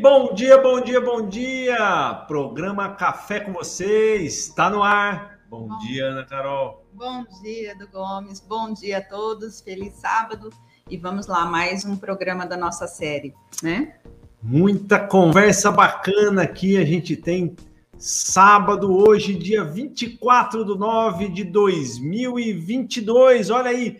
bom 0.00 0.32
dia, 0.32 0.56
bom 0.56 0.80
dia, 0.80 0.98
bom 0.98 1.28
dia! 1.28 2.24
Programa 2.26 2.94
Café 2.94 3.40
com 3.40 3.52
vocês, 3.52 4.46
está 4.46 4.70
no 4.70 4.82
ar. 4.82 5.40
Bom, 5.50 5.68
bom 5.68 5.78
dia, 5.78 6.06
Ana 6.06 6.24
Carol. 6.24 6.86
Bom 6.94 7.22
dia, 7.42 7.76
do 7.76 7.86
Gomes. 7.86 8.40
Bom 8.40 8.72
dia 8.72 8.98
a 8.98 9.02
todos. 9.02 9.60
Feliz 9.60 9.92
sábado. 9.94 10.48
E 10.88 10.96
vamos 10.96 11.26
lá, 11.26 11.44
mais 11.44 11.84
um 11.84 11.96
programa 11.96 12.46
da 12.46 12.56
nossa 12.56 12.86
série, 12.86 13.34
né? 13.62 13.96
Muita 14.42 14.98
conversa 14.98 15.70
bacana 15.70 16.44
aqui. 16.44 16.78
A 16.78 16.84
gente 16.84 17.14
tem 17.14 17.54
sábado, 17.98 18.90
hoje, 18.90 19.34
dia 19.34 19.62
24 19.62 20.64
de 20.64 20.78
9 20.78 21.28
de 21.28 21.44
2022. 21.44 23.50
Olha 23.50 23.68
aí, 23.68 23.98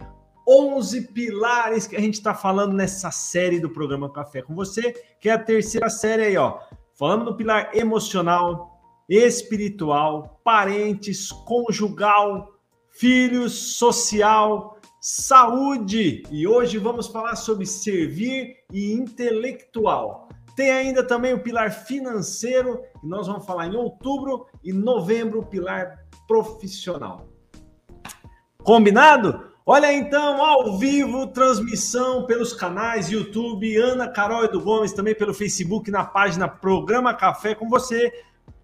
11 0.50 1.12
pilares 1.12 1.86
que 1.86 1.94
a 1.94 2.00
gente 2.00 2.14
está 2.14 2.34
falando 2.34 2.72
nessa 2.72 3.12
série 3.12 3.60
do 3.60 3.70
programa 3.70 4.12
Café 4.12 4.42
com 4.42 4.52
você, 4.52 4.92
que 5.20 5.28
é 5.28 5.32
a 5.32 5.38
terceira 5.38 5.88
série 5.88 6.24
aí, 6.24 6.36
ó. 6.36 6.58
Falando 6.98 7.26
do 7.26 7.36
pilar 7.36 7.70
emocional, 7.72 8.82
espiritual, 9.08 10.40
parentes, 10.42 11.30
conjugal, 11.30 12.48
filhos, 12.90 13.76
social, 13.76 14.76
saúde. 15.00 16.24
E 16.32 16.48
hoje 16.48 16.78
vamos 16.78 17.06
falar 17.06 17.36
sobre 17.36 17.64
servir 17.64 18.56
e 18.72 18.92
intelectual. 18.92 20.28
Tem 20.56 20.72
ainda 20.72 21.06
também 21.06 21.32
o 21.32 21.42
pilar 21.42 21.70
financeiro, 21.70 22.82
que 23.00 23.06
nós 23.06 23.28
vamos 23.28 23.46
falar 23.46 23.68
em 23.68 23.76
outubro 23.76 24.46
e 24.64 24.72
novembro, 24.72 25.38
o 25.38 25.46
pilar 25.46 25.96
profissional. 26.26 27.28
Combinado? 28.58 29.49
Olha 29.66 29.92
então, 29.92 30.42
ao 30.42 30.78
vivo, 30.78 31.26
transmissão 31.26 32.24
pelos 32.24 32.52
canais 32.52 33.10
YouTube, 33.10 33.76
Ana 33.76 34.08
Carol 34.08 34.44
Edu 34.44 34.60
Gomes, 34.60 34.92
também 34.92 35.14
pelo 35.14 35.34
Facebook, 35.34 35.90
na 35.90 36.02
página 36.02 36.48
Programa 36.48 37.12
Café 37.12 37.54
com 37.54 37.68
você, 37.68 38.10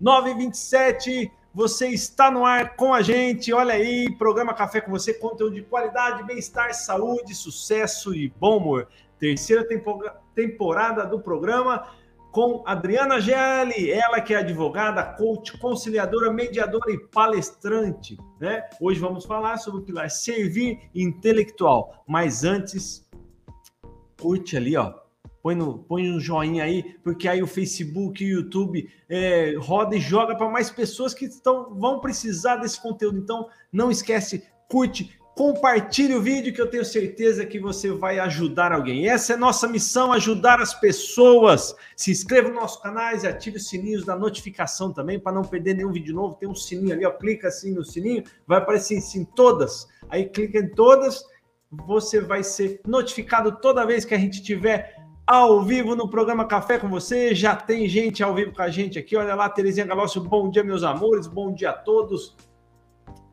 927. 0.00 1.30
Você 1.54 1.88
está 1.88 2.30
no 2.30 2.46
ar 2.46 2.76
com 2.76 2.94
a 2.94 3.02
gente. 3.02 3.52
Olha 3.52 3.74
aí, 3.74 4.10
Programa 4.16 4.54
Café 4.54 4.80
com 4.80 4.90
você, 4.90 5.12
conteúdo 5.12 5.54
de 5.54 5.62
qualidade, 5.62 6.22
bem-estar, 6.24 6.72
saúde, 6.74 7.34
sucesso 7.34 8.14
e 8.14 8.28
bom 8.40 8.56
humor. 8.56 8.88
Terceira 9.18 9.66
temporada 10.34 11.04
do 11.04 11.20
programa 11.20 11.86
com 12.36 12.62
Adriana 12.66 13.18
Gelli, 13.18 13.90
ela 13.90 14.20
que 14.20 14.34
é 14.34 14.36
advogada, 14.36 15.02
coach, 15.02 15.56
conciliadora, 15.56 16.30
mediadora 16.30 16.92
e 16.92 16.98
palestrante, 16.98 18.14
né? 18.38 18.62
Hoje 18.78 19.00
vamos 19.00 19.24
falar 19.24 19.56
sobre 19.56 19.80
o 19.80 19.82
pilar 19.82 20.10
servir 20.10 20.90
intelectual. 20.94 22.04
Mas 22.06 22.44
antes, 22.44 23.08
curte 24.20 24.54
ali, 24.54 24.76
ó. 24.76 24.92
Põe, 25.42 25.54
no, 25.54 25.78
põe 25.78 26.12
um 26.12 26.20
joinha 26.20 26.64
aí, 26.64 26.98
porque 27.02 27.26
aí 27.26 27.42
o 27.42 27.46
Facebook 27.46 28.22
e 28.22 28.34
o 28.34 28.40
YouTube 28.40 28.86
é, 29.08 29.54
roda 29.58 29.96
e 29.96 29.98
joga 29.98 30.36
para 30.36 30.50
mais 30.50 30.68
pessoas 30.68 31.14
que 31.14 31.24
estão, 31.24 31.74
vão 31.74 32.00
precisar 32.00 32.56
desse 32.56 32.78
conteúdo. 32.78 33.16
Então, 33.16 33.48
não 33.72 33.90
esquece, 33.90 34.46
curte, 34.68 35.18
Compartilhe 35.36 36.14
o 36.14 36.22
vídeo 36.22 36.50
que 36.50 36.62
eu 36.62 36.70
tenho 36.70 36.82
certeza 36.82 37.44
que 37.44 37.60
você 37.60 37.92
vai 37.92 38.18
ajudar 38.18 38.72
alguém. 38.72 39.06
Essa 39.06 39.34
é 39.34 39.36
nossa 39.36 39.68
missão, 39.68 40.10
ajudar 40.10 40.62
as 40.62 40.72
pessoas. 40.72 41.76
Se 41.94 42.10
inscreva 42.10 42.48
no 42.48 42.54
nosso 42.54 42.80
canal 42.80 43.14
e 43.14 43.26
ative 43.26 43.58
os 43.58 43.68
sininhos 43.68 44.02
da 44.02 44.16
notificação 44.16 44.94
também 44.94 45.20
para 45.20 45.32
não 45.32 45.42
perder 45.42 45.74
nenhum 45.74 45.92
vídeo 45.92 46.14
novo. 46.14 46.36
Tem 46.36 46.48
um 46.48 46.54
sininho 46.54 46.94
ali, 46.94 47.04
ó, 47.04 47.10
clica 47.10 47.48
assim 47.48 47.74
no 47.74 47.84
sininho, 47.84 48.24
vai 48.46 48.56
aparecer 48.56 48.96
em 49.14 49.26
todas. 49.26 49.86
Aí 50.08 50.24
clica 50.24 50.58
em 50.58 50.70
todas, 50.70 51.22
você 51.70 52.18
vai 52.18 52.42
ser 52.42 52.80
notificado 52.86 53.60
toda 53.60 53.84
vez 53.84 54.06
que 54.06 54.14
a 54.14 54.18
gente 54.18 54.42
tiver 54.42 54.96
ao 55.26 55.62
vivo 55.62 55.94
no 55.94 56.08
programa 56.08 56.46
Café 56.46 56.78
com 56.78 56.88
você. 56.88 57.34
Já 57.34 57.54
tem 57.54 57.86
gente 57.86 58.22
ao 58.22 58.34
vivo 58.34 58.54
com 58.54 58.62
a 58.62 58.70
gente 58.70 58.98
aqui. 58.98 59.14
Olha 59.14 59.34
lá, 59.34 59.50
Terezinha 59.50 59.84
Galócio, 59.84 60.18
bom 60.18 60.48
dia, 60.48 60.64
meus 60.64 60.82
amores. 60.82 61.26
Bom 61.26 61.52
dia 61.52 61.68
a 61.68 61.74
todos. 61.74 62.34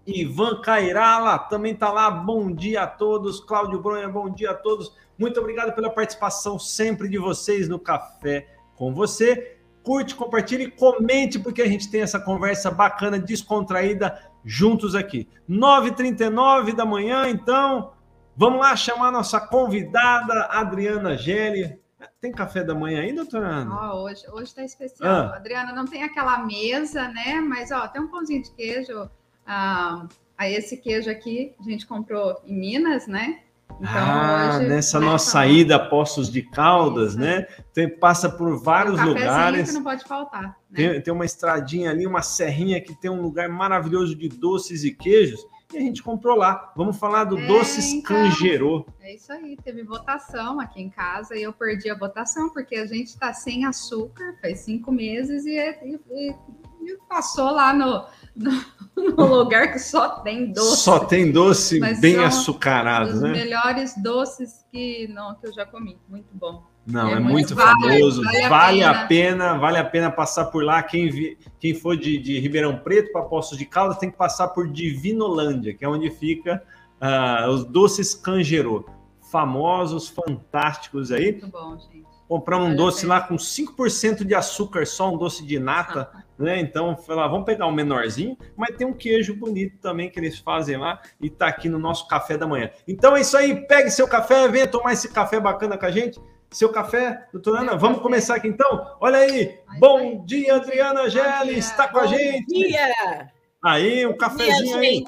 Ivan 0.06 0.62
Cairala 0.62 1.40
também 1.40 1.74
está 1.74 1.92
lá. 1.92 2.12
Bom 2.12 2.52
dia 2.52 2.84
a 2.84 2.88
todos. 2.88 3.40
Cláudio 3.40 3.82
Bronha, 3.82 4.10
bom 4.10 4.30
dia 4.30 4.52
a 4.52 4.54
todos. 4.54 4.94
Muito 5.18 5.40
obrigado 5.40 5.74
pela 5.74 5.90
participação 5.90 6.60
sempre 6.60 7.08
de 7.08 7.18
vocês 7.18 7.70
no 7.70 7.80
Café 7.80 8.48
com 8.76 8.94
você. 8.94 9.58
Curte, 9.84 10.16
compartilhe, 10.16 10.72
comente, 10.72 11.40
porque 11.40 11.62
a 11.62 11.68
gente 11.68 11.90
tem 11.90 12.02
essa 12.02 12.20
conversa 12.20 12.72
bacana, 12.72 13.20
descontraída, 13.20 14.18
juntos 14.44 14.96
aqui. 14.96 15.30
9h39 15.50 16.74
da 16.74 16.86
manhã, 16.86 17.28
então, 17.28 17.94
vamos 18.36 18.60
lá 18.60 18.76
chamar 18.76 19.12
nossa 19.12 19.42
convidada, 19.42 20.46
Adriana 20.46 21.18
Gelli. 21.18 21.78
Tem 22.20 22.32
café 22.32 22.64
da 22.64 22.74
manhã 22.74 23.02
aí, 23.02 23.14
doutora 23.14 23.48
Ana? 23.48 23.94
Oh, 23.94 24.04
hoje, 24.04 24.24
hoje 24.32 24.56
tá 24.56 24.64
especial. 24.64 25.10
Ah. 25.10 25.36
Adriana, 25.36 25.74
não 25.74 25.86
tem 25.86 26.04
aquela 26.04 26.40
mesa, 26.46 27.10
né? 27.10 27.42
Mas, 27.42 27.72
ó, 27.72 27.88
tem 27.88 28.02
um 28.02 28.08
pãozinho 28.08 28.42
de 28.42 28.52
queijo 28.52 29.10
ah, 29.46 30.08
esse 30.42 30.78
queijo 30.78 31.10
aqui 31.10 31.54
a 31.60 31.64
gente 31.64 31.86
comprou 31.86 32.42
em 32.46 32.54
Minas, 32.54 33.08
né? 33.08 33.40
Então, 33.80 33.92
ah, 33.96 34.58
hoje, 34.58 34.68
nessa 34.68 35.00
nossa 35.00 35.46
ida 35.48 35.78
a 35.78 35.80
Poços 35.80 36.32
de 36.32 36.42
Caldas, 36.42 37.12
Isso. 37.12 37.20
né? 37.20 37.48
Tem, 37.74 37.90
passa 37.90 38.30
por 38.30 38.58
vários 38.62 39.00
um 39.00 39.06
lugares. 39.06 39.70
Que 39.70 39.76
não 39.76 39.84
pode 39.84 40.04
faltar. 40.04 40.58
Né? 40.70 40.76
Tem, 40.76 41.02
tem 41.02 41.14
uma 41.14 41.26
estradinha 41.26 41.90
ali, 41.90 42.06
uma 42.06 42.22
serrinha 42.22 42.80
que 42.80 42.94
tem 42.94 43.10
um 43.10 43.22
lugar 43.22 43.50
maravilhoso 43.50 44.16
de 44.16 44.30
doces 44.30 44.84
e 44.84 44.92
queijos. 44.92 45.46
E 45.74 45.78
a 45.78 45.82
gente 45.82 46.04
comprou 46.04 46.38
lá. 46.38 46.72
Vamos 46.76 46.98
falar 46.98 47.24
do 47.24 47.38
é, 47.38 47.48
Doces 47.48 47.94
então, 47.94 48.16
Cangerô. 48.16 48.86
É 49.02 49.16
isso 49.16 49.34
aí. 49.34 49.58
Teve 49.64 49.84
votação 49.84 50.60
aqui 50.60 50.80
em 50.82 50.90
casa 50.90 51.36
e 51.36 51.42
eu 51.42 51.52
perdi 51.52 51.90
a 51.90 51.98
votação 51.98 52.50
porque 52.50 52.76
a 52.76 52.86
gente 52.86 53.08
está 53.08 53.34
sem 53.34 53.66
açúcar 53.66 54.36
faz 54.40 54.60
cinco 54.60 54.92
meses 54.92 55.46
e, 55.46 55.58
e, 55.58 56.36
e 56.82 56.98
passou 57.10 57.50
lá 57.52 57.74
no 57.74 58.06
num 58.96 59.26
lugar 59.26 59.72
que 59.72 59.80
só 59.80 60.10
tem 60.22 60.52
doce. 60.52 60.78
Só 60.78 61.00
tem 61.00 61.32
doce 61.32 61.80
Mas 61.80 62.00
bem 62.00 62.18
açucarado, 62.18 63.20
né? 63.20 63.32
Os 63.32 63.38
melhores 63.38 63.94
doces 64.02 64.66
que 64.72 65.08
não 65.08 65.36
que 65.36 65.48
eu 65.48 65.54
já 65.54 65.66
comi, 65.66 65.98
muito 66.10 66.30
bom. 66.34 66.64
Não, 66.86 67.08
é, 67.08 67.14
é 67.14 67.20
muito, 67.20 67.32
muito, 67.32 67.56
famoso, 67.56 68.24
vale, 68.24 68.38
vale, 68.42 68.50
vale 68.50 68.84
a, 68.84 68.94
pena. 68.94 69.04
a, 69.04 69.08
pena. 69.08 69.58
vale 69.58 69.78
a 69.78 69.86
pena 69.86 70.12
passar 70.12 70.46
por 70.46 70.64
lá. 70.64 70.84
Quem, 70.84 71.10
vi, 71.10 71.38
quem 71.60 71.74
for 71.74 71.96
de, 71.96 72.18
de 72.18 72.40
Ribeirão 72.40 72.78
Preto 72.78 73.12
para 73.12 73.22
Poços 73.22 73.58
de 73.58 73.66
Caldas 73.66 73.98
tem 73.98 74.12
que 74.12 74.18
passar 74.18 74.50
por 74.50 74.68
Divinolândia, 74.68 75.74
que 75.74 75.86
é 75.86 75.88
onde 75.88 76.10
fica 76.10 76.62
uh, 77.02 77.50
os 77.50 77.64
doces 77.64 78.14
Cangerô. 78.14 78.86
Famosos, 79.32 80.10
fantásticos 80.10 81.12
aí. 81.12 81.32
Muito 81.32 81.48
bom, 81.48 81.78
gente. 81.78 82.04
Compramos 82.28 82.70
um 82.70 82.76
doce 82.76 83.06
lá 83.06 83.22
com 83.22 83.36
5% 83.36 84.26
de 84.26 84.36
açúcar, 84.36 84.86
só 84.86 85.14
um 85.14 85.18
doce 85.18 85.46
de 85.46 85.60
nata. 85.60 86.10
Ah 86.14 86.23
né? 86.44 86.60
Então, 86.60 86.96
lá, 87.08 87.28
vamos 87.28 87.46
pegar 87.46 87.68
um 87.68 87.72
menorzinho, 87.72 88.38
mas 88.56 88.76
tem 88.76 88.86
um 88.86 88.94
queijo 88.94 89.36
bonito 89.36 89.78
também 89.80 90.10
que 90.10 90.20
eles 90.20 90.38
fazem 90.40 90.78
lá 90.78 91.02
e 91.20 91.30
tá 91.30 91.48
aqui 91.48 91.70
no 91.70 91.80
nosso 91.80 92.08
café 92.08 92.38
da 92.38 92.46
manhã. 92.46 92.70
Então 92.88 93.16
é 93.16 93.22
isso 93.22 93.36
aí, 93.36 93.66
pegue 93.66 93.90
seu 93.90 94.08
café, 94.08 94.48
venha 94.48 94.68
tomar 94.68 94.94
esse 94.94 95.12
café 95.12 95.40
bacana 95.40 95.78
com 95.78 95.86
a 95.86 95.92
gente. 95.92 96.20
Seu 96.52 96.70
café, 96.70 97.26
doutora 97.32 97.62
Ana, 97.62 97.76
vamos 97.76 98.00
começar 98.00 98.36
aqui 98.36 98.48
então? 98.48 98.96
Olha 99.00 99.18
aí, 99.18 99.58
bom 99.80 100.24
dia, 100.24 100.58
Adriana 100.58 101.10
Gelli, 101.10 101.58
está 101.58 101.88
com 101.88 101.98
a 101.98 102.06
gente. 102.06 102.46
Bom 102.46 102.60
dia! 102.60 103.32
Aí, 103.64 104.06
um 104.06 104.16
cafezinho 104.16 104.78
aí. 104.78 105.04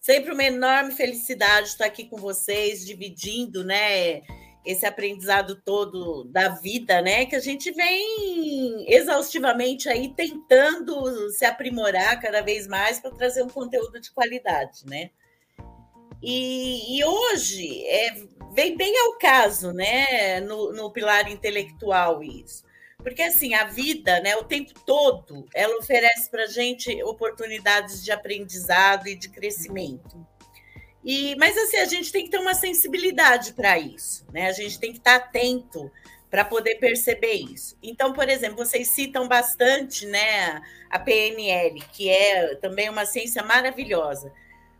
Sempre 0.00 0.32
uma 0.32 0.42
enorme 0.42 0.90
felicidade 0.90 1.68
estar 1.68 1.84
aqui 1.84 2.06
com 2.06 2.16
vocês, 2.16 2.84
dividindo, 2.84 3.62
né? 3.62 4.22
Esse 4.64 4.86
aprendizado 4.86 5.56
todo 5.56 6.24
da 6.24 6.48
vida, 6.48 7.02
né? 7.02 7.26
Que 7.26 7.36
a 7.36 7.40
gente 7.40 7.70
vem 7.72 8.84
exaustivamente 8.92 9.88
aí 9.88 10.12
tentando 10.14 11.30
se 11.30 11.44
aprimorar 11.44 12.20
cada 12.20 12.40
vez 12.40 12.66
mais 12.66 13.00
para 13.00 13.10
trazer 13.10 13.42
um 13.42 13.48
conteúdo 13.48 14.00
de 14.00 14.10
qualidade, 14.10 14.86
né? 14.86 15.10
E, 16.22 16.98
e 16.98 17.04
hoje 17.04 17.84
é, 17.86 18.14
vem 18.54 18.76
bem 18.76 18.96
ao 18.98 19.18
caso, 19.18 19.72
né? 19.72 20.40
No, 20.40 20.72
no 20.72 20.92
pilar 20.92 21.30
intelectual 21.30 22.22
isso. 22.22 22.64
Porque 23.02 23.22
assim, 23.22 23.52
a 23.54 23.64
vida, 23.64 24.20
né, 24.20 24.36
o 24.36 24.44
tempo 24.44 24.72
todo, 24.86 25.44
ela 25.52 25.76
oferece 25.78 26.30
para 26.30 26.44
a 26.44 26.46
gente 26.46 27.02
oportunidades 27.02 28.04
de 28.04 28.12
aprendizado 28.12 29.08
e 29.08 29.16
de 29.16 29.28
crescimento. 29.28 30.24
E, 31.04 31.34
mas 31.36 31.56
assim, 31.56 31.78
a 31.78 31.84
gente 31.84 32.12
tem 32.12 32.24
que 32.24 32.30
ter 32.30 32.38
uma 32.38 32.54
sensibilidade 32.54 33.52
para 33.54 33.78
isso, 33.78 34.24
né? 34.32 34.48
A 34.48 34.52
gente 34.52 34.78
tem 34.78 34.92
que 34.92 34.98
estar 34.98 35.18
tá 35.18 35.26
atento 35.26 35.90
para 36.30 36.44
poder 36.46 36.76
perceber 36.76 37.34
isso. 37.34 37.76
Então, 37.82 38.12
por 38.12 38.28
exemplo, 38.28 38.64
vocês 38.64 38.88
citam 38.88 39.28
bastante, 39.28 40.06
né, 40.06 40.62
a 40.88 40.98
PNL, 40.98 41.78
que 41.92 42.08
é 42.08 42.54
também 42.54 42.88
uma 42.88 43.04
ciência 43.04 43.42
maravilhosa. 43.42 44.32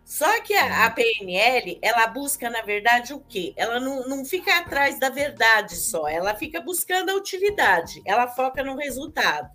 Só 0.03 0.41
que 0.41 0.55
a, 0.55 0.87
a 0.87 0.91
PNL, 0.91 1.79
ela 1.83 2.07
busca, 2.07 2.49
na 2.49 2.63
verdade, 2.63 3.13
o 3.13 3.21
quê? 3.21 3.53
Ela 3.55 3.79
não, 3.79 4.09
não 4.09 4.25
fica 4.25 4.57
atrás 4.57 4.99
da 4.99 5.11
verdade 5.11 5.77
só, 5.77 6.09
ela 6.09 6.35
fica 6.35 6.59
buscando 6.61 7.11
a 7.11 7.17
utilidade, 7.17 8.01
ela 8.07 8.27
foca 8.29 8.65
no 8.65 8.75
resultado, 8.75 9.51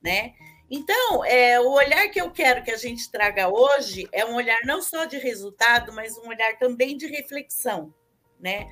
né? 0.00 0.32
Então, 0.70 1.24
é, 1.24 1.60
o 1.60 1.70
olhar 1.70 2.08
que 2.08 2.20
eu 2.20 2.30
quero 2.30 2.62
que 2.62 2.70
a 2.70 2.76
gente 2.76 3.10
traga 3.10 3.48
hoje 3.48 4.08
é 4.10 4.24
um 4.24 4.34
olhar 4.34 4.58
não 4.64 4.82
só 4.82 5.04
de 5.04 5.16
resultado, 5.16 5.92
mas 5.92 6.18
um 6.18 6.28
olhar 6.28 6.58
também 6.58 6.96
de 6.96 7.06
reflexão, 7.06 7.94
né? 8.40 8.66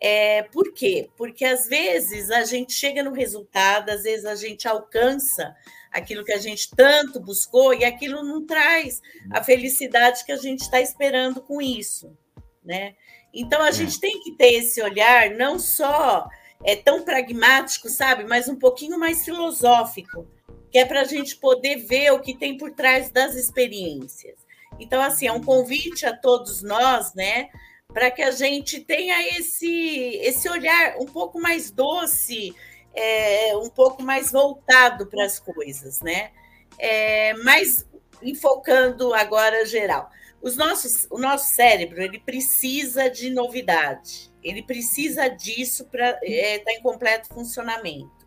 É, 0.00 0.42
por 0.44 0.72
quê? 0.72 1.10
Porque 1.16 1.44
às 1.44 1.66
vezes 1.66 2.30
a 2.30 2.44
gente 2.44 2.72
chega 2.72 3.02
no 3.02 3.12
resultado, 3.12 3.90
às 3.90 4.02
vezes 4.02 4.24
a 4.24 4.34
gente 4.34 4.66
alcança 4.66 5.54
aquilo 5.90 6.24
que 6.24 6.32
a 6.32 6.38
gente 6.38 6.70
tanto 6.76 7.20
buscou 7.20 7.74
e 7.74 7.84
aquilo 7.84 8.22
não 8.22 8.44
traz 8.44 9.00
a 9.32 9.42
felicidade 9.42 10.24
que 10.24 10.32
a 10.32 10.36
gente 10.36 10.60
está 10.60 10.80
esperando 10.80 11.40
com 11.40 11.60
isso, 11.60 12.16
né? 12.64 12.94
Então 13.32 13.60
a 13.62 13.68
é. 13.68 13.72
gente 13.72 13.98
tem 13.98 14.20
que 14.20 14.32
ter 14.32 14.54
esse 14.54 14.80
olhar 14.82 15.30
não 15.30 15.58
só 15.58 16.28
é 16.64 16.76
tão 16.76 17.04
pragmático, 17.04 17.88
sabe, 17.88 18.24
mas 18.24 18.48
um 18.48 18.56
pouquinho 18.56 18.98
mais 18.98 19.24
filosófico, 19.24 20.28
que 20.70 20.78
é 20.78 20.84
para 20.84 21.02
a 21.02 21.04
gente 21.04 21.36
poder 21.36 21.76
ver 21.76 22.12
o 22.12 22.20
que 22.20 22.36
tem 22.36 22.56
por 22.56 22.72
trás 22.72 23.10
das 23.10 23.34
experiências. 23.34 24.36
Então, 24.78 25.00
assim, 25.02 25.26
é 25.26 25.32
um 25.32 25.42
convite 25.42 26.06
a 26.06 26.16
todos 26.16 26.62
nós, 26.62 27.14
né, 27.14 27.48
para 27.92 28.10
que 28.10 28.22
a 28.22 28.30
gente 28.30 28.80
tenha 28.80 29.38
esse, 29.38 30.16
esse 30.22 30.48
olhar 30.48 30.96
um 30.98 31.06
pouco 31.06 31.40
mais 31.40 31.70
doce, 31.70 32.54
é, 32.94 33.56
um 33.56 33.70
pouco 33.70 34.02
mais 34.02 34.30
voltado 34.30 35.06
para 35.06 35.24
as 35.24 35.38
coisas, 35.38 36.00
né? 36.00 36.30
É, 36.78 37.34
mas 37.34 37.86
enfocando 38.22 39.14
agora 39.14 39.64
geral. 39.64 40.10
Os 40.40 40.56
nossos, 40.56 41.06
o 41.10 41.18
nosso 41.18 41.52
cérebro 41.54 42.00
ele 42.00 42.20
precisa 42.20 43.08
de 43.08 43.30
novidade, 43.30 44.30
ele 44.42 44.62
precisa 44.62 45.28
disso 45.28 45.84
para 45.86 46.10
estar 46.10 46.26
é, 46.26 46.58
tá 46.58 46.72
em 46.72 46.82
completo 46.82 47.28
funcionamento. 47.34 48.17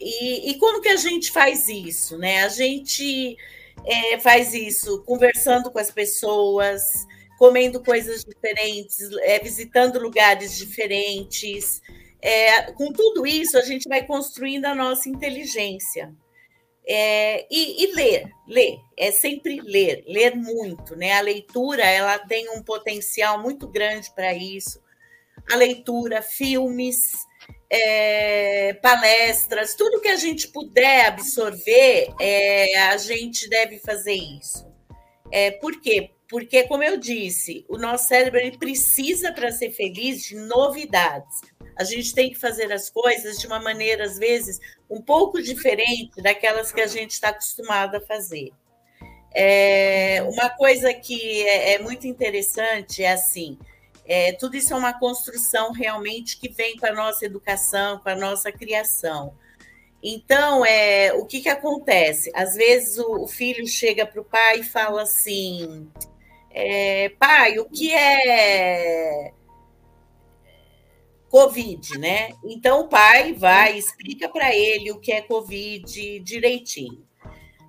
E, 0.00 0.50
e, 0.50 0.58
como 0.58 0.80
que 0.80 0.88
a 0.88 0.96
gente 0.96 1.30
faz 1.30 1.68
isso? 1.68 2.16
Né? 2.16 2.42
A 2.42 2.48
gente 2.48 3.36
é, 3.84 4.18
faz 4.18 4.54
isso 4.54 5.02
conversando 5.04 5.70
com 5.70 5.78
as 5.78 5.90
pessoas, 5.90 6.82
comendo 7.38 7.82
coisas 7.82 8.24
diferentes, 8.24 8.98
é, 9.22 9.38
visitando 9.38 9.98
lugares 9.98 10.56
diferentes. 10.56 11.82
É, 12.22 12.72
com 12.72 12.92
tudo 12.92 13.26
isso, 13.26 13.58
a 13.58 13.62
gente 13.62 13.88
vai 13.88 14.06
construindo 14.06 14.64
a 14.64 14.74
nossa 14.74 15.08
inteligência. 15.08 16.14
É, 16.86 17.46
e, 17.50 17.84
e, 17.84 17.94
ler, 17.94 18.32
ler, 18.48 18.80
é 18.96 19.10
sempre 19.10 19.60
ler, 19.60 20.02
ler 20.06 20.34
muito, 20.34 20.96
né? 20.96 21.12
A 21.12 21.20
leitura 21.20 21.84
ela 21.84 22.18
tem 22.18 22.48
um 22.50 22.62
potencial 22.62 23.40
muito 23.40 23.68
grande 23.68 24.10
para 24.14 24.34
isso. 24.34 24.80
A 25.52 25.56
leitura, 25.56 26.22
filmes, 26.22 26.96
é, 27.70 28.74
palestras, 28.74 29.74
tudo 29.74 30.00
que 30.00 30.08
a 30.08 30.16
gente 30.16 30.48
puder 30.48 31.06
absorver, 31.06 32.12
é, 32.20 32.76
a 32.88 32.96
gente 32.96 33.48
deve 33.48 33.78
fazer 33.78 34.14
isso. 34.14 34.66
É, 35.30 35.52
por 35.52 35.80
quê? 35.80 36.10
Porque, 36.28 36.64
como 36.64 36.82
eu 36.82 36.96
disse, 36.96 37.64
o 37.68 37.78
nosso 37.78 38.08
cérebro 38.08 38.40
ele 38.40 38.58
precisa, 38.58 39.32
para 39.32 39.52
ser 39.52 39.70
feliz, 39.70 40.24
de 40.24 40.36
novidades. 40.36 41.40
A 41.76 41.84
gente 41.84 42.14
tem 42.14 42.30
que 42.30 42.38
fazer 42.38 42.72
as 42.72 42.90
coisas 42.90 43.38
de 43.38 43.46
uma 43.46 43.60
maneira, 43.60 44.04
às 44.04 44.18
vezes, 44.18 44.58
um 44.88 45.00
pouco 45.00 45.40
diferente 45.40 46.20
daquelas 46.20 46.72
que 46.72 46.80
a 46.80 46.86
gente 46.86 47.12
está 47.12 47.28
acostumado 47.28 47.96
a 47.96 48.00
fazer. 48.00 48.50
É, 49.32 50.22
uma 50.24 50.50
coisa 50.50 50.92
que 50.92 51.42
é, 51.46 51.74
é 51.74 51.78
muito 51.78 52.06
interessante 52.06 53.02
é 53.02 53.12
assim: 53.12 53.56
é, 54.10 54.32
tudo 54.32 54.56
isso 54.56 54.74
é 54.74 54.76
uma 54.76 54.92
construção 54.92 55.70
realmente 55.70 56.36
que 56.36 56.48
vem 56.48 56.76
com 56.76 56.84
a 56.84 56.92
nossa 56.92 57.24
educação, 57.24 58.00
com 58.00 58.08
a 58.08 58.16
nossa 58.16 58.50
criação. 58.50 59.36
Então, 60.02 60.66
é, 60.66 61.12
o 61.12 61.24
que, 61.24 61.40
que 61.40 61.48
acontece? 61.48 62.32
Às 62.34 62.56
vezes 62.56 62.98
o, 62.98 63.22
o 63.22 63.28
filho 63.28 63.64
chega 63.68 64.04
para 64.04 64.20
o 64.20 64.24
pai 64.24 64.58
e 64.58 64.64
fala 64.64 65.02
assim: 65.02 65.88
é, 66.50 67.10
pai, 67.20 67.60
o 67.60 67.66
que 67.66 67.94
é 67.94 69.32
Covid, 71.28 71.96
né? 71.96 72.32
Então 72.44 72.80
o 72.80 72.88
pai 72.88 73.32
vai, 73.32 73.78
explica 73.78 74.28
para 74.28 74.52
ele 74.52 74.90
o 74.90 74.98
que 74.98 75.12
é 75.12 75.22
Covid 75.22 76.18
direitinho. 76.18 77.06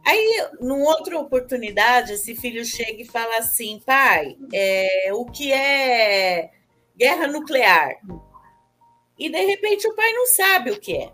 Aí, 0.05 0.47
numa 0.59 0.89
outra 0.89 1.19
oportunidade, 1.19 2.13
esse 2.13 2.35
filho 2.35 2.65
chega 2.65 3.01
e 3.01 3.07
fala 3.07 3.37
assim: 3.37 3.81
pai, 3.85 4.35
é, 4.53 5.09
o 5.13 5.25
que 5.25 5.51
é 5.51 6.51
guerra 6.97 7.27
nuclear? 7.27 7.97
E 9.17 9.29
de 9.29 9.45
repente 9.45 9.87
o 9.87 9.95
pai 9.95 10.11
não 10.13 10.25
sabe 10.25 10.71
o 10.71 10.79
que 10.79 10.97
é. 10.97 11.11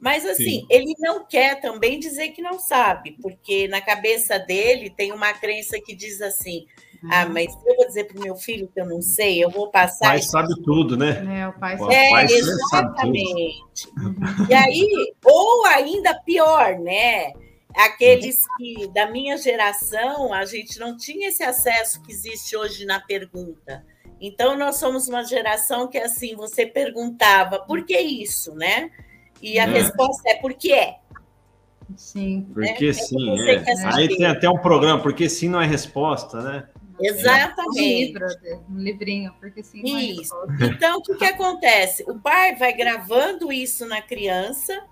Mas 0.00 0.24
assim, 0.24 0.60
Sim. 0.60 0.66
ele 0.70 0.94
não 1.00 1.26
quer 1.26 1.60
também 1.60 1.98
dizer 1.98 2.28
que 2.28 2.40
não 2.40 2.58
sabe, 2.58 3.16
porque 3.20 3.66
na 3.68 3.80
cabeça 3.80 4.38
dele 4.38 4.90
tem 4.90 5.12
uma 5.12 5.32
crença 5.32 5.78
que 5.80 5.94
diz 5.94 6.22
assim: 6.22 6.66
ah, 7.10 7.24
uhum. 7.24 7.32
mas 7.32 7.52
se 7.52 7.58
eu 7.68 7.76
vou 7.76 7.86
dizer 7.86 8.04
para 8.04 8.18
o 8.18 8.22
meu 8.22 8.36
filho 8.36 8.68
que 8.72 8.80
eu 8.80 8.86
não 8.86 9.02
sei, 9.02 9.42
eu 9.42 9.50
vou 9.50 9.70
passar. 9.70 10.06
O 10.06 10.08
pai 10.10 10.22
sabe 10.22 10.62
tudo, 10.62 10.96
né? 10.96 11.40
É, 11.40 11.48
o 11.48 11.52
pai 11.52 11.76
sabe. 11.76 11.94
É, 11.94 12.10
pai 12.10 12.24
exatamente. 12.26 13.88
E 14.48 14.54
aí, 14.54 15.14
ou 15.24 15.66
ainda 15.66 16.14
pior, 16.22 16.78
né? 16.78 17.32
Aqueles 17.74 18.40
que, 18.56 18.88
da 18.88 19.10
minha 19.10 19.36
geração, 19.36 20.32
a 20.32 20.44
gente 20.44 20.78
não 20.78 20.96
tinha 20.96 21.28
esse 21.28 21.42
acesso 21.42 22.02
que 22.02 22.10
existe 22.10 22.56
hoje 22.56 22.84
na 22.84 22.98
pergunta. 23.00 23.84
Então, 24.20 24.56
nós 24.56 24.76
somos 24.76 25.06
uma 25.06 25.22
geração 25.22 25.86
que, 25.86 25.98
assim, 25.98 26.34
você 26.34 26.66
perguntava 26.66 27.60
por 27.60 27.84
que 27.84 27.98
isso, 27.98 28.54
né? 28.54 28.90
E 29.40 29.58
a 29.58 29.64
é. 29.64 29.66
resposta 29.66 30.28
é 30.28 30.34
porque 30.36 30.72
é. 30.72 30.96
Sim. 31.96 32.46
Porque 32.52 32.86
é, 32.86 32.92
sim, 32.92 33.48
é. 33.48 33.62
Aí 33.94 34.08
tem 34.08 34.26
até 34.26 34.48
um 34.48 34.58
programa, 34.58 35.00
porque 35.00 35.28
sim 35.28 35.48
não 35.48 35.60
é 35.60 35.66
resposta, 35.66 36.42
né? 36.42 36.68
Exatamente. 37.00 37.68
Um 37.68 37.72
livro, 37.72 38.26
um 38.70 38.78
livrinho, 38.78 39.34
porque 39.38 39.62
sim. 39.62 39.82
Não 39.82 39.96
é 39.96 40.02
isso. 40.02 40.34
É 40.60 40.66
então, 40.66 40.98
o 40.98 41.02
que, 41.02 41.14
que 41.14 41.24
acontece? 41.24 42.04
O 42.08 42.18
pai 42.18 42.56
vai 42.56 42.72
gravando 42.72 43.52
isso 43.52 43.86
na 43.86 44.02
criança 44.02 44.82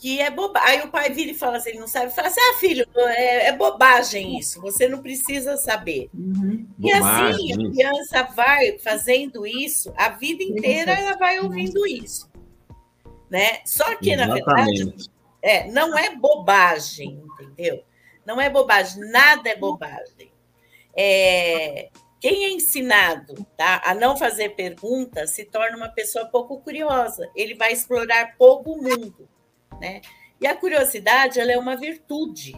que 0.00 0.18
é 0.18 0.30
bobagem. 0.30 0.68
Aí 0.68 0.80
o 0.82 0.90
pai 0.90 1.10
vira 1.10 1.30
e 1.30 1.34
fala 1.34 1.58
assim, 1.58 1.70
ele 1.70 1.78
não 1.78 1.86
sabe, 1.86 2.12
fala 2.12 2.28
assim, 2.28 2.40
ah, 2.40 2.58
filho, 2.58 2.86
é, 2.96 3.48
é 3.48 3.52
bobagem 3.52 4.38
isso, 4.38 4.60
você 4.60 4.88
não 4.88 5.02
precisa 5.02 5.58
saber. 5.58 6.08
Uhum. 6.14 6.66
E 6.78 6.90
assim, 6.90 7.52
a 7.52 7.70
criança 7.70 8.22
vai 8.34 8.78
fazendo 8.78 9.46
isso, 9.46 9.92
a 9.96 10.08
vida 10.08 10.42
inteira 10.42 10.92
ela 10.92 11.16
vai 11.18 11.38
ouvindo 11.38 11.86
isso. 11.86 12.30
Né? 13.28 13.60
Só 13.66 13.94
que, 13.96 14.12
Exatamente. 14.12 14.46
na 14.46 14.54
verdade, 14.54 15.10
é, 15.42 15.70
não 15.70 15.96
é 15.96 16.16
bobagem, 16.16 17.22
entendeu? 17.38 17.84
Não 18.24 18.40
é 18.40 18.48
bobagem, 18.48 19.04
nada 19.10 19.50
é 19.50 19.56
bobagem. 19.56 20.32
É, 20.96 21.90
quem 22.18 22.44
é 22.44 22.50
ensinado 22.50 23.46
tá, 23.56 23.82
a 23.84 23.94
não 23.94 24.16
fazer 24.16 24.50
perguntas 24.50 25.30
se 25.30 25.44
torna 25.44 25.76
uma 25.76 25.88
pessoa 25.88 26.26
pouco 26.26 26.58
curiosa. 26.60 27.30
Ele 27.36 27.54
vai 27.54 27.72
explorar 27.72 28.36
pouco 28.36 28.72
o 28.72 28.82
mundo. 28.82 29.28
Né? 29.80 30.00
E 30.40 30.46
a 30.46 30.54
curiosidade 30.54 31.40
ela 31.40 31.52
é 31.52 31.58
uma 31.58 31.76
virtude. 31.76 32.54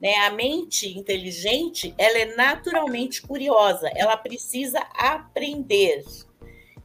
Né? 0.00 0.14
A 0.26 0.30
mente 0.30 0.98
inteligente 0.98 1.94
ela 1.98 2.18
é 2.18 2.36
naturalmente 2.36 3.22
curiosa, 3.22 3.90
ela 3.94 4.16
precisa 4.16 4.80
aprender. 4.94 6.02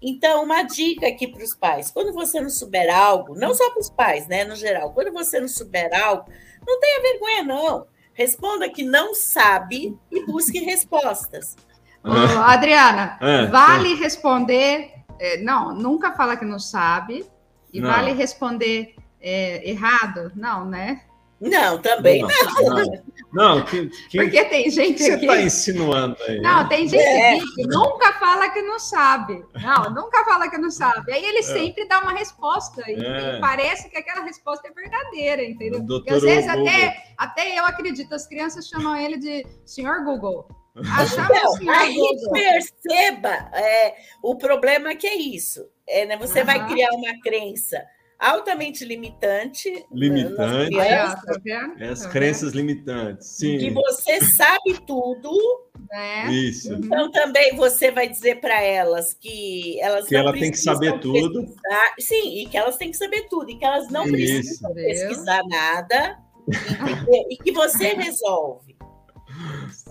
Então, 0.01 0.43
uma 0.43 0.63
dica 0.63 1.07
aqui 1.07 1.27
para 1.27 1.43
os 1.43 1.55
pais: 1.55 1.89
quando 1.91 2.13
você 2.13 2.39
não 2.39 2.49
souber 2.49 2.93
algo, 2.95 3.35
não 3.35 3.53
só 3.53 3.69
para 3.71 3.79
os 3.79 3.89
pais, 3.89 4.27
né, 4.27 4.43
no 4.43 4.55
geral, 4.55 4.93
quando 4.93 5.11
você 5.11 5.39
não 5.39 5.47
souber 5.47 5.89
algo, 5.99 6.25
não 6.65 6.79
tenha 6.79 7.01
vergonha, 7.01 7.43
não. 7.43 7.87
Responda 8.13 8.69
que 8.69 8.83
não 8.83 9.13
sabe 9.13 9.95
e 10.11 10.25
busque 10.25 10.59
respostas. 10.59 11.55
Ô, 12.03 12.09
Adriana, 12.39 13.17
é, 13.21 13.45
vale 13.45 13.93
responder. 13.95 14.91
É, 15.19 15.37
não, 15.37 15.73
nunca 15.73 16.13
fala 16.13 16.35
que 16.35 16.45
não 16.45 16.59
sabe. 16.59 17.25
E 17.71 17.79
não. 17.79 17.89
vale 17.89 18.13
responder 18.13 18.95
é, 19.27 19.69
errado? 19.69 20.31
Não, 20.35 20.65
né? 20.65 21.01
Não, 21.39 21.77
também 21.79 22.23
não. 22.23 22.29
Não, 23.31 23.57
não 23.57 23.65
que, 23.65 23.87
que, 24.09 24.17
porque 24.17 24.43
tem 24.45 24.71
gente 24.71 24.95
que 24.95 25.03
você 25.03 25.13
está 25.13 25.39
insinuando 25.39 26.17
aí. 26.23 26.41
Não, 26.41 26.63
né? 26.63 26.69
tem 26.69 26.87
gente 26.87 27.03
é. 27.03 27.37
que 27.37 27.67
nunca 27.67 28.13
fala 28.13 28.49
que 28.49 28.61
não 28.63 28.79
sabe. 28.79 29.45
Não, 29.61 29.93
nunca 29.93 30.25
fala 30.25 30.49
que 30.49 30.57
não 30.57 30.71
sabe. 30.71 31.11
Aí 31.13 31.23
ele 31.23 31.39
é. 31.39 31.43
sempre 31.43 31.87
dá 31.87 31.99
uma 31.99 32.13
resposta 32.13 32.81
e, 32.89 32.95
é. 32.95 33.37
e, 33.37 33.39
parece 33.39 33.87
que 33.89 33.97
aquela 33.97 34.25
resposta 34.25 34.67
é 34.67 34.71
verdadeira, 34.71 35.43
entendeu? 35.43 35.85
Porque 35.85 36.11
às 36.11 36.23
vezes 36.23 36.49
até, 36.49 37.03
até 37.15 37.59
eu 37.59 37.65
acredito, 37.65 38.15
as 38.15 38.25
crianças 38.25 38.67
chamam 38.67 38.95
ele 38.95 39.17
de 39.17 39.45
senhor 39.63 40.03
Google. 40.03 40.47
Não, 40.77 41.71
aí 41.71 41.97
perceba, 42.31 43.29
é, 43.53 43.95
o 44.23 44.35
problema 44.35 44.89
é 44.89 44.95
que 44.95 45.07
é 45.07 45.15
isso. 45.15 45.67
É, 45.87 46.05
né, 46.05 46.17
você 46.17 46.41
uhum. 46.41 46.45
vai 46.45 46.67
criar 46.67 46.91
uma 46.91 47.19
crença 47.21 47.83
altamente 48.19 48.83
limitante. 48.83 49.69
Né, 49.71 49.85
limitante. 49.91 50.69
Crianças, 50.69 51.37
tá 51.43 51.91
As 51.91 52.05
crenças 52.07 52.53
limitantes. 52.53 53.27
Sim. 53.27 53.57
Que 53.57 53.69
você 53.69 54.21
sabe 54.21 54.79
tudo. 54.85 55.31
Né? 55.89 56.31
Isso. 56.31 56.73
Então 56.73 57.11
também 57.11 57.55
você 57.55 57.91
vai 57.91 58.09
dizer 58.09 58.41
para 58.41 58.61
elas 58.61 59.13
que 59.13 59.79
elas 59.79 60.05
que 60.07 60.15
ela 60.15 60.33
tem 60.33 60.51
que 60.51 60.57
saber 60.57 60.99
tudo. 60.99 61.45
Sim, 61.99 62.39
e 62.39 62.45
que 62.47 62.57
elas 62.57 62.77
têm 62.77 62.91
que 62.91 62.97
saber 62.97 63.27
tudo, 63.29 63.49
e 63.51 63.57
que 63.57 63.63
elas 63.63 63.89
não 63.89 64.05
Isso. 64.05 64.11
precisam 64.11 64.73
pesquisar 64.73 65.43
nada, 65.47 66.17
e 67.29 67.37
que 67.37 67.51
você 67.51 67.89
resolve. 67.89 68.75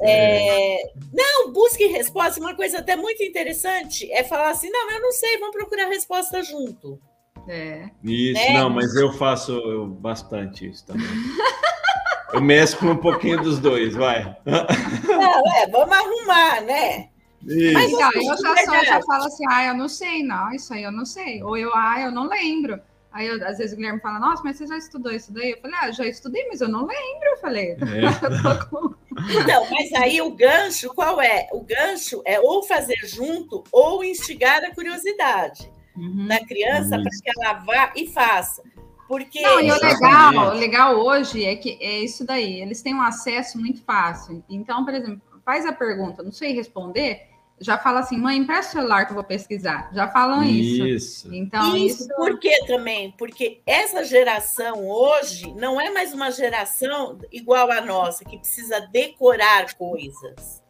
É, 0.03 0.93
não, 1.13 1.53
busque 1.53 1.87
resposta. 1.87 2.41
Uma 2.41 2.55
coisa 2.55 2.79
até 2.79 2.97
muito 2.97 3.23
interessante 3.23 4.11
é 4.13 4.25
falar 4.25 4.51
assim: 4.51 4.69
não, 4.71 4.91
eu 4.91 5.01
não 5.01 5.13
sei, 5.13 5.39
vamos 5.39 5.57
procurar 5.57 5.89
resposta 5.89 6.43
junto. 6.43 7.01
É. 7.49 7.91
Isso, 8.03 8.41
é. 8.41 8.55
não, 8.55 8.71
mas 8.71 8.95
eu 8.97 9.13
faço 9.13 9.87
bastante 10.01 10.69
isso 10.69 10.87
também. 10.87 11.07
eu 12.33 12.41
mesclo 12.41 12.91
um 12.91 12.97
pouquinho 12.97 13.43
dos 13.43 13.59
dois, 13.59 13.95
vai. 13.95 14.37
Não, 14.45 15.53
é, 15.57 15.67
vamos 15.69 15.97
arrumar, 15.97 16.61
né? 16.63 17.09
Isso. 17.47 17.75
Mas 17.75 17.93
ó, 17.95 18.11
eu 18.15 18.23
já, 18.25 18.65
só, 18.65 18.85
já 18.85 19.03
falo 19.03 19.25
assim, 19.25 19.45
ah, 19.49 19.67
eu 19.67 19.75
não 19.75 19.89
sei, 19.89 20.23
não, 20.23 20.53
isso 20.53 20.73
aí 20.75 20.83
eu 20.83 20.93
não 20.93 21.05
sei. 21.05 21.43
Ou 21.43 21.57
eu, 21.57 21.71
ah, 21.75 22.01
eu 22.01 22.11
não 22.11 22.29
lembro. 22.29 22.81
Aí, 23.13 23.29
eu, 23.29 23.43
às 23.47 23.57
vezes, 23.57 23.73
o 23.73 23.77
Guilherme 23.77 24.01
fala, 24.01 24.19
nossa, 24.19 24.43
mas 24.45 24.59
você 24.59 24.67
já 24.67 24.77
estudou 24.77 25.11
isso 25.11 25.33
daí? 25.33 25.53
Eu 25.53 25.61
falei, 25.63 25.77
ah, 25.81 25.91
já 25.91 26.05
estudei, 26.05 26.47
mas 26.49 26.61
eu 26.61 26.69
não 26.69 26.81
lembro. 26.81 27.29
Eu 27.31 27.37
falei, 27.39 27.71
é. 27.71 27.77
Então, 29.41 29.67
mas 29.71 29.93
aí 29.95 30.21
o 30.21 30.31
gancho, 30.33 30.93
qual 30.93 31.19
é? 31.21 31.49
O 31.51 31.63
gancho 31.63 32.21
é 32.27 32.39
ou 32.39 32.63
fazer 32.63 32.99
junto 33.05 33.65
ou 33.73 34.05
instigar 34.05 34.63
a 34.63 34.75
curiosidade 34.75 35.71
uhum. 35.97 36.27
da 36.27 36.45
criança 36.45 36.99
para 36.99 37.11
que 37.11 37.41
ela 37.41 37.53
vá 37.55 37.93
e 37.97 38.07
faça. 38.07 38.63
Porque... 39.09 39.41
Não, 39.41 39.61
e 39.61 39.71
o 39.71 39.81
legal, 39.81 40.35
o 40.35 40.59
legal 40.59 40.97
hoje 40.97 41.45
é 41.45 41.55
que 41.55 41.79
é 41.81 42.01
isso 42.01 42.27
daí, 42.27 42.61
eles 42.61 42.83
têm 42.83 42.95
um 42.95 43.03
acesso 43.03 43.59
muito 43.59 43.83
fácil. 43.83 44.43
Então, 44.49 44.85
por 44.85 44.95
exemplo, 44.95 45.23
faz 45.45 45.65
a 45.65 45.73
pergunta, 45.73 46.23
não 46.23 46.33
sei 46.33 46.53
responder, 46.53 47.23
já 47.59 47.79
fala 47.79 48.01
assim, 48.01 48.19
mãe, 48.19 48.37
empresta 48.37 48.71
o 48.71 48.81
celular 48.81 49.07
que 49.07 49.13
eu 49.13 49.15
vou 49.15 49.25
pesquisar. 49.25 49.91
Já 49.95 50.09
falam 50.09 50.43
isso. 50.43 50.87
Isso. 50.87 51.35
Então, 51.35 51.77
isso, 51.77 52.03
isso 52.03 52.15
por 52.17 52.39
que 52.39 52.67
também? 52.67 53.13
Porque 53.17 53.63
essa 53.65 54.05
geração 54.05 54.87
hoje 54.87 55.55
não 55.55 55.81
é 55.81 55.91
mais 55.91 56.13
uma 56.13 56.31
geração 56.31 57.19
igual 57.33 57.71
a 57.71 57.81
nossa, 57.81 58.25
que 58.25 58.39
precisa 58.39 58.81
decorar 58.93 59.75
coisas. 59.75 60.63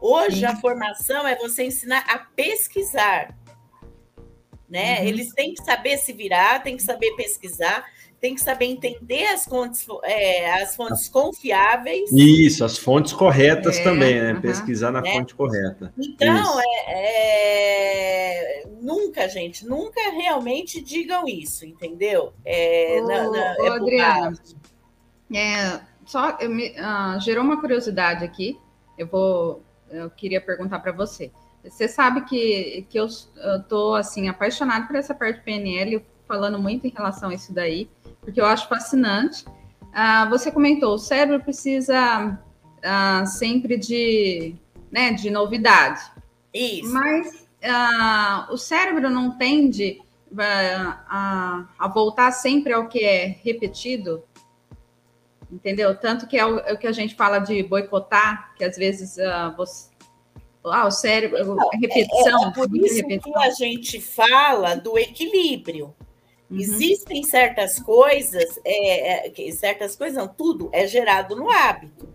Hoje 0.00 0.40
Sim. 0.40 0.46
a 0.46 0.56
formação 0.56 1.26
é 1.26 1.36
você 1.36 1.64
ensinar 1.64 2.04
a 2.08 2.18
pesquisar. 2.18 3.32
Né? 4.72 5.00
Uhum. 5.00 5.06
Eles 5.06 5.34
têm 5.34 5.52
que 5.52 5.62
saber 5.62 5.98
se 5.98 6.14
virar, 6.14 6.62
têm 6.62 6.76
que 6.76 6.82
saber 6.82 7.14
pesquisar 7.14 7.84
tem 8.22 8.36
que 8.36 8.40
saber 8.40 8.66
entender 8.66 9.26
as 9.26 9.44
fontes, 9.44 9.84
é, 10.04 10.62
as 10.62 10.76
fontes 10.76 11.08
confiáveis. 11.08 12.08
Isso, 12.12 12.64
as 12.64 12.78
fontes 12.78 13.12
corretas 13.12 13.76
é, 13.78 13.82
também, 13.82 14.14
né? 14.14 14.38
Pesquisar 14.40 14.92
na 14.92 15.00
né? 15.00 15.12
fonte 15.12 15.34
correta. 15.34 15.92
Então, 15.98 16.60
é, 16.60 16.84
é, 16.86 18.68
nunca, 18.80 19.28
gente, 19.28 19.66
nunca 19.66 20.00
realmente 20.12 20.80
digam 20.80 21.26
isso, 21.26 21.66
entendeu? 21.66 22.32
É, 22.44 23.00
ô, 23.02 23.08
na, 23.08 23.22
na, 23.28 23.56
ô, 23.58 23.66
é 23.66 23.68
Adriana, 23.70 24.32
é, 25.34 25.80
só 26.06 26.38
me, 26.48 26.76
uh, 26.78 27.18
gerou 27.20 27.42
uma 27.42 27.60
curiosidade 27.60 28.24
aqui. 28.24 28.56
Eu 28.96 29.08
vou, 29.08 29.64
eu 29.90 30.08
queria 30.10 30.40
perguntar 30.40 30.78
para 30.78 30.92
você. 30.92 31.32
Você 31.64 31.86
sabe 31.86 32.22
que, 32.22 32.86
que 32.88 32.98
eu 32.98 33.06
estou 33.06 33.94
assim 33.94 34.28
apaixonado 34.28 34.86
por 34.86 34.96
essa 34.96 35.14
parte 35.14 35.40
PNL, 35.42 36.04
falando 36.26 36.58
muito 36.58 36.86
em 36.86 36.90
relação 36.90 37.30
a 37.30 37.34
isso 37.34 37.52
daí 37.52 37.88
porque 38.22 38.40
eu 38.40 38.46
acho 38.46 38.68
fascinante. 38.68 39.44
Ah, 39.92 40.26
você 40.26 40.50
comentou, 40.50 40.94
o 40.94 40.98
cérebro 40.98 41.42
precisa 41.42 42.38
ah, 42.82 43.26
sempre 43.26 43.76
de, 43.76 44.54
né, 44.90 45.12
de 45.12 45.28
novidade. 45.28 46.00
Isso. 46.54 46.90
Mas 46.90 47.46
ah, 47.62 48.48
o 48.50 48.56
cérebro 48.56 49.10
não 49.10 49.36
tende 49.36 50.00
a, 50.38 51.66
a, 51.78 51.88
voltar 51.88 52.30
sempre 52.32 52.72
ao 52.72 52.88
que 52.88 53.04
é 53.04 53.26
repetido, 53.42 54.24
entendeu? 55.50 55.94
Tanto 55.94 56.26
que 56.26 56.38
é 56.38 56.46
o, 56.46 56.58
é 56.60 56.72
o 56.72 56.78
que 56.78 56.86
a 56.86 56.92
gente 56.92 57.14
fala 57.14 57.38
de 57.38 57.62
boicotar, 57.62 58.54
que 58.54 58.64
às 58.64 58.76
vezes 58.76 59.16
você, 59.56 59.90
ah, 60.64 60.86
o 60.86 60.90
cérebro, 60.90 61.56
não, 61.56 61.68
repetição. 61.70 62.44
É, 62.44 62.48
é 62.48 62.52
por 62.52 62.76
isso 62.76 62.94
repetição. 62.96 63.32
que 63.32 63.38
a 63.38 63.50
gente 63.50 64.00
fala 64.00 64.74
do 64.74 64.98
equilíbrio. 64.98 65.94
Uhum. 66.50 66.58
Existem 66.58 67.22
certas 67.24 67.80
coisas, 67.80 68.60
é, 68.64 69.28
é, 69.28 69.52
certas 69.52 69.96
coisas 69.96 70.16
não, 70.16 70.28
tudo 70.28 70.68
é 70.72 70.86
gerado 70.86 71.34
no 71.34 71.50
hábito. 71.50 72.08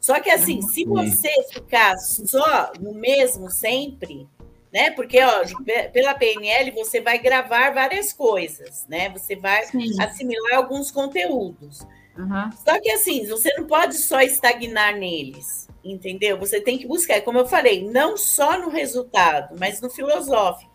Só 0.00 0.18
que 0.20 0.28
assim, 0.28 0.56
uhum. 0.56 0.68
se 0.68 0.84
você 0.84 1.30
ficar 1.52 1.96
só 1.96 2.72
no 2.80 2.92
mesmo 2.92 3.48
sempre, 3.48 4.28
né? 4.72 4.90
Porque 4.90 5.22
ó, 5.22 5.44
pela 5.92 6.14
PNL 6.14 6.72
você 6.72 7.00
vai 7.00 7.18
gravar 7.18 7.72
várias 7.72 8.12
coisas, 8.12 8.84
né? 8.88 9.08
Você 9.10 9.36
vai 9.36 9.64
Sim. 9.66 10.02
assimilar 10.02 10.56
alguns 10.56 10.90
conteúdos. 10.90 11.86
Uhum. 12.18 12.50
Só 12.64 12.80
que 12.80 12.90
assim, 12.90 13.26
você 13.26 13.54
não 13.54 13.66
pode 13.66 13.94
só 13.94 14.20
estagnar 14.20 14.96
neles, 14.96 15.68
entendeu? 15.84 16.38
Você 16.38 16.60
tem 16.60 16.78
que 16.78 16.86
buscar, 16.86 17.20
como 17.22 17.38
eu 17.38 17.46
falei, 17.46 17.88
não 17.88 18.16
só 18.16 18.58
no 18.58 18.68
resultado, 18.68 19.56
mas 19.58 19.80
no 19.80 19.90
filosófico. 19.90 20.72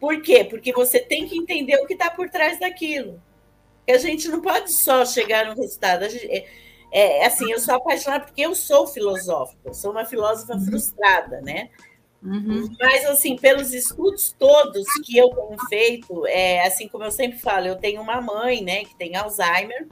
Por 0.00 0.20
quê? 0.20 0.44
Porque 0.44 0.72
você 0.72 0.98
tem 0.98 1.28
que 1.28 1.38
entender 1.38 1.76
o 1.76 1.86
que 1.86 1.92
está 1.92 2.10
por 2.10 2.28
trás 2.28 2.58
daquilo. 2.58 3.22
A 3.88 3.98
gente 3.98 4.28
não 4.28 4.40
pode 4.40 4.72
só 4.72 5.04
chegar 5.04 5.46
no 5.46 5.54
resultado. 5.54 6.08
Gente, 6.08 6.28
é, 6.28 6.46
é, 6.92 7.26
assim, 7.26 7.50
eu 7.50 7.58
sou 7.58 7.74
apaixonada 7.74 8.24
porque 8.24 8.42
eu 8.42 8.54
sou 8.54 8.86
filosófica, 8.86 9.60
eu 9.64 9.74
sou 9.74 9.92
uma 9.92 10.04
filósofa 10.04 10.54
uhum. 10.54 10.64
frustrada, 10.64 11.40
né? 11.40 11.70
Uhum. 12.22 12.68
Mas, 12.78 13.04
assim, 13.06 13.36
pelos 13.36 13.72
estudos 13.74 14.34
todos 14.38 14.86
que 15.04 15.16
eu 15.16 15.28
tenho 15.30 15.68
feito, 15.68 16.26
é, 16.26 16.64
assim 16.66 16.86
como 16.86 17.02
eu 17.02 17.10
sempre 17.10 17.38
falo, 17.38 17.66
eu 17.66 17.76
tenho 17.76 18.00
uma 18.00 18.20
mãe, 18.20 18.62
né, 18.62 18.84
que 18.84 18.96
tem 18.96 19.16
Alzheimer. 19.16 19.88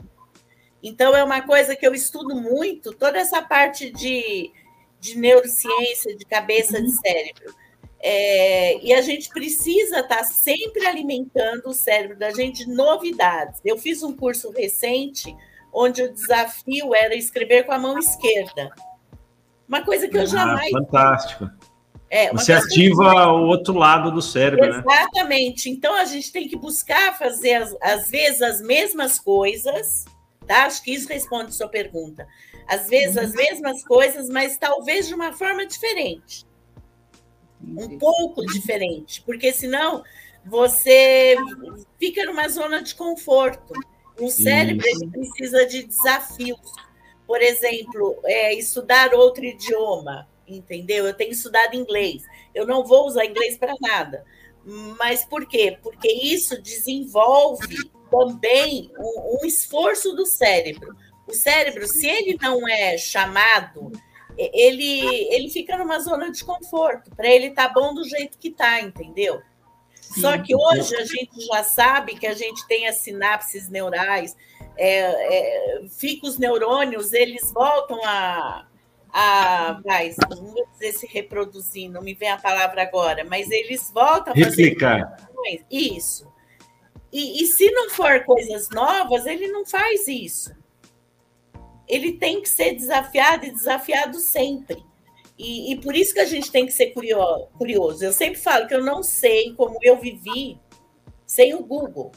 Então, 0.83 1.15
é 1.15 1.23
uma 1.23 1.41
coisa 1.41 1.75
que 1.75 1.85
eu 1.85 1.93
estudo 1.93 2.35
muito, 2.35 2.93
toda 2.93 3.19
essa 3.19 3.41
parte 3.41 3.91
de, 3.91 4.51
de 4.99 5.17
neurociência, 5.17 6.15
de 6.15 6.25
cabeça, 6.25 6.77
uhum. 6.77 6.85
de 6.85 6.91
cérebro. 6.91 7.55
É, 8.03 8.83
e 8.83 8.93
a 8.93 9.01
gente 9.01 9.29
precisa 9.29 9.99
estar 9.99 10.17
tá 10.17 10.23
sempre 10.23 10.85
alimentando 10.87 11.67
o 11.67 11.73
cérebro 11.73 12.17
da 12.17 12.31
gente 12.31 12.65
de 12.65 12.73
novidades. 12.73 13.61
Eu 13.63 13.77
fiz 13.77 14.01
um 14.01 14.11
curso 14.11 14.49
recente 14.51 15.35
onde 15.71 16.01
o 16.01 16.11
desafio 16.11 16.95
era 16.95 17.15
escrever 17.15 17.63
com 17.63 17.71
a 17.71 17.79
mão 17.79 17.97
esquerda. 17.99 18.71
Uma 19.67 19.85
coisa 19.85 20.07
que 20.07 20.17
eu 20.17 20.23
ah, 20.23 20.25
jamais. 20.25 20.71
Fantástico. 20.71 21.49
É, 22.09 22.29
Você 22.33 22.51
ativa 22.51 23.09
que... 23.09 23.19
o 23.19 23.47
outro 23.47 23.73
lado 23.73 24.11
do 24.11 24.21
cérebro, 24.21 24.69
né? 24.69 24.83
Exatamente. 24.85 25.69
Né? 25.69 25.75
Então 25.75 25.95
a 25.95 26.03
gente 26.03 26.31
tem 26.31 26.47
que 26.47 26.57
buscar 26.57 27.17
fazer, 27.17 27.63
às 27.81 28.09
vezes, 28.09 28.41
as 28.41 28.59
mesmas 28.61 29.17
coisas, 29.17 30.03
tá? 30.45 30.65
Acho 30.65 30.83
que 30.83 30.93
isso 30.93 31.07
responde 31.07 31.53
sua 31.53 31.67
pergunta. 31.67 32.27
Às 32.67 32.87
vezes, 32.87 33.17
as 33.17 33.33
mesmas 33.33 33.83
coisas, 33.83 34.29
mas 34.29 34.57
talvez 34.57 35.07
de 35.07 35.13
uma 35.13 35.33
forma 35.33 35.65
diferente 35.65 36.45
um 37.63 37.97
pouco 37.97 38.45
diferente, 38.45 39.21
porque 39.21 39.53
senão 39.53 40.03
você 40.45 41.35
fica 41.99 42.25
numa 42.25 42.47
zona 42.49 42.81
de 42.81 42.95
conforto. 42.95 43.73
O 44.19 44.29
cérebro 44.29 44.85
precisa 45.11 45.65
de 45.65 45.83
desafios. 45.83 46.59
Por 47.25 47.41
exemplo, 47.41 48.19
é, 48.25 48.53
estudar 48.53 49.13
outro 49.13 49.45
idioma, 49.45 50.27
entendeu? 50.47 51.05
Eu 51.05 51.13
tenho 51.13 51.31
estudado 51.31 51.75
inglês. 51.75 52.23
Eu 52.53 52.65
não 52.65 52.85
vou 52.85 53.07
usar 53.07 53.25
inglês 53.25 53.57
para 53.57 53.73
nada. 53.79 54.25
Mas 54.99 55.23
por 55.23 55.47
quê? 55.47 55.77
Porque 55.81 56.11
isso 56.11 56.61
desenvolve 56.61 57.77
também 58.11 58.91
um, 58.99 59.39
um 59.41 59.45
esforço 59.45 60.13
do 60.13 60.25
cérebro. 60.25 60.95
O 61.27 61.33
cérebro, 61.33 61.87
se 61.87 62.07
ele 62.07 62.37
não 62.41 62.67
é 62.67 62.97
chamado 62.97 63.91
ele, 64.37 65.27
ele 65.33 65.49
fica 65.49 65.77
numa 65.77 65.99
zona 65.99 66.31
de 66.31 66.43
conforto. 66.43 67.13
Para 67.15 67.27
ele 67.27 67.51
tá 67.51 67.67
bom 67.67 67.93
do 67.93 68.03
jeito 68.07 68.37
que 68.37 68.49
tá, 68.49 68.81
entendeu? 68.81 69.41
Sim. 69.93 70.21
Só 70.21 70.37
que 70.37 70.55
hoje 70.55 70.95
a 70.95 71.05
gente 71.05 71.39
já 71.45 71.63
sabe 71.63 72.15
que 72.15 72.27
a 72.27 72.33
gente 72.33 72.65
tem 72.67 72.87
as 72.87 72.97
sinapses 72.97 73.69
neurais, 73.69 74.35
é, 74.77 75.79
é, 75.79 75.87
fica 75.87 76.27
os 76.27 76.37
neurônios, 76.37 77.13
eles 77.13 77.51
voltam 77.53 77.99
a, 78.03 78.67
a 79.09 79.79
vai, 79.83 80.13
não 80.29 80.47
vou 80.47 80.67
dizer 80.73 80.93
se 80.93 81.07
reproduzir, 81.07 81.89
não 81.89 82.01
me 82.01 82.13
vem 82.13 82.29
a 82.29 82.37
palavra 82.37 82.81
agora, 82.81 83.23
mas 83.23 83.49
eles 83.51 83.91
voltam 83.93 84.33
a 84.33 84.35
Replicar. 84.35 85.17
fazer 85.17 85.65
isso. 85.69 86.30
E, 87.11 87.43
e 87.43 87.47
se 87.47 87.69
não 87.71 87.89
for 87.89 88.23
coisas 88.23 88.69
novas, 88.69 89.25
ele 89.25 89.47
não 89.47 89.65
faz 89.65 90.07
isso 90.07 90.51
ele 91.91 92.13
tem 92.13 92.41
que 92.41 92.47
ser 92.47 92.73
desafiado 92.73 93.45
e 93.45 93.51
desafiado 93.51 94.17
sempre. 94.17 94.81
E, 95.37 95.73
e, 95.73 95.81
por 95.81 95.93
isso 95.93 96.13
que 96.13 96.21
a 96.21 96.25
gente 96.25 96.49
tem 96.49 96.65
que 96.65 96.71
ser 96.71 96.93
curioso. 97.57 98.05
Eu 98.05 98.13
sempre 98.13 98.39
falo 98.39 98.65
que 98.65 98.73
eu 98.73 98.83
não 98.83 99.03
sei 99.03 99.53
como 99.55 99.77
eu 99.81 99.99
vivi 99.99 100.57
sem 101.25 101.53
o 101.53 101.61
Google. 101.63 102.13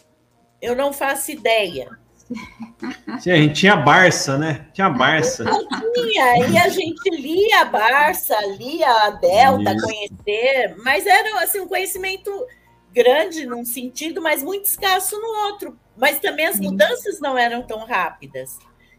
Eu 0.62 0.76
não 0.76 0.92
faço 0.92 1.32
ideia. 1.32 1.88
Sim, 3.18 3.32
a 3.32 3.36
gente 3.36 3.54
tinha 3.54 3.76
Barça, 3.76 4.38
né? 4.38 4.68
Tinha 4.72 4.88
Barça. 4.88 5.42
Não 5.42 5.66
tinha, 5.92 6.48
e 6.48 6.56
a 6.56 6.68
gente 6.68 7.10
lia 7.10 7.62
a 7.62 7.64
Barça, 7.64 8.36
lia 8.58 8.88
a 8.88 9.10
Delta, 9.10 9.74
isso. 9.74 9.86
conhecer, 9.86 10.76
mas 10.84 11.04
era 11.04 11.42
assim, 11.42 11.60
um 11.60 11.68
conhecimento 11.68 12.30
grande 12.94 13.44
num 13.44 13.64
sentido, 13.64 14.22
mas 14.22 14.42
muito 14.42 14.66
escasso 14.66 15.20
no 15.20 15.28
outro. 15.46 15.78
Mas 15.96 16.20
também 16.20 16.46
as 16.46 16.60
mudanças 16.60 17.20
não 17.20 17.36
eram 17.36 17.62
tão 17.62 17.84
rápidas. 17.84 18.58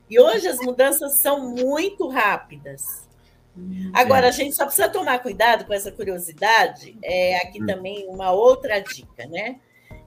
E 0.10 0.20
hoje 0.20 0.48
as 0.48 0.60
mudanças 0.60 1.14
são 1.14 1.50
muito 1.50 2.08
rápidas. 2.10 3.06
Agora, 3.94 4.28
a 4.28 4.32
gente 4.32 4.54
só 4.54 4.66
precisa 4.66 4.90
tomar 4.90 5.20
cuidado 5.20 5.66
com 5.66 5.74
essa 5.74 5.92
curiosidade. 5.92 6.98
É, 7.02 7.38
aqui 7.38 7.64
hum. 7.64 7.66
também 7.66 8.06
uma 8.08 8.32
outra 8.32 8.80
dica, 8.80 9.26
né? 9.28 9.60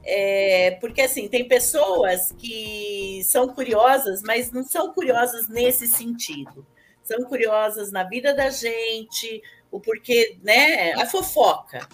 É, 0.04 0.72
porque 0.80 1.00
assim, 1.00 1.28
tem 1.28 1.48
pessoas 1.48 2.32
que 2.38 3.22
são 3.24 3.48
curiosas, 3.48 4.22
mas 4.22 4.52
não 4.52 4.62
são 4.62 4.92
curiosas 4.92 5.48
nesse 5.48 5.88
sentido. 5.88 6.66
São 7.02 7.24
curiosas 7.24 7.90
na 7.90 8.04
vida 8.04 8.34
da 8.34 8.50
gente, 8.50 9.42
o 9.70 9.80
porquê, 9.80 10.36
né? 10.42 10.92
A 10.92 11.06
fofoca. 11.06 11.88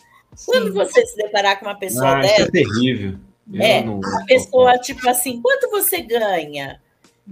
Quando 0.45 0.73
você 0.73 1.05
se 1.07 1.17
deparar 1.17 1.59
com 1.59 1.67
uma 1.67 1.79
pessoa 1.79 2.19
ah, 2.19 2.21
dessa. 2.21 2.35
Isso 2.35 2.43
é 2.43 2.51
terrível. 2.51 3.19
é, 3.55 3.83
não... 3.83 4.01
a 4.03 4.25
pessoa, 4.25 4.79
tipo 4.79 5.09
assim, 5.09 5.41
quanto 5.41 5.71
você 5.71 6.01
ganha? 6.01 6.81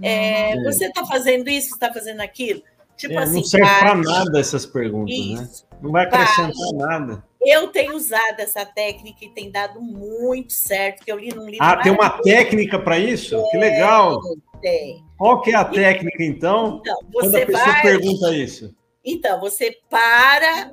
É, 0.01 0.51
é. 0.51 0.63
Você 0.63 0.85
está 0.85 1.05
fazendo 1.05 1.49
isso, 1.49 1.73
está 1.73 1.93
fazendo 1.93 2.21
aquilo? 2.21 2.61
Tipo 2.97 3.13
é, 3.13 3.17
assim, 3.17 3.35
não 3.35 3.43
serve 3.43 3.79
para 3.79 3.95
nada 3.95 4.39
essas 4.39 4.65
perguntas, 4.65 5.15
né? 5.15 5.23
isso, 5.23 5.65
né? 5.71 5.77
Não 5.81 5.91
vai 5.91 6.05
acrescentar 6.05 6.73
nada. 6.75 7.23
Eu 7.41 7.67
tenho 7.67 7.95
usado 7.95 8.39
essa 8.39 8.65
técnica 8.65 9.25
e 9.25 9.29
tem 9.29 9.51
dado 9.51 9.81
muito 9.81 10.53
certo, 10.53 11.03
que 11.03 11.11
eu 11.11 11.19
li 11.19 11.33
num 11.33 11.45
livro. 11.45 11.65
Ah, 11.65 11.77
tem 11.77 11.91
uma 11.91 12.09
técnica 12.09 12.79
para 12.79 12.97
isso? 12.97 13.43
que 13.51 13.57
legal. 13.57 14.17
Tem. 14.61 15.03
Qual 15.17 15.41
que 15.41 15.51
é 15.51 15.55
a 15.55 15.65
técnica, 15.65 16.23
então? 16.23 16.79
Então, 16.79 16.97
você 17.11 17.29
quando 17.29 17.35
a 17.35 17.45
pessoa 17.45 17.73
vai... 17.73 17.81
pergunta 17.81 18.35
isso. 18.35 18.73
Então, 19.03 19.39
você 19.41 19.77
para, 19.89 20.71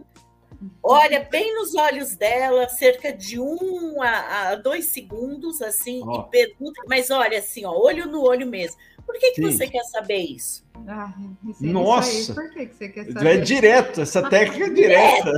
olha 0.83 1.21
bem 1.21 1.55
nos 1.55 1.75
olhos 1.75 2.14
dela, 2.17 2.69
cerca 2.69 3.12
de 3.12 3.38
um 3.38 4.02
a, 4.02 4.49
a 4.49 4.55
dois 4.55 4.87
segundos, 4.87 5.62
assim, 5.62 6.02
oh. 6.05 6.21
e 6.21 6.31
pergunta, 6.31 6.83
mas 6.88 7.11
olha 7.11 7.38
assim, 7.38 7.64
ó, 7.64 7.73
olho 7.73 8.07
no 8.07 8.23
olho 8.23 8.47
mesmo. 8.47 8.79
Por 9.04 9.19
que, 9.19 9.33
que 9.33 9.42
você 9.42 9.66
quer 9.66 9.83
saber 9.85 10.19
isso? 10.19 10.64
Ah, 10.88 11.12
Nossa! 11.61 12.35
Por 12.35 12.50
que, 12.50 12.66
que 12.66 12.75
você 12.75 12.88
quer 12.88 13.12
saber? 13.12 13.26
É 13.26 13.37
direto, 13.38 14.00
essa 14.00 14.28
técnica 14.28 14.66
é 14.66 14.71
direta. 14.71 15.30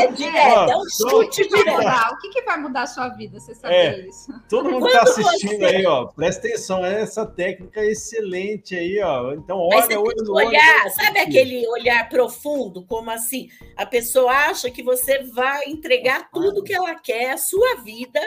É 0.00 0.06
direto, 0.12 0.70
é, 0.70 0.72
é 0.72 0.76
um 0.76 0.84
chute 0.88 1.48
direto. 1.48 2.12
O 2.12 2.18
que, 2.18 2.30
que 2.30 2.42
vai 2.42 2.58
mudar 2.58 2.82
a 2.82 2.86
sua 2.86 3.08
vida, 3.10 3.38
você 3.38 3.54
saber 3.54 3.74
é, 3.74 4.08
isso? 4.08 4.32
Todo 4.48 4.70
mundo 4.70 4.86
está 4.86 5.02
assistindo 5.02 5.58
você... 5.58 5.64
aí, 5.64 5.86
ó. 5.86 6.06
Presta 6.06 6.46
atenção, 6.46 6.84
essa 6.84 7.26
técnica 7.26 7.80
é 7.80 7.90
excelente 7.90 8.74
aí, 8.74 9.00
ó. 9.02 9.34
Então, 9.34 9.58
olha, 9.58 10.00
olha 10.00 10.46
olhar. 10.46 10.90
Sabe 10.90 11.18
aquele 11.18 11.66
olhar 11.68 12.08
profundo, 12.08 12.84
como 12.84 13.10
assim? 13.10 13.48
A 13.76 13.84
pessoa 13.84 14.32
acha 14.32 14.70
que 14.70 14.82
você 14.82 15.22
vai 15.24 15.64
entregar 15.66 16.30
tudo 16.32 16.62
que 16.62 16.72
ela 16.72 16.94
quer, 16.94 17.32
a 17.32 17.38
sua 17.38 17.76
vida, 17.76 18.20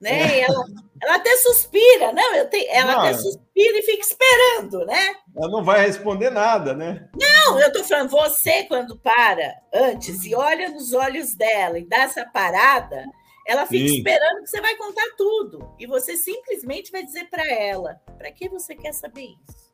né? 0.00 0.38
É. 0.38 0.40
Ela, 0.42 0.64
ela 1.02 1.14
até 1.16 1.36
suspira, 1.36 2.12
não, 2.12 2.34
eu 2.34 2.48
tenho, 2.48 2.70
ela 2.70 2.92
não, 2.92 3.00
até 3.00 3.14
suspira 3.14 3.78
e 3.78 3.82
fica 3.82 4.02
esperando, 4.02 4.84
né? 4.86 5.14
Ela 5.36 5.48
não 5.48 5.64
vai 5.64 5.86
responder 5.86 6.30
nada, 6.30 6.74
né? 6.74 7.08
Não, 7.18 7.58
eu 7.60 7.72
tô 7.72 7.82
falando, 7.84 8.10
você 8.10 8.64
quando 8.64 8.98
para 8.98 9.54
antes 9.72 10.24
e 10.24 10.34
olha 10.34 10.70
nos 10.70 10.92
olhos 10.92 11.34
dela 11.34 11.78
e 11.78 11.86
dá 11.86 11.98
essa 12.02 12.24
parada, 12.24 13.04
ela 13.46 13.66
fica 13.66 13.88
Sim. 13.88 13.96
esperando 13.96 14.42
que 14.42 14.48
você 14.48 14.60
vai 14.60 14.74
contar 14.76 15.06
tudo 15.16 15.74
e 15.78 15.86
você 15.86 16.16
simplesmente 16.16 16.90
vai 16.90 17.04
dizer 17.04 17.28
para 17.30 17.46
ela, 17.46 18.00
para 18.18 18.30
que 18.32 18.48
você 18.48 18.74
quer 18.74 18.92
saber 18.92 19.28
isso? 19.46 19.66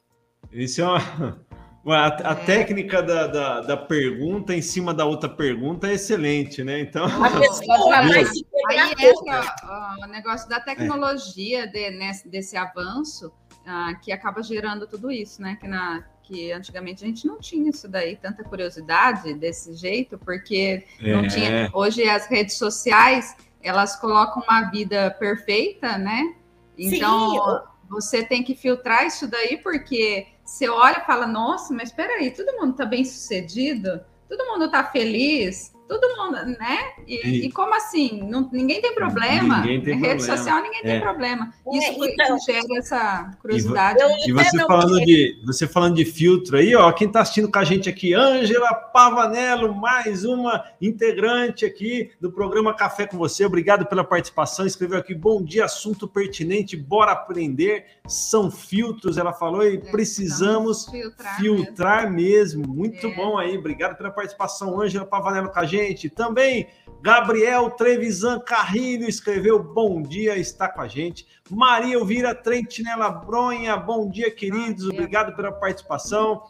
Isso 0.52 0.82
é 0.82 0.84
uma 0.84 1.46
a, 1.86 2.30
a 2.30 2.32
é. 2.32 2.44
técnica 2.44 3.02
da, 3.02 3.26
da, 3.26 3.60
da, 3.60 3.76
pergunta 3.76 4.54
em 4.54 4.62
cima 4.62 4.94
da 4.94 5.04
outra 5.04 5.28
pergunta 5.28 5.88
é 5.88 5.94
excelente, 5.94 6.62
né? 6.62 6.80
Então. 6.80 7.04
Aí 8.68 8.92
entra 8.98 9.54
o 10.00 10.06
negócio 10.06 10.48
da 10.48 10.60
tecnologia, 10.60 11.66
de, 11.66 11.90
nesse, 11.90 12.28
desse 12.28 12.56
avanço, 12.56 13.32
ah, 13.66 13.94
que 14.00 14.12
acaba 14.12 14.42
gerando 14.42 14.86
tudo 14.86 15.10
isso, 15.10 15.42
né? 15.42 15.56
Que, 15.60 15.66
na, 15.66 16.04
que 16.22 16.52
antigamente 16.52 17.02
a 17.04 17.06
gente 17.06 17.26
não 17.26 17.38
tinha 17.38 17.68
isso 17.68 17.88
daí, 17.88 18.16
tanta 18.16 18.44
curiosidade 18.44 19.34
desse 19.34 19.74
jeito, 19.74 20.16
porque 20.18 20.84
é. 21.00 21.12
não 21.12 21.26
tinha. 21.26 21.70
Hoje 21.72 22.08
as 22.08 22.26
redes 22.26 22.56
sociais 22.56 23.36
elas 23.60 23.96
colocam 23.96 24.42
uma 24.42 24.70
vida 24.70 25.10
perfeita, 25.18 25.98
né? 25.98 26.34
Então 26.76 27.30
Sim. 27.30 27.62
você 27.88 28.24
tem 28.24 28.42
que 28.42 28.54
filtrar 28.54 29.06
isso 29.06 29.26
daí, 29.28 29.56
porque 29.56 30.26
você 30.44 30.68
olha 30.68 30.98
e 30.98 31.06
fala, 31.06 31.26
nossa, 31.26 31.72
mas 31.72 31.90
espera 31.90 32.14
aí, 32.14 32.30
todo 32.30 32.52
mundo 32.58 32.72
está 32.72 32.84
bem 32.84 33.04
sucedido? 33.04 34.00
Todo 34.28 34.46
mundo 34.46 34.66
está 34.66 34.84
feliz? 34.84 35.71
Todo 35.98 36.16
mundo, 36.16 36.58
né? 36.58 36.78
E, 37.06 37.46
e 37.46 37.52
como 37.52 37.74
assim? 37.74 38.22
Não, 38.28 38.48
ninguém 38.52 38.80
tem 38.80 38.94
problema. 38.94 39.60
Ninguém 39.60 39.80
tem 39.80 39.94
rede 39.94 40.16
problema. 40.16 40.36
social, 40.36 40.62
ninguém 40.62 40.80
é. 40.80 40.84
tem 40.84 41.00
problema. 41.00 41.52
Isso 41.72 42.04
é, 42.04 42.08
então, 42.08 42.38
gera 42.40 42.78
essa 42.78 43.30
curiosidade. 43.40 43.98
E, 44.24 44.30
e 44.30 44.32
você 44.32 44.58
falando 44.58 45.00
de 45.04 45.42
você 45.44 45.66
falando 45.66 45.94
de 45.94 46.04
filtro 46.04 46.56
aí, 46.56 46.74
ó, 46.74 46.90
quem 46.92 47.06
está 47.06 47.20
assistindo 47.20 47.50
com 47.50 47.58
a 47.58 47.64
gente 47.64 47.88
aqui, 47.88 48.14
Ângela 48.14 48.72
Pavanello, 48.74 49.74
mais 49.74 50.24
uma 50.24 50.64
integrante 50.80 51.64
aqui 51.64 52.10
do 52.20 52.32
programa 52.32 52.74
Café 52.74 53.06
com 53.06 53.18
você. 53.18 53.44
Obrigado 53.44 53.86
pela 53.86 54.04
participação. 54.04 54.66
Escreveu 54.66 54.98
aqui: 54.98 55.14
bom 55.14 55.42
dia, 55.42 55.64
assunto 55.64 56.08
pertinente, 56.08 56.76
bora 56.76 57.12
aprender. 57.12 57.86
São 58.06 58.50
filtros, 58.50 59.16
ela 59.16 59.32
falou, 59.32 59.64
e 59.64 59.76
é, 59.76 59.78
precisamos 59.78 60.86
filtrar, 60.86 61.36
filtrar 61.38 62.10
mesmo. 62.10 62.22
mesmo. 62.32 62.66
Muito 62.66 63.06
é. 63.06 63.14
bom 63.14 63.38
aí. 63.38 63.56
Obrigado 63.56 63.96
pela 63.96 64.10
participação, 64.10 64.80
Ângela 64.80 65.04
Pavanello 65.04 65.50
com 65.50 65.58
a 65.58 65.66
gente 65.66 65.81
gente. 65.82 66.08
Também 66.08 66.68
Gabriel 67.00 67.70
Trevisan 67.70 68.38
Carrilho 68.38 69.08
escreveu 69.08 69.62
bom 69.62 70.02
dia, 70.02 70.36
está 70.36 70.68
com 70.68 70.80
a 70.80 70.88
gente. 70.88 71.26
Maria 71.50 71.94
Elvira 71.94 72.34
Trentinela 72.34 73.10
Bronha, 73.10 73.76
bom 73.76 74.08
dia, 74.08 74.30
queridos. 74.30 74.88
Obrigado 74.88 75.34
pela 75.34 75.52
participação. 75.52 76.42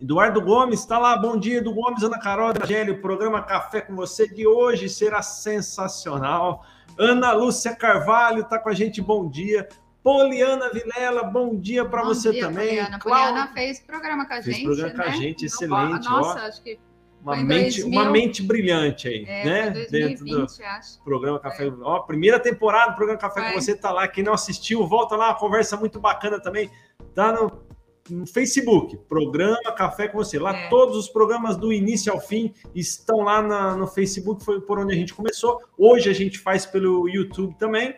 Eduardo 0.00 0.40
Gomes 0.40 0.80
está 0.80 0.98
lá, 0.98 1.16
bom 1.16 1.36
dia, 1.36 1.58
Edu 1.58 1.74
Gomes, 1.74 2.02
Ana 2.02 2.18
Carol 2.18 2.50
Evangelho, 2.50 3.02
programa 3.02 3.42
Café 3.42 3.80
com 3.80 3.96
você 3.96 4.28
de 4.28 4.46
hoje 4.46 4.88
será 4.88 5.20
sensacional. 5.22 6.64
Ana 6.96 7.32
Lúcia 7.32 7.74
Carvalho 7.74 8.42
está 8.42 8.58
com 8.58 8.68
a 8.68 8.74
gente, 8.74 9.02
bom 9.02 9.28
dia. 9.28 9.68
Poliana 10.04 10.70
Vilela, 10.70 11.24
bom 11.24 11.58
dia 11.58 11.84
para 11.84 12.04
você 12.04 12.30
dia, 12.30 12.46
também. 12.46 12.68
Poliana. 12.68 12.98
Poliana 13.00 13.52
fez 13.52 13.80
programa 13.80 14.26
com 14.26 14.34
a 14.34 14.40
gente. 14.40 14.54
Fez 14.54 14.64
programa 14.64 14.88
né? 14.90 14.94
com 14.94 15.02
a 15.02 15.12
né? 15.12 15.16
gente, 15.16 15.46
excelente. 15.46 16.08
Nossa, 16.08 16.40
ó. 16.40 16.46
acho 16.46 16.62
que 16.62 16.78
uma 17.24 17.36
mente, 17.36 17.80
2000... 17.80 17.88
uma 17.88 18.10
mente 18.10 18.42
brilhante 18.42 19.08
aí, 19.08 19.24
é, 19.26 19.44
né? 19.44 19.70
2020, 19.70 19.90
Dentro 19.90 20.26
do 20.26 20.64
acho. 20.64 21.02
programa 21.02 21.40
Café. 21.40 21.66
É. 21.66 21.72
Ó, 21.80 22.00
primeira 22.00 22.38
temporada 22.38 22.92
do 22.92 22.96
programa 22.96 23.18
Café 23.18 23.48
com 23.48 23.60
você 23.60 23.74
tá 23.74 23.90
lá. 23.90 24.06
Quem 24.06 24.22
não 24.22 24.34
assistiu, 24.34 24.86
volta 24.86 25.16
lá, 25.16 25.28
uma 25.28 25.38
conversa 25.38 25.76
muito 25.76 25.98
bacana 25.98 26.38
também. 26.38 26.70
Tá 27.14 27.32
no, 27.32 27.62
no 28.10 28.26
Facebook, 28.26 28.98
programa 29.08 29.72
Café 29.74 30.06
com 30.06 30.18
você. 30.18 30.38
Lá 30.38 30.54
é. 30.54 30.68
todos 30.68 30.96
os 30.98 31.08
programas 31.08 31.56
do 31.56 31.72
início 31.72 32.12
ao 32.12 32.20
fim 32.20 32.52
estão 32.74 33.22
lá 33.22 33.40
na, 33.40 33.74
no 33.74 33.86
Facebook, 33.86 34.44
foi 34.44 34.60
por 34.60 34.78
onde 34.78 34.92
a 34.92 34.96
gente 34.96 35.14
começou. 35.14 35.62
Hoje 35.78 36.10
a 36.10 36.14
gente 36.14 36.38
faz 36.38 36.66
pelo 36.66 37.08
YouTube 37.08 37.56
também. 37.58 37.94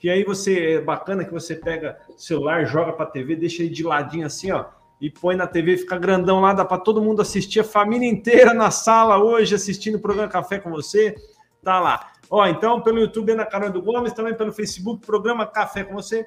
Que 0.00 0.10
aí 0.10 0.24
você 0.24 0.72
é 0.72 0.80
bacana 0.80 1.24
que 1.24 1.32
você 1.32 1.54
pega 1.54 1.98
o 2.08 2.18
celular, 2.18 2.66
joga 2.66 2.92
para 2.92 3.06
TV, 3.06 3.36
deixa 3.36 3.62
ele 3.62 3.72
de 3.72 3.82
ladinho 3.84 4.26
assim, 4.26 4.50
ó 4.50 4.66
e 5.00 5.10
põe 5.10 5.36
na 5.36 5.46
TV, 5.46 5.76
fica 5.76 5.98
grandão 5.98 6.40
lá, 6.40 6.52
dá 6.52 6.64
para 6.64 6.78
todo 6.78 7.02
mundo 7.02 7.20
assistir, 7.20 7.60
a 7.60 7.64
família 7.64 8.08
inteira 8.08 8.54
na 8.54 8.70
sala 8.70 9.18
hoje 9.18 9.54
assistindo 9.54 9.96
o 9.96 10.00
programa 10.00 10.28
Café 10.28 10.58
com 10.58 10.70
você, 10.70 11.14
tá 11.62 11.80
lá. 11.80 12.12
Ó, 12.30 12.46
então 12.46 12.80
pelo 12.80 12.98
YouTube 12.98 13.32
Ana 13.32 13.44
Carol 13.44 13.70
do 13.70 13.82
Gomes, 13.82 14.12
também 14.12 14.34
pelo 14.34 14.52
Facebook, 14.52 15.04
programa 15.04 15.46
Café 15.46 15.84
com 15.84 15.94
você. 15.94 16.26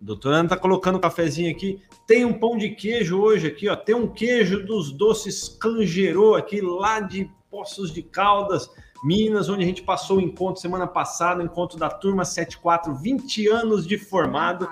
Doutora 0.00 0.36
Ana 0.36 0.50
tá 0.50 0.56
colocando 0.56 0.96
um 0.96 1.00
cafezinho 1.00 1.50
aqui. 1.50 1.82
Tem 2.06 2.24
um 2.24 2.32
pão 2.32 2.56
de 2.56 2.70
queijo 2.70 3.18
hoje 3.18 3.46
aqui, 3.46 3.68
ó. 3.68 3.74
Tem 3.74 3.94
um 3.94 4.06
queijo 4.06 4.64
dos 4.64 4.92
doces 4.92 5.48
Cangerô 5.48 6.34
aqui 6.34 6.60
lá 6.60 7.00
de 7.00 7.30
Poços 7.50 7.92
de 7.92 8.02
Caldas, 8.02 8.70
Minas, 9.02 9.48
onde 9.48 9.64
a 9.64 9.66
gente 9.66 9.82
passou 9.82 10.18
o 10.18 10.20
encontro 10.20 10.60
semana 10.60 10.86
passada, 10.86 11.42
o 11.42 11.44
encontro 11.44 11.78
da 11.78 11.88
turma 11.88 12.24
74, 12.24 12.94
20 12.94 13.48
anos 13.48 13.86
de 13.86 13.96
formado. 13.96 14.68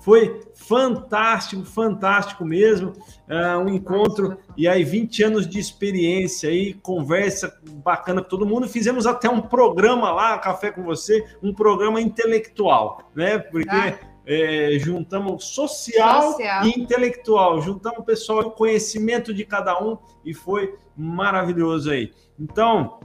Foi 0.00 0.40
fantástico, 0.54 1.64
fantástico 1.64 2.44
mesmo. 2.44 2.92
Uh, 3.28 3.58
um 3.64 3.68
encontro 3.68 4.38
e 4.56 4.68
aí 4.68 4.84
20 4.84 5.22
anos 5.24 5.48
de 5.48 5.58
experiência 5.58 6.48
aí, 6.48 6.74
conversa 6.74 7.58
bacana 7.84 8.22
com 8.22 8.28
todo 8.28 8.46
mundo. 8.46 8.68
Fizemos 8.68 9.06
até 9.06 9.28
um 9.28 9.40
programa 9.40 10.10
lá, 10.12 10.38
Café 10.38 10.70
com 10.70 10.82
você, 10.82 11.24
um 11.42 11.52
programa 11.52 12.00
intelectual, 12.00 13.10
né? 13.14 13.38
Porque 13.38 13.68
ah. 13.68 13.98
é, 14.24 14.78
juntamos 14.78 15.44
social, 15.46 16.32
social, 16.32 16.66
e 16.66 16.80
intelectual, 16.80 17.60
juntamos 17.60 17.98
o 18.00 18.04
pessoal, 18.04 18.40
o 18.40 18.50
conhecimento 18.50 19.34
de 19.34 19.44
cada 19.44 19.82
um 19.82 19.98
e 20.24 20.32
foi 20.32 20.74
maravilhoso 20.96 21.90
aí. 21.90 22.12
Então, 22.38 23.00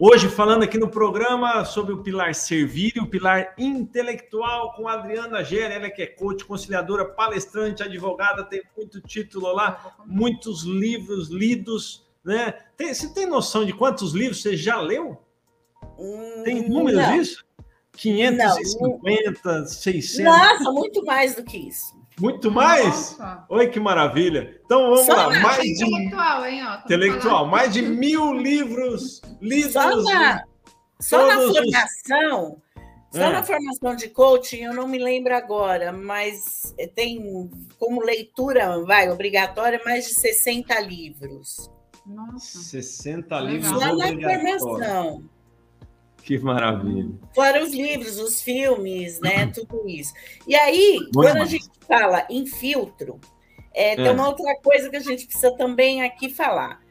Hoje, 0.00 0.28
falando 0.28 0.62
aqui 0.62 0.78
no 0.78 0.88
programa 0.88 1.64
sobre 1.64 1.92
o 1.92 2.00
pilar 2.04 2.32
servir 2.32 2.92
e 2.94 3.00
o 3.00 3.06
pilar 3.08 3.52
intelectual 3.58 4.72
com 4.74 4.86
a 4.86 4.92
Adriana 4.92 5.42
Gera, 5.42 5.74
ela 5.74 5.90
que 5.90 6.00
é 6.00 6.06
coach, 6.06 6.44
conciliadora, 6.44 7.04
palestrante, 7.04 7.82
advogada, 7.82 8.44
tem 8.44 8.62
muito 8.76 9.00
título 9.00 9.52
lá, 9.52 9.96
muitos 10.06 10.62
livros 10.62 11.30
lidos, 11.30 12.06
né? 12.24 12.52
Tem, 12.76 12.94
você 12.94 13.12
tem 13.12 13.26
noção 13.26 13.64
de 13.64 13.72
quantos 13.72 14.12
livros 14.12 14.40
você 14.40 14.56
já 14.56 14.80
leu? 14.80 15.20
Tem 16.44 16.60
hum, 16.60 16.68
números 16.68 17.04
disso? 17.08 17.44
550, 17.96 19.52
não, 19.52 19.66
600? 19.66 20.24
Nossa, 20.24 20.70
muito 20.70 21.04
mais 21.04 21.34
do 21.34 21.42
que 21.42 21.58
isso. 21.58 21.97
Muito 22.18 22.50
mais? 22.50 23.16
Nossa. 23.18 23.44
Oi, 23.48 23.68
que 23.68 23.78
maravilha. 23.78 24.60
Então 24.64 24.90
vamos 24.90 25.06
Só 25.06 25.14
lá. 25.14 25.40
Mais 25.40 25.62
de... 25.62 25.84
Intelectual, 25.84 26.46
hein? 26.46 26.62
Ó, 26.64 26.74
intelectual. 26.84 27.46
Mais 27.46 27.72
de 27.72 27.82
mil 27.82 28.32
livros 28.32 29.22
lidos. 29.40 29.72
Só 29.72 30.02
na, 30.02 30.44
só 31.00 31.26
na 31.26 31.36
formação. 31.36 32.52
Os... 32.52 32.68
Só 33.10 33.24
é. 33.24 33.32
na 33.32 33.42
formação 33.42 33.96
de 33.96 34.08
coaching, 34.08 34.64
eu 34.64 34.74
não 34.74 34.86
me 34.86 34.98
lembro 34.98 35.34
agora, 35.34 35.92
mas 35.92 36.74
tem 36.94 37.50
como 37.78 38.04
leitura, 38.04 38.84
vai, 38.84 39.08
obrigatória, 39.10 39.80
mais 39.82 40.08
de 40.08 40.14
60 40.14 40.78
livros. 40.80 41.70
Nossa. 42.04 42.58
60 42.58 43.40
livros 43.40 43.68
Só 43.68 43.96
na 43.96 44.06
formação. 44.08 45.24
Que 46.28 46.38
maravilha. 46.38 47.08
Fora 47.34 47.64
os 47.64 47.72
livros, 47.72 48.18
os 48.18 48.42
filmes, 48.42 49.18
né? 49.18 49.46
Tudo 49.46 49.88
isso. 49.88 50.12
E 50.46 50.54
aí, 50.54 50.98
Muito 50.98 51.12
quando 51.14 51.38
a 51.38 51.46
gente 51.46 51.70
fala 51.88 52.26
em 52.28 52.44
filtro, 52.44 53.18
é, 53.72 53.92
é. 53.92 53.96
tem 53.96 54.10
uma 54.10 54.28
outra 54.28 54.54
coisa 54.56 54.90
que 54.90 54.96
a 54.96 55.00
gente 55.00 55.24
precisa 55.24 55.56
também 55.56 56.02
aqui 56.02 56.28
falar. 56.28 56.82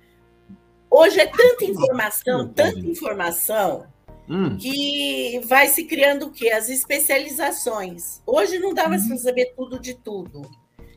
Hoje 0.90 1.20
é 1.20 1.28
tanta 1.28 1.66
informação, 1.66 2.52
tanta 2.52 2.80
informação, 2.80 3.86
hum. 4.28 4.58
que 4.58 5.40
vai 5.46 5.68
se 5.68 5.84
criando 5.84 6.26
o 6.26 6.32
quê? 6.32 6.50
As 6.50 6.68
especializações. 6.68 8.24
Hoje 8.26 8.58
não 8.58 8.74
dá 8.74 8.90
mais 8.90 9.08
para 9.08 9.18
saber 9.18 9.54
tudo 9.56 9.80
de 9.80 9.94
tudo. 9.94 10.50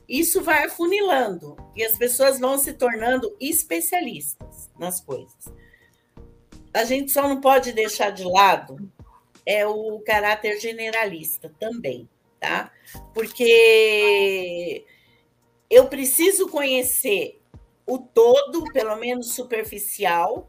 Isso 0.09 0.41
vai 0.41 0.65
afunilando 0.65 1.59
e 1.77 1.85
as 1.85 1.99
pessoas 1.99 2.41
vão 2.41 2.57
se 2.57 2.73
tornando 2.73 3.37
especialistas 3.39 4.71
nas 4.79 4.99
coisas 4.99 5.53
a 6.73 6.85
gente 6.85 7.11
só 7.11 7.29
não 7.29 7.41
pode 7.41 7.73
deixar 7.73 8.11
de 8.11 8.25
lado 8.25 8.91
é 9.45 9.67
o 9.67 10.01
caráter 10.01 10.61
generalista 10.61 11.53
também, 11.59 12.09
tá? 12.39 12.71
Porque 13.13 14.85
eu 15.69 15.87
preciso 15.89 16.49
conhecer 16.49 17.41
o 17.87 17.99
todo, 17.99 18.65
pelo 18.73 18.97
menos 18.97 19.35
superficial, 19.35 20.49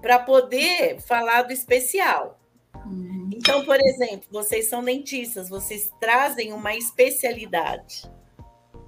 para 0.00 0.18
poder 0.18 1.00
falar 1.00 1.42
do 1.42 1.52
especial. 1.52 2.40
Uhum. 2.86 3.28
Então, 3.34 3.64
por 3.64 3.78
exemplo, 3.78 4.26
vocês 4.30 4.68
são 4.68 4.82
dentistas, 4.82 5.48
vocês 5.48 5.92
trazem 6.00 6.52
uma 6.52 6.74
especialidade 6.74 8.10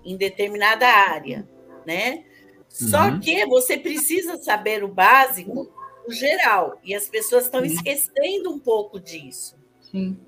em 0.05 0.17
determinada 0.17 0.87
área, 0.87 1.47
né? 1.87 2.25
Só 2.69 3.09
uhum. 3.09 3.21
que 3.21 3.45
você 3.45 3.77
precisa 3.77 4.43
saber 4.43 4.83
o 4.83 4.89
básico 4.89 5.71
geral. 6.11 6.79
E 6.83 6.95
as 6.95 7.09
pessoas 7.09 7.45
estão 7.45 7.65
esquecendo 7.65 8.51
um 8.51 8.59
pouco 8.59 8.99
disso. 8.99 9.57
Sim. 9.81 10.19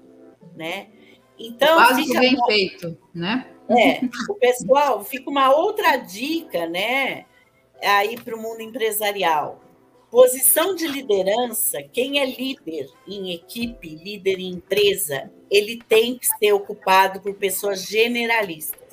Né? 0.56 0.88
Então, 1.38 1.82
o 1.82 1.94
fica 1.96 2.20
bem 2.20 2.34
uma... 2.34 2.46
feito, 2.46 2.98
né? 3.12 3.50
É, 3.68 4.00
o 4.28 4.34
pessoal 4.34 5.02
fica 5.02 5.30
uma 5.30 5.54
outra 5.54 5.96
dica, 5.96 6.66
né? 6.66 7.24
Aí 7.82 8.16
para 8.20 8.36
o 8.36 8.40
mundo 8.40 8.60
empresarial. 8.60 9.60
Posição 10.10 10.76
de 10.76 10.86
liderança, 10.86 11.82
quem 11.82 12.20
é 12.20 12.26
líder 12.26 12.88
em 13.06 13.32
equipe, 13.32 13.88
líder 13.88 14.38
em 14.38 14.50
empresa, 14.50 15.32
ele 15.50 15.82
tem 15.88 16.16
que 16.16 16.26
ser 16.26 16.52
ocupado 16.52 17.20
por 17.20 17.34
pessoas 17.34 17.82
generalistas, 17.84 18.88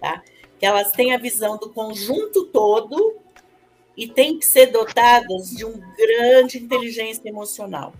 tá? 0.00 0.22
Que 0.58 0.64
elas 0.64 0.92
têm 0.92 1.12
a 1.12 1.18
visão 1.18 1.56
do 1.56 1.70
conjunto 1.70 2.46
todo 2.46 3.16
e 3.98 4.06
têm 4.06 4.38
que 4.38 4.46
ser 4.46 4.66
dotadas 4.66 5.50
de 5.50 5.64
uma 5.64 5.84
grande 5.96 6.56
inteligência 6.56 7.28
emocional. 7.28 7.92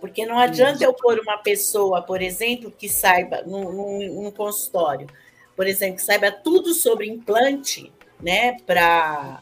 Porque 0.00 0.26
não 0.26 0.36
adianta 0.36 0.82
eu 0.82 0.92
pôr 0.92 1.20
uma 1.20 1.38
pessoa, 1.38 2.02
por 2.02 2.20
exemplo, 2.20 2.70
que 2.76 2.88
saiba, 2.88 3.42
num, 3.46 4.12
num 4.12 4.30
consultório, 4.32 5.06
por 5.54 5.68
exemplo, 5.68 5.96
que 5.96 6.02
saiba 6.02 6.32
tudo 6.32 6.74
sobre 6.74 7.06
implante, 7.06 7.92
né, 8.20 8.56
para 8.66 9.40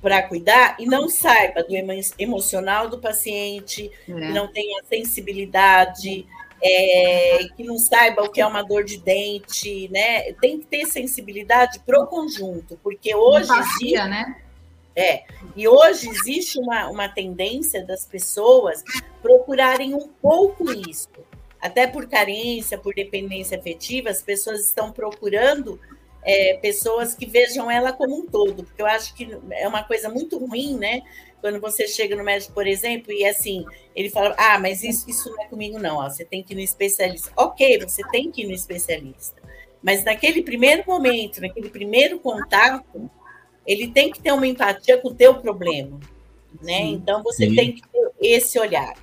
para 0.00 0.22
cuidar 0.22 0.76
e 0.78 0.86
não 0.86 1.08
saiba 1.08 1.64
do 1.64 1.74
emocional 2.16 2.88
do 2.88 3.00
paciente, 3.00 3.90
é. 4.08 4.12
que 4.12 4.28
não 4.32 4.46
tenha 4.46 4.80
sensibilidade, 4.88 6.24
é, 6.62 7.48
que 7.56 7.64
não 7.64 7.76
saiba 7.76 8.22
o 8.22 8.30
que 8.30 8.40
é 8.40 8.46
uma 8.46 8.62
dor 8.62 8.84
de 8.84 8.98
dente, 8.98 9.88
né? 9.88 10.32
Tem 10.34 10.60
que 10.60 10.66
ter 10.66 10.86
sensibilidade 10.86 11.80
para 11.80 12.00
o 12.00 12.06
conjunto, 12.06 12.78
porque 12.80 13.12
hoje 13.12 13.50
Empatia, 13.50 14.06
né? 14.06 14.36
É, 14.94 15.24
e 15.54 15.68
hoje 15.68 16.08
existe 16.08 16.58
uma, 16.58 16.88
uma 16.88 17.08
tendência 17.08 17.84
das 17.84 18.04
pessoas 18.04 18.82
procurarem 19.22 19.94
um 19.94 20.08
pouco 20.08 20.72
isso. 20.72 21.08
Até 21.60 21.86
por 21.86 22.08
carência, 22.08 22.78
por 22.78 22.94
dependência 22.94 23.58
afetiva, 23.58 24.10
as 24.10 24.22
pessoas 24.22 24.60
estão 24.60 24.92
procurando 24.92 25.80
é, 26.22 26.54
pessoas 26.58 27.14
que 27.14 27.26
vejam 27.26 27.70
ela 27.70 27.92
como 27.92 28.16
um 28.16 28.26
todo, 28.26 28.64
porque 28.64 28.82
eu 28.82 28.86
acho 28.86 29.14
que 29.14 29.28
é 29.50 29.66
uma 29.66 29.82
coisa 29.82 30.08
muito 30.08 30.38
ruim, 30.38 30.76
né? 30.76 31.02
Quando 31.40 31.60
você 31.60 31.86
chega 31.86 32.16
no 32.16 32.24
médico, 32.24 32.52
por 32.52 32.66
exemplo, 32.66 33.12
e 33.12 33.24
assim, 33.24 33.64
ele 33.94 34.10
fala: 34.10 34.34
Ah, 34.36 34.58
mas 34.58 34.82
isso, 34.82 35.08
isso 35.08 35.30
não 35.30 35.42
é 35.42 35.46
comigo, 35.46 35.78
não, 35.78 35.96
ó, 35.96 36.10
você 36.10 36.24
tem 36.24 36.42
que 36.42 36.52
ir 36.52 36.56
no 36.56 36.62
especialista. 36.62 37.30
Ok, 37.36 37.78
você 37.78 38.02
tem 38.10 38.30
que 38.30 38.42
ir 38.42 38.46
no 38.46 38.52
especialista. 38.52 39.40
Mas 39.82 40.04
naquele 40.04 40.42
primeiro 40.42 40.82
momento, 40.86 41.40
naquele 41.40 41.70
primeiro 41.70 42.18
contato, 42.18 43.08
ele 43.68 43.88
tem 43.88 44.10
que 44.10 44.18
ter 44.18 44.32
uma 44.32 44.46
empatia 44.46 44.96
com 44.96 45.08
o 45.08 45.14
teu 45.14 45.34
problema, 45.34 46.00
né? 46.62 46.78
Sim, 46.78 46.92
então 46.94 47.22
você 47.22 47.46
sim. 47.46 47.54
tem 47.54 47.72
que 47.72 47.82
ter 47.82 48.10
esse 48.18 48.58
olhar. 48.58 48.94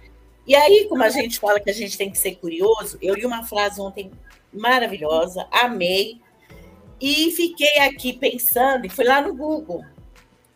E 0.48 0.56
aí, 0.56 0.88
como 0.90 1.04
a 1.04 1.10
gente 1.10 1.40
fala 1.40 1.60
que 1.60 1.70
a 1.70 1.74
gente 1.74 1.96
tem 1.96 2.10
que 2.10 2.18
ser 2.18 2.36
curioso, 2.38 2.98
eu 3.00 3.14
li 3.14 3.24
uma 3.28 3.44
frase 3.44 3.80
ontem 3.80 4.12
maravilhosa, 4.52 5.48
amei, 5.52 6.20
e 7.00 7.30
fiquei 7.32 7.78
aqui 7.80 8.12
pensando, 8.14 8.88
e 8.88 8.90
fui 8.90 9.06
lá 9.06 9.22
no 9.22 9.36
Google, 9.36 9.84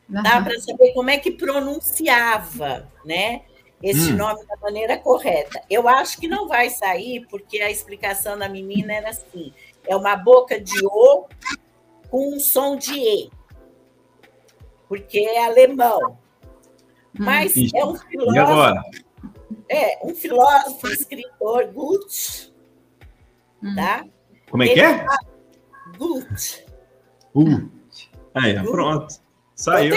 uhum. 0.09 0.23
tá, 0.23 0.41
para 0.41 0.59
saber 0.59 0.91
como 0.93 1.11
é 1.11 1.17
que 1.19 1.29
pronunciava, 1.29 2.91
né? 3.05 3.43
Esse 3.81 4.11
hum. 4.11 4.17
nome 4.17 4.45
da 4.45 4.57
maneira 4.57 4.97
correta. 4.97 5.61
Eu 5.69 5.87
acho 5.87 6.19
que 6.19 6.27
não 6.27 6.49
vai 6.49 6.69
sair, 6.69 7.25
porque 7.29 7.61
a 7.61 7.71
explicação 7.71 8.37
da 8.37 8.49
menina 8.49 8.93
era 8.93 9.09
assim: 9.09 9.53
é 9.87 9.95
uma 9.95 10.17
boca 10.17 10.59
de 10.59 10.85
O 10.85 11.25
com 12.09 12.35
um 12.35 12.39
som 12.41 12.75
de 12.75 12.99
E 12.99 13.38
porque 14.89 15.19
é 15.19 15.45
alemão. 15.45 16.17
Mas 17.17 17.55
Isso. 17.55 17.77
é 17.77 17.85
um 17.85 17.95
filósofo. 17.95 18.35
E 18.35 18.39
agora? 18.39 18.81
É, 19.69 19.99
um 20.03 20.15
filósofo, 20.15 20.87
escritor, 20.87 21.71
Goethe, 21.71 22.51
hum. 23.63 23.75
tá? 23.75 24.03
Como 24.49 24.63
é 24.63 24.67
que 24.67 24.81
é? 24.81 25.05
Goethe. 25.97 26.65
Goethe. 27.33 28.11
Aí, 28.33 28.61
pronto. 28.63 29.21
Saiu. 29.55 29.95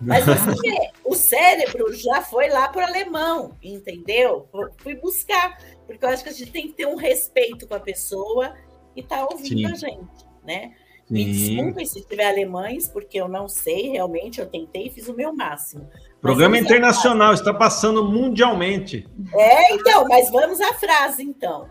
Mas 0.00 0.28
assim, 0.28 0.76
o 1.04 1.14
cérebro 1.14 1.92
já 1.92 2.22
foi 2.22 2.48
lá 2.48 2.68
para 2.68 2.82
o 2.82 2.88
alemão, 2.88 3.56
entendeu? 3.62 4.48
Fui 4.78 4.94
buscar, 4.94 5.58
porque 5.86 6.04
eu 6.04 6.08
acho 6.08 6.22
que 6.22 6.30
a 6.30 6.32
gente 6.32 6.52
tem 6.52 6.68
que 6.68 6.74
ter 6.74 6.86
um 6.86 6.96
respeito 6.96 7.66
com 7.66 7.74
a 7.74 7.80
pessoa 7.80 8.54
e 8.94 9.02
tá 9.02 9.24
ouvindo 9.24 9.58
Sim. 9.58 9.66
a 9.66 9.74
gente, 9.74 10.26
né? 10.44 10.74
Me 11.10 11.24
desculpem 11.24 11.84
se 11.84 12.00
tiver 12.02 12.28
alemães, 12.28 12.88
porque 12.88 13.20
eu 13.20 13.26
não 13.26 13.48
sei 13.48 13.90
realmente, 13.90 14.40
eu 14.40 14.46
tentei 14.46 14.86
e 14.86 14.90
fiz 14.90 15.08
o 15.08 15.14
meu 15.14 15.34
máximo. 15.34 15.90
Programa 16.20 16.56
internacional, 16.56 17.34
está 17.34 17.52
passando 17.52 18.04
mundialmente. 18.04 19.08
É, 19.34 19.74
então, 19.74 20.06
mas 20.06 20.30
vamos 20.30 20.60
à 20.60 20.72
frase, 20.74 21.24
então. 21.24 21.68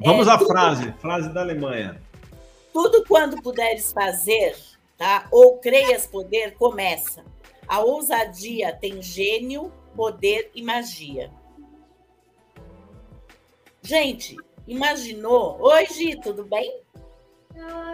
Vamos 0.00 0.26
é, 0.26 0.30
à 0.30 0.38
tudo, 0.38 0.48
frase, 0.48 0.92
frase 1.00 1.28
da 1.34 1.42
Alemanha. 1.42 2.00
Tudo 2.72 3.04
quando 3.06 3.42
puderes 3.42 3.92
fazer, 3.92 4.56
tá? 4.96 5.26
Ou 5.30 5.58
creias 5.58 6.06
poder, 6.06 6.54
começa. 6.54 7.22
A 7.66 7.80
ousadia 7.80 8.72
tem 8.72 9.02
gênio, 9.02 9.70
poder 9.94 10.50
e 10.54 10.62
magia. 10.62 11.30
Gente, 13.82 14.34
imaginou? 14.66 15.58
Oi, 15.60 15.86
Gi, 15.86 16.18
tudo 16.20 16.44
bem? 16.44 16.80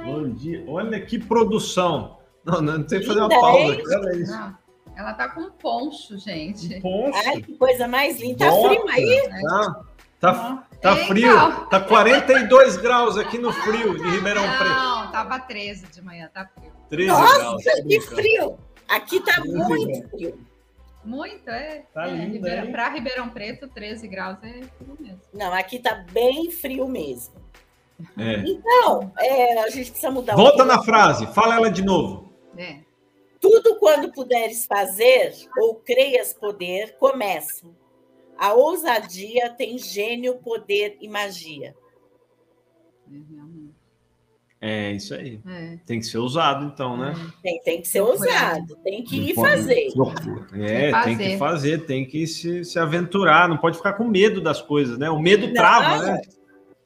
Bom 0.05 0.29
dia. 0.31 0.65
Olha 0.67 1.01
que 1.01 1.19
produção. 1.19 2.19
Não, 2.45 2.61
não, 2.61 2.79
não 2.79 2.85
tem 2.85 3.01
que 3.01 3.07
fazer 3.07 3.21
uma 3.21 3.29
pausa. 3.29 3.83
Olha 3.99 4.17
isso. 4.17 4.33
Não, 4.33 4.57
ela 4.97 5.15
tá 5.15 5.29
com 5.29 5.51
poncho, 5.51 6.19
gente. 6.19 6.81
Poncho. 6.81 7.19
Ai, 7.27 7.41
que 7.41 7.57
coisa 7.57 7.89
mais 7.89 8.21
linda. 8.21 8.47
Tá 8.47 8.53
frio 8.53 8.89
aí? 8.89 9.29
Tá, 9.43 9.85
tá, 10.21 10.67
tá 10.81 10.97
frio. 11.07 11.67
Tá 11.71 11.81
42 11.81 12.77
graus 12.77 13.17
aqui 13.17 13.39
no 13.39 13.53
frio 13.53 13.97
de 13.97 14.11
Ribeirão 14.11 14.45
Preto. 14.59 14.75
Não, 14.75 15.11
tava 15.11 15.41
13 15.41 15.87
de 15.87 16.03
manhã, 16.03 16.31
tá 16.33 16.47
frio. 16.47 16.73
13 16.91 17.09
Nossa, 17.09 17.39
graus. 17.39 17.65
que 17.89 18.01
frio. 18.03 18.59
Aqui 18.89 19.21
tá 19.21 19.43
muito 19.45 20.09
frio. 20.11 20.39
Muito, 21.05 21.49
é. 21.51 21.85
Tá 21.93 22.09
é, 22.09 22.13
lindo, 22.13 22.33
Ribeirão, 22.35 22.73
Para 22.73 22.89
Ribeirão 22.89 23.29
Preto, 23.29 23.69
13 23.69 24.09
graus 24.09 24.39
é 24.43 24.63
frio 24.79 24.97
mesmo. 24.99 25.21
Não, 25.33 25.53
aqui 25.53 25.79
tá 25.79 26.05
bem 26.13 26.51
frio 26.51 26.89
mesmo. 26.89 27.35
É. 28.19 28.43
Então, 28.47 29.13
é, 29.19 29.59
a 29.61 29.71
gente 29.71 29.91
precisa 29.91 30.11
mudar. 30.11 30.35
Volta 30.35 30.65
na 30.65 30.83
frase, 30.83 31.27
fala 31.29 31.57
ela 31.57 31.71
de 31.71 31.83
novo. 31.83 32.33
É. 32.57 32.79
Tudo 33.41 33.77
quando 33.79 34.11
puderes 34.11 34.67
fazer 34.67 35.35
ou 35.59 35.77
creias 35.77 36.33
poder, 36.33 36.97
começa. 36.99 37.67
A 38.39 38.53
ousadia 38.55 39.51
tem 39.51 39.79
gênio, 39.79 40.37
poder 40.37 40.97
e 41.01 41.09
magia. 41.09 41.75
É 44.61 44.93
isso 44.93 45.15
aí. 45.15 45.41
É. 45.47 45.79
Tem 45.85 46.01
que 46.01 46.07
ser 46.07 46.17
usado, 46.17 46.65
então, 46.65 46.97
né? 46.97 47.15
Tem, 47.43 47.61
tem 47.61 47.83
que 47.83 47.87
ser 47.87 48.01
usado, 48.01 48.77
tem 48.77 49.05
que 49.05 49.31
ir 49.31 49.35
fazer. 49.35 49.89
É, 50.55 51.03
tem 51.05 51.19
que 51.19 51.37
fazer, 51.37 51.85
tem 51.85 52.07
que 52.07 52.27
se, 52.27 52.65
se 52.65 52.79
aventurar, 52.79 53.47
não 53.47 53.59
pode 53.59 53.77
ficar 53.77 53.93
com 53.93 54.05
medo 54.05 54.41
das 54.41 54.63
coisas, 54.63 54.97
né? 54.97 55.11
O 55.11 55.21
medo 55.21 55.49
não, 55.49 55.53
trava, 55.53 56.03
né? 56.03 56.21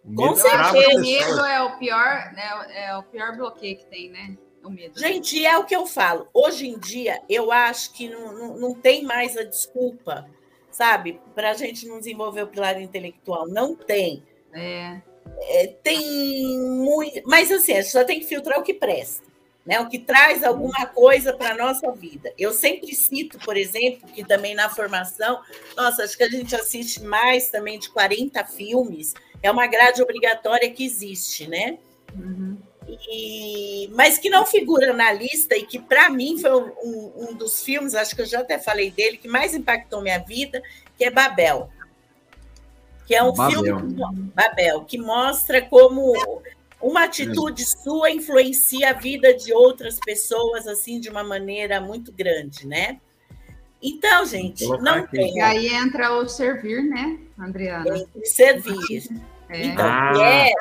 O 0.09 0.11
medo 0.11 0.29
com 0.31 0.37
certeza. 0.37 0.97
O 0.97 1.01
medo 1.01 1.44
é 1.44 1.62
o 1.62 1.79
pior, 1.79 2.33
né? 2.33 2.66
É 2.71 2.97
o 2.97 3.03
pior 3.03 3.37
bloqueio 3.37 3.77
que 3.77 3.85
tem, 3.85 4.11
né? 4.11 4.37
O 4.64 4.71
medo. 4.71 4.99
Gente, 4.99 5.44
é 5.44 5.57
o 5.59 5.64
que 5.64 5.77
eu 5.77 5.87
falo. 5.87 6.29
Hoje 6.33 6.66
em 6.66 6.79
dia, 6.79 7.21
eu 7.29 7.53
acho 7.53 7.92
que 7.92 8.09
não, 8.09 8.33
não, 8.33 8.57
não 8.57 8.75
tem 8.75 9.05
mais 9.05 9.37
a 9.37 9.42
desculpa, 9.42 10.27
sabe? 10.71 11.21
Para 11.35 11.51
a 11.51 11.55
gente 11.55 11.87
não 11.87 11.99
desenvolver 11.99 12.42
o 12.42 12.49
pilar 12.49 12.81
intelectual. 12.81 13.47
Não 13.47 13.75
tem. 13.75 14.23
É. 14.53 15.01
É, 15.40 15.66
tem 15.83 16.59
muito. 16.59 17.21
Mas 17.27 17.53
assim, 17.53 17.73
a 17.73 17.83
gente 17.83 17.92
só 17.92 18.03
tem 18.03 18.18
que 18.18 18.27
filtrar 18.27 18.59
o 18.59 18.62
que 18.62 18.73
presta, 18.73 19.27
né? 19.64 19.79
o 19.79 19.88
que 19.88 19.99
traz 19.99 20.42
alguma 20.42 20.87
coisa 20.87 21.35
para 21.35 21.51
a 21.51 21.57
nossa 21.57 21.92
vida. 21.92 22.33
Eu 22.38 22.53
sempre 22.53 22.94
cito, 22.94 23.38
por 23.38 23.57
exemplo, 23.57 24.09
que 24.09 24.25
também 24.25 24.55
na 24.55 24.71
formação, 24.71 25.40
nossa, 25.77 26.03
acho 26.03 26.16
que 26.16 26.25
a 26.25 26.31
gente 26.31 26.57
assiste 26.57 27.03
mais 27.03 27.51
também 27.51 27.79
de 27.79 27.90
40 27.90 28.42
filmes, 28.47 29.14
é 29.42 29.51
uma 29.51 29.66
grade 29.66 30.03
obrigatória 30.03 30.70
que 30.70 30.85
existe, 30.85 31.46
né? 31.46 31.79
Uhum. 32.14 32.57
E, 32.88 33.90
mas 33.92 34.18
que 34.18 34.31
não 34.31 34.46
figura 34.46 34.92
na 34.92 35.12
lista 35.12 35.57
e 35.57 35.64
que 35.64 35.79
para 35.79 36.09
mim 36.09 36.38
foi 36.38 36.51
um, 36.51 37.12
um, 37.16 37.35
dos 37.35 37.62
filmes, 37.62 37.94
acho 37.94 38.16
que 38.16 38.22
eu 38.22 38.27
já 38.27 38.40
até 38.40 38.59
falei 38.59 38.90
dele, 38.90 39.18
que 39.18 39.29
mais 39.29 39.55
impactou 39.55 40.01
minha 40.01 40.18
vida, 40.18 40.62
que 40.96 41.05
é 41.05 41.11
Babel 41.11 41.70
que 43.09 43.14
é 43.14 43.22
um 43.22 43.33
Babel. 43.33 43.64
filme 43.64 43.94
Babel, 44.35 44.85
que 44.85 44.98
mostra 44.98 45.62
como 45.62 46.12
uma 46.81 47.05
atitude 47.05 47.64
sua 47.64 48.11
influencia 48.11 48.90
a 48.90 48.92
vida 48.92 49.33
de 49.33 49.51
outras 49.51 49.98
pessoas 49.98 50.68
assim 50.68 51.01
de 51.01 51.09
uma 51.09 51.24
maneira 51.24 51.81
muito 51.81 52.12
grande, 52.12 52.66
né? 52.66 53.01
Então, 53.83 54.27
gente, 54.27 54.67
não 54.67 55.07
tem. 55.07 55.37
E 55.37 55.41
aí 55.41 55.69
entra 55.69 56.12
o 56.12 56.29
servir, 56.29 56.83
né, 56.83 57.19
Adriana? 57.38 57.97
Entre 57.97 58.27
servir. 58.27 59.09
É. 59.49 59.67
Então, 59.67 59.87
ah. 59.87 60.12
é, 60.21 60.53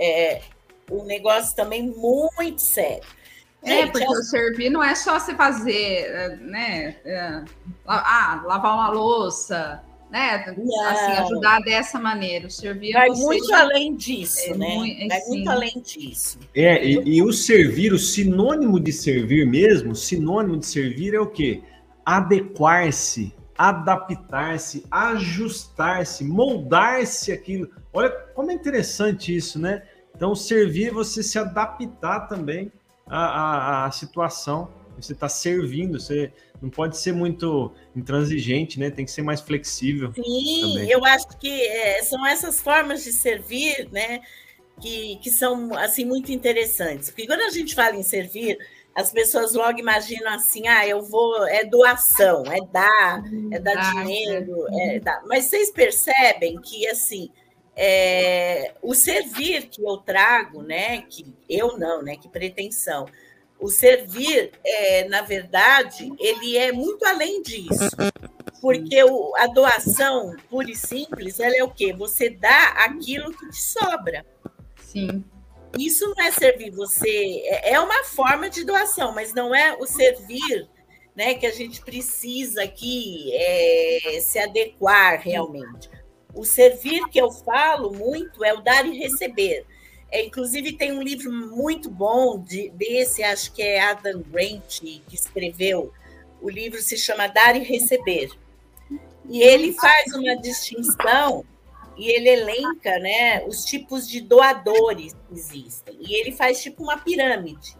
é 0.00 0.42
um 0.90 1.04
negócio 1.04 1.54
também 1.54 1.82
muito 1.82 2.60
sério. 2.60 3.02
É, 3.62 3.82
gente, 3.82 3.92
porque 3.92 4.06
o 4.08 4.22
servir 4.22 4.70
não 4.70 4.82
é 4.82 4.94
só 4.94 5.18
você 5.18 5.34
fazer, 5.34 6.38
né? 6.40 6.96
É, 7.04 7.42
ah, 7.86 8.42
lavar 8.44 8.74
uma 8.74 8.90
louça, 8.90 9.82
né? 10.10 10.44
Assim, 10.46 11.22
ajudar 11.22 11.60
dessa 11.60 11.98
maneira, 11.98 12.46
o 12.46 12.50
servir 12.50 12.92
Vai 12.92 13.08
muito 13.10 13.52
além 13.52 13.96
disso, 13.96 14.52
é, 14.52 14.56
né? 14.56 14.74
Muito, 14.74 15.08
Vai 15.08 15.20
sim. 15.20 15.28
muito 15.30 15.50
além 15.50 15.82
disso. 15.84 16.38
É, 16.54 16.84
e, 16.84 17.16
e, 17.16 17.22
o 17.22 17.32
servir, 17.32 17.92
o 17.92 17.98
sinônimo 17.98 18.78
de 18.78 18.92
servir 18.92 19.44
mesmo, 19.46 19.94
sinônimo 19.94 20.56
de 20.58 20.66
servir 20.66 21.14
é 21.14 21.20
o 21.20 21.26
quê? 21.26 21.62
Adequar-se, 22.08 23.34
adaptar-se, 23.56 24.84
ajustar-se, 24.90 26.24
moldar-se 26.24 27.32
aquilo. 27.32 27.68
Olha 27.92 28.08
como 28.34 28.50
é 28.50 28.54
interessante 28.54 29.36
isso, 29.36 29.58
né? 29.58 29.82
Então, 30.14 30.34
servir 30.34 30.88
é 30.88 30.90
você 30.90 31.22
se 31.22 31.38
adaptar 31.38 32.28
também 32.28 32.72
à, 33.06 33.18
à, 33.18 33.86
à 33.86 33.90
situação. 33.90 34.70
Você 34.96 35.12
está 35.12 35.28
servindo, 35.28 36.00
você 36.00 36.32
não 36.60 36.70
pode 36.70 36.96
ser 36.96 37.12
muito 37.12 37.72
intransigente, 37.94 38.80
né? 38.80 38.90
Tem 38.90 39.04
que 39.04 39.10
ser 39.10 39.22
mais 39.22 39.40
flexível. 39.40 40.12
Sim, 40.12 40.74
também. 40.74 40.90
eu 40.90 41.04
acho 41.04 41.28
que 41.38 41.48
é, 41.48 42.02
são 42.02 42.26
essas 42.26 42.60
formas 42.60 43.04
de 43.04 43.12
servir, 43.12 43.88
né? 43.92 44.20
Que, 44.80 45.16
que 45.16 45.30
são 45.30 45.76
assim 45.76 46.04
muito 46.04 46.32
interessantes. 46.32 47.10
Porque 47.10 47.26
quando 47.26 47.42
a 47.42 47.50
gente 47.50 47.74
fala 47.74 47.96
em 47.96 48.02
servir, 48.02 48.56
as 48.94 49.12
pessoas 49.12 49.54
logo 49.54 49.78
imaginam 49.78 50.32
assim, 50.32 50.66
ah, 50.66 50.86
eu 50.86 51.02
vou, 51.02 51.46
é 51.46 51.64
doação, 51.64 52.42
é 52.46 52.60
dar, 52.72 53.22
é 53.52 53.58
dar 53.58 53.78
ah, 53.78 54.02
dinheiro, 54.02 54.66
é. 54.72 54.96
é 54.96 55.00
dar. 55.00 55.22
Mas 55.26 55.46
vocês 55.46 55.70
percebem 55.70 56.60
que 56.60 56.86
assim 56.88 57.30
é, 57.76 58.74
o 58.82 58.94
servir 58.94 59.68
que 59.68 59.82
eu 59.82 59.98
trago, 59.98 60.62
né? 60.62 61.02
Que 61.02 61.32
eu 61.48 61.78
não, 61.78 62.02
né? 62.02 62.16
Que 62.16 62.28
pretensão 62.28 63.06
o 63.60 63.68
servir, 63.68 64.52
é, 64.64 65.08
na 65.08 65.22
verdade, 65.22 66.12
ele 66.18 66.56
é 66.56 66.70
muito 66.70 67.04
além 67.04 67.42
disso. 67.42 67.90
Porque 68.60 69.02
o, 69.04 69.34
a 69.36 69.46
doação, 69.46 70.36
pura 70.48 70.70
e 70.70 70.76
simples, 70.76 71.38
ela 71.40 71.56
é 71.56 71.62
o 71.62 71.70
quê? 71.70 71.92
Você 71.92 72.30
dá 72.30 72.68
aquilo 72.84 73.32
que 73.32 73.48
te 73.50 73.62
sobra. 73.62 74.24
Sim. 74.76 75.24
Isso 75.76 76.08
não 76.08 76.24
é 76.24 76.30
servir, 76.30 76.70
você 76.70 77.42
é, 77.44 77.72
é 77.72 77.80
uma 77.80 78.04
forma 78.04 78.48
de 78.48 78.64
doação, 78.64 79.12
mas 79.12 79.34
não 79.34 79.54
é 79.54 79.74
o 79.74 79.86
servir 79.86 80.68
né, 81.14 81.34
que 81.34 81.46
a 81.46 81.50
gente 81.50 81.80
precisa 81.80 82.62
aqui 82.62 83.32
é, 83.34 84.20
se 84.20 84.38
adequar 84.38 85.20
realmente. 85.20 85.90
O 86.32 86.44
servir 86.44 87.08
que 87.08 87.20
eu 87.20 87.30
falo 87.30 87.92
muito 87.92 88.44
é 88.44 88.54
o 88.54 88.60
dar 88.60 88.86
e 88.86 88.96
receber. 88.96 89.66
É, 90.10 90.24
inclusive, 90.24 90.72
tem 90.72 90.92
um 90.92 91.02
livro 91.02 91.32
muito 91.32 91.90
bom 91.90 92.40
de, 92.40 92.70
desse, 92.70 93.22
acho 93.22 93.52
que 93.52 93.60
é 93.60 93.80
Adam 93.80 94.22
Grant, 94.22 94.78
que 94.80 95.02
escreveu. 95.12 95.92
O 96.40 96.48
livro 96.48 96.80
se 96.80 96.96
chama 96.96 97.26
Dar 97.26 97.56
e 97.56 97.64
Receber. 97.64 98.30
E 99.28 99.42
ele 99.42 99.72
faz 99.72 100.14
uma 100.14 100.36
distinção 100.36 101.44
e 101.98 102.08
ele 102.10 102.28
elenca 102.28 102.98
né, 103.00 103.44
os 103.44 103.64
tipos 103.64 104.08
de 104.08 104.20
doadores 104.20 105.14
que 105.28 105.34
existem. 105.34 105.98
E 106.00 106.14
ele 106.14 106.32
faz 106.32 106.62
tipo 106.62 106.82
uma 106.84 106.96
pirâmide. 106.96 107.76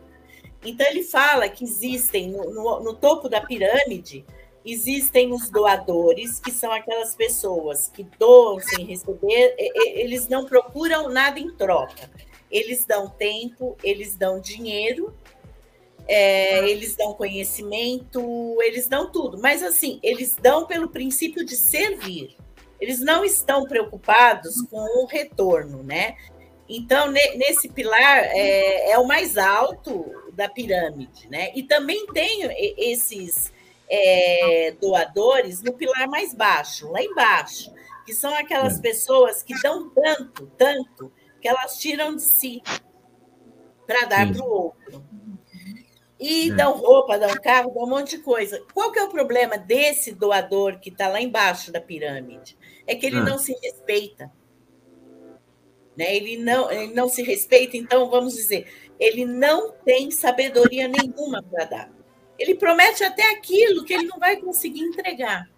Então, 0.64 0.84
ele 0.88 1.04
fala 1.04 1.48
que 1.48 1.64
existem, 1.64 2.30
no, 2.30 2.52
no, 2.52 2.80
no 2.80 2.94
topo 2.94 3.28
da 3.28 3.40
pirâmide, 3.40 4.24
existem 4.64 5.32
os 5.32 5.48
doadores, 5.50 6.40
que 6.40 6.50
são 6.50 6.72
aquelas 6.72 7.14
pessoas 7.14 7.88
que 7.88 8.02
doam 8.18 8.58
sem 8.58 8.84
receber, 8.84 9.54
eles 9.56 10.28
não 10.28 10.44
procuram 10.44 11.08
nada 11.08 11.38
em 11.38 11.54
troca. 11.54 12.10
Eles 12.50 12.84
dão 12.84 13.08
tempo, 13.08 13.76
eles 13.84 14.16
dão 14.16 14.40
dinheiro, 14.40 15.14
é, 16.08 16.68
eles 16.68 16.96
dão 16.96 17.14
conhecimento, 17.14 18.56
eles 18.62 18.88
dão 18.88 19.12
tudo. 19.12 19.38
Mas, 19.38 19.62
assim, 19.62 20.00
eles 20.02 20.34
dão 20.34 20.66
pelo 20.66 20.88
princípio 20.88 21.44
de 21.44 21.56
servir. 21.56 22.36
Eles 22.80 23.00
não 23.00 23.24
estão 23.24 23.64
preocupados 23.64 24.62
com 24.70 25.02
o 25.02 25.06
retorno, 25.06 25.82
né? 25.82 26.16
Então, 26.68 27.10
nesse 27.10 27.68
pilar, 27.68 28.18
é, 28.24 28.90
é 28.90 28.98
o 28.98 29.06
mais 29.06 29.38
alto 29.38 30.04
da 30.34 30.48
pirâmide, 30.48 31.28
né? 31.28 31.50
E 31.54 31.62
também 31.62 32.06
tem 32.08 32.42
esses 32.76 33.50
é, 33.88 34.74
doadores 34.80 35.62
no 35.62 35.72
pilar 35.72 36.06
mais 36.08 36.34
baixo, 36.34 36.90
lá 36.90 37.02
embaixo, 37.02 37.72
que 38.04 38.12
são 38.12 38.34
aquelas 38.34 38.78
é. 38.78 38.82
pessoas 38.82 39.42
que 39.42 39.58
dão 39.62 39.88
tanto, 39.90 40.46
tanto, 40.58 41.12
que 41.40 41.48
elas 41.48 41.78
tiram 41.78 42.14
de 42.14 42.22
si 42.22 42.62
para 43.86 44.04
dar 44.04 44.30
para 44.30 44.44
o 44.44 44.50
outro. 44.50 45.04
E 46.20 46.50
é. 46.50 46.54
dão 46.54 46.76
roupa, 46.76 47.18
dão 47.18 47.34
carro, 47.36 47.72
dão 47.72 47.84
um 47.84 47.88
monte 47.88 48.16
de 48.16 48.22
coisa. 48.22 48.62
Qual 48.74 48.92
que 48.92 48.98
é 48.98 49.04
o 49.04 49.08
problema 49.08 49.56
desse 49.56 50.12
doador 50.12 50.78
que 50.80 50.90
está 50.90 51.08
lá 51.08 51.20
embaixo 51.20 51.72
da 51.72 51.80
pirâmide? 51.80 52.58
É 52.88 52.96
que 52.96 53.06
ele 53.06 53.18
ah. 53.18 53.24
não 53.24 53.38
se 53.38 53.54
respeita. 53.62 54.32
Né? 55.96 56.16
Ele, 56.16 56.36
não, 56.38 56.70
ele 56.72 56.92
não 56.94 57.08
se 57.08 57.22
respeita, 57.22 57.76
então, 57.76 58.08
vamos 58.08 58.34
dizer, 58.34 58.66
ele 58.98 59.24
não 59.24 59.70
tem 59.70 60.10
sabedoria 60.10 60.88
nenhuma 60.88 61.42
para 61.42 61.64
dar. 61.64 61.92
Ele 62.38 62.54
promete 62.54 63.04
até 63.04 63.30
aquilo 63.32 63.84
que 63.84 63.92
ele 63.92 64.06
não 64.06 64.18
vai 64.18 64.36
conseguir 64.36 64.80
entregar, 64.80 65.50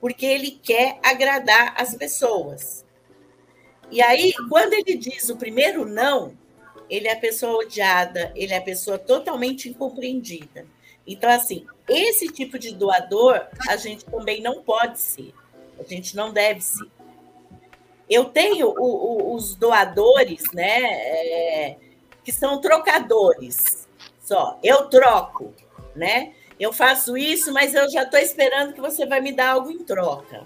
porque 0.00 0.24
ele 0.24 0.52
quer 0.62 0.98
agradar 1.02 1.74
as 1.76 1.94
pessoas. 1.94 2.84
E 3.90 4.00
aí, 4.00 4.32
quando 4.48 4.72
ele 4.72 4.96
diz 4.96 5.28
o 5.28 5.36
primeiro 5.36 5.84
não, 5.84 6.36
ele 6.88 7.08
é 7.08 7.12
a 7.12 7.20
pessoa 7.20 7.64
odiada, 7.64 8.32
ele 8.34 8.52
é 8.52 8.58
a 8.58 8.62
pessoa 8.62 8.98
totalmente 8.98 9.68
incompreendida. 9.68 10.66
Então, 11.06 11.28
assim, 11.30 11.66
esse 11.88 12.28
tipo 12.28 12.58
de 12.58 12.74
doador 12.74 13.46
a 13.68 13.76
gente 13.76 14.04
também 14.04 14.40
não 14.40 14.62
pode 14.62 15.00
ser, 15.00 15.34
a 15.78 15.82
gente 15.82 16.16
não 16.16 16.32
deve 16.32 16.60
ser. 16.60 16.86
Eu 18.08 18.26
tenho 18.26 18.68
o, 18.68 18.82
o, 18.82 19.34
os 19.34 19.54
doadores, 19.54 20.44
né, 20.52 20.82
é, 20.82 21.76
que 22.22 22.32
são 22.32 22.60
trocadores. 22.60 23.88
Só, 24.20 24.58
eu 24.62 24.88
troco 24.88 25.54
né? 25.94 26.32
Eu 26.58 26.72
faço 26.72 27.16
isso, 27.16 27.52
mas 27.52 27.74
eu 27.74 27.90
já 27.90 28.02
estou 28.02 28.18
esperando 28.18 28.72
que 28.72 28.80
você 28.80 29.06
vai 29.06 29.20
me 29.20 29.32
dar 29.32 29.50
algo 29.50 29.70
em 29.70 29.78
troca. 29.78 30.42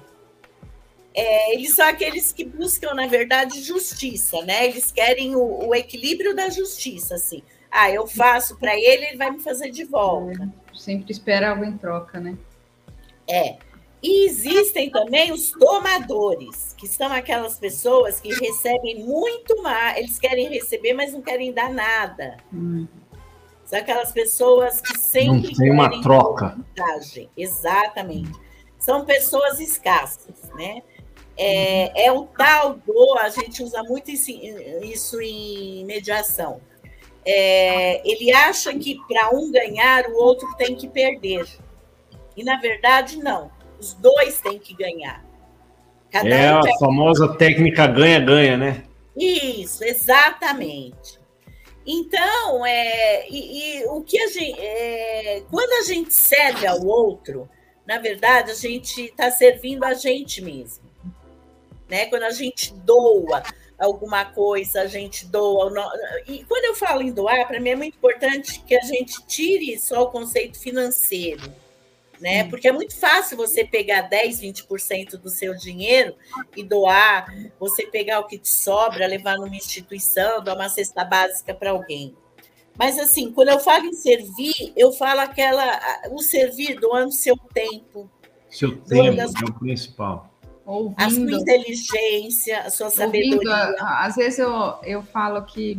É, 1.15 1.55
eles 1.55 1.75
são 1.75 1.87
aqueles 1.87 2.33
que 2.33 2.45
buscam, 2.45 2.95
na 2.95 3.07
verdade, 3.07 3.63
justiça, 3.63 4.41
né? 4.43 4.67
Eles 4.67 4.93
querem 4.93 5.35
o, 5.35 5.69
o 5.69 5.75
equilíbrio 5.75 6.35
da 6.35 6.49
justiça, 6.49 7.17
assim. 7.17 7.43
Ah, 7.71 7.91
eu 7.91 8.07
faço 8.07 8.57
para 8.57 8.75
ele, 8.77 9.07
ele 9.07 9.17
vai 9.17 9.31
me 9.31 9.41
fazer 9.41 9.71
de 9.71 9.85
volta. 9.85 10.51
É, 10.73 10.77
sempre 10.77 11.13
espera 11.13 11.51
algo 11.51 11.65
em 11.65 11.77
troca, 11.77 12.21
né? 12.21 12.37
É. 13.29 13.57
E 14.03 14.27
existem 14.27 14.91
também 14.91 15.33
os 15.33 15.51
tomadores, 15.51 16.75
que 16.77 16.87
são 16.87 17.13
aquelas 17.13 17.59
pessoas 17.59 18.21
que 18.21 18.29
recebem 18.29 19.05
muito 19.05 19.61
mais, 19.63 19.99
eles 19.99 20.19
querem 20.19 20.49
receber, 20.49 20.93
mas 20.93 21.13
não 21.13 21.21
querem 21.21 21.53
dar 21.53 21.71
nada. 21.71 22.37
Hum. 22.53 22.87
São 23.65 23.79
aquelas 23.79 24.13
pessoas 24.13 24.81
que 24.81 24.99
sempre 24.99 25.49
não 25.49 25.55
tem 25.59 25.71
uma 25.71 26.01
troca. 26.01 26.57
Vantagem. 26.77 27.29
Exatamente. 27.37 28.33
São 28.79 29.05
pessoas 29.05 29.61
escassas, 29.61 30.49
né? 30.55 30.83
É, 31.37 32.07
é, 32.07 32.13
o 32.13 32.25
tal 32.25 32.75
do, 32.75 33.19
a 33.19 33.29
gente 33.29 33.63
usa 33.63 33.83
muito 33.83 34.11
isso, 34.11 34.31
isso 34.31 35.21
em 35.21 35.85
mediação. 35.85 36.61
É, 37.27 38.01
ele 38.09 38.33
acha 38.33 38.73
que 38.75 38.99
para 39.07 39.31
um 39.37 39.53
ganhar, 39.53 40.07
o 40.07 40.17
outro 40.17 40.49
tem 40.57 40.75
que 40.75 40.89
perder. 40.89 41.47
E, 42.37 42.43
na 42.43 42.57
verdade, 42.57 43.19
não. 43.19 43.51
Os 43.79 43.95
dois 43.95 44.41
têm 44.41 44.59
que 44.59 44.75
ganhar. 44.75 45.25
Cada 46.11 46.29
é 46.29 46.55
um 46.55 46.59
a 46.59 46.79
famosa 46.79 47.37
técnica 47.37 47.87
ganha-ganha, 47.87 48.57
né? 48.57 48.85
Isso, 49.17 49.85
exatamente. 49.85 51.19
Então, 51.87 52.65
é, 52.67 53.29
e, 53.29 53.81
e 53.81 53.87
o 53.87 54.03
que 54.03 54.19
a 54.21 54.29
gente, 54.29 54.61
é, 54.61 55.43
quando 55.51 55.73
a 55.73 55.83
gente 55.85 56.13
serve 56.13 56.67
ao 56.67 56.85
outro, 56.85 57.49
na 57.87 57.99
verdade, 57.99 58.51
a 58.51 58.55
gente 58.55 59.07
está 59.07 59.31
servindo 59.31 59.85
a 59.85 59.95
gente 59.95 60.43
mesmo. 60.43 60.85
Né? 61.89 62.07
Quando 62.07 62.25
a 62.25 62.31
gente 62.31 62.75
doa 62.75 63.43
alguma 63.79 64.27
coisa, 64.27 64.83
a 64.83 64.87
gente 64.87 65.25
doa. 65.27 65.73
E 66.27 66.45
quando 66.45 66.65
eu 66.67 66.75
falo 66.75 67.01
em 67.01 67.13
doar, 67.13 67.47
para 67.47 67.61
mim 67.61 67.71
é 67.71 67.77
muito 67.77 67.97
importante 67.97 68.61
que 68.61 68.77
a 68.77 68.83
gente 68.83 69.25
tire 69.27 69.79
só 69.79 70.03
o 70.03 70.11
conceito 70.11 70.59
financeiro 70.59 71.51
né? 72.21 72.45
Porque 72.45 72.69
é 72.69 72.73
muito 72.73 72.99
fácil 72.99 73.37
você 73.37 73.65
pegar 73.65 74.03
10, 74.03 74.41
20% 74.41 75.11
do 75.19 75.29
seu 75.29 75.55
dinheiro 75.57 76.15
e 76.57 76.63
doar, 76.63 77.27
você 77.59 77.87
pegar 77.87 78.21
o 78.21 78.27
que 78.27 78.39
te 78.39 78.49
sobra, 78.49 79.07
levar 79.07 79.37
numa 79.37 79.55
instituição, 79.55 80.43
dar 80.43 80.55
uma 80.55 80.69
cesta 80.69 81.05
básica 81.05 81.55
para 81.55 81.71
alguém. 81.71 82.15
Mas 82.79 82.99
assim, 82.99 83.33
quando 83.33 83.49
eu 83.49 83.59
falo 83.59 83.87
em 83.87 83.93
servir, 83.93 84.73
eu 84.77 84.93
falo 84.93 85.21
aquela 85.21 85.81
o 86.13 86.21
servir 86.21 86.79
doando 86.79 87.11
seu 87.11 87.37
tempo. 87.53 88.09
Seu 88.49 88.77
tempo 88.79 89.21
é 89.21 89.27
o 89.27 89.55
principal. 89.59 90.33
Ouvindo, 90.65 90.95
a 90.99 91.11
sua 91.11 91.41
inteligência, 91.41 92.61
a 92.61 92.71
sua 92.71 92.91
sabedoria. 92.91 93.39
Ouvindo, 93.39 93.77
às 93.81 94.17
vezes 94.17 94.39
eu, 94.39 94.75
eu 94.85 95.03
falo 95.03 95.43
que 95.45 95.77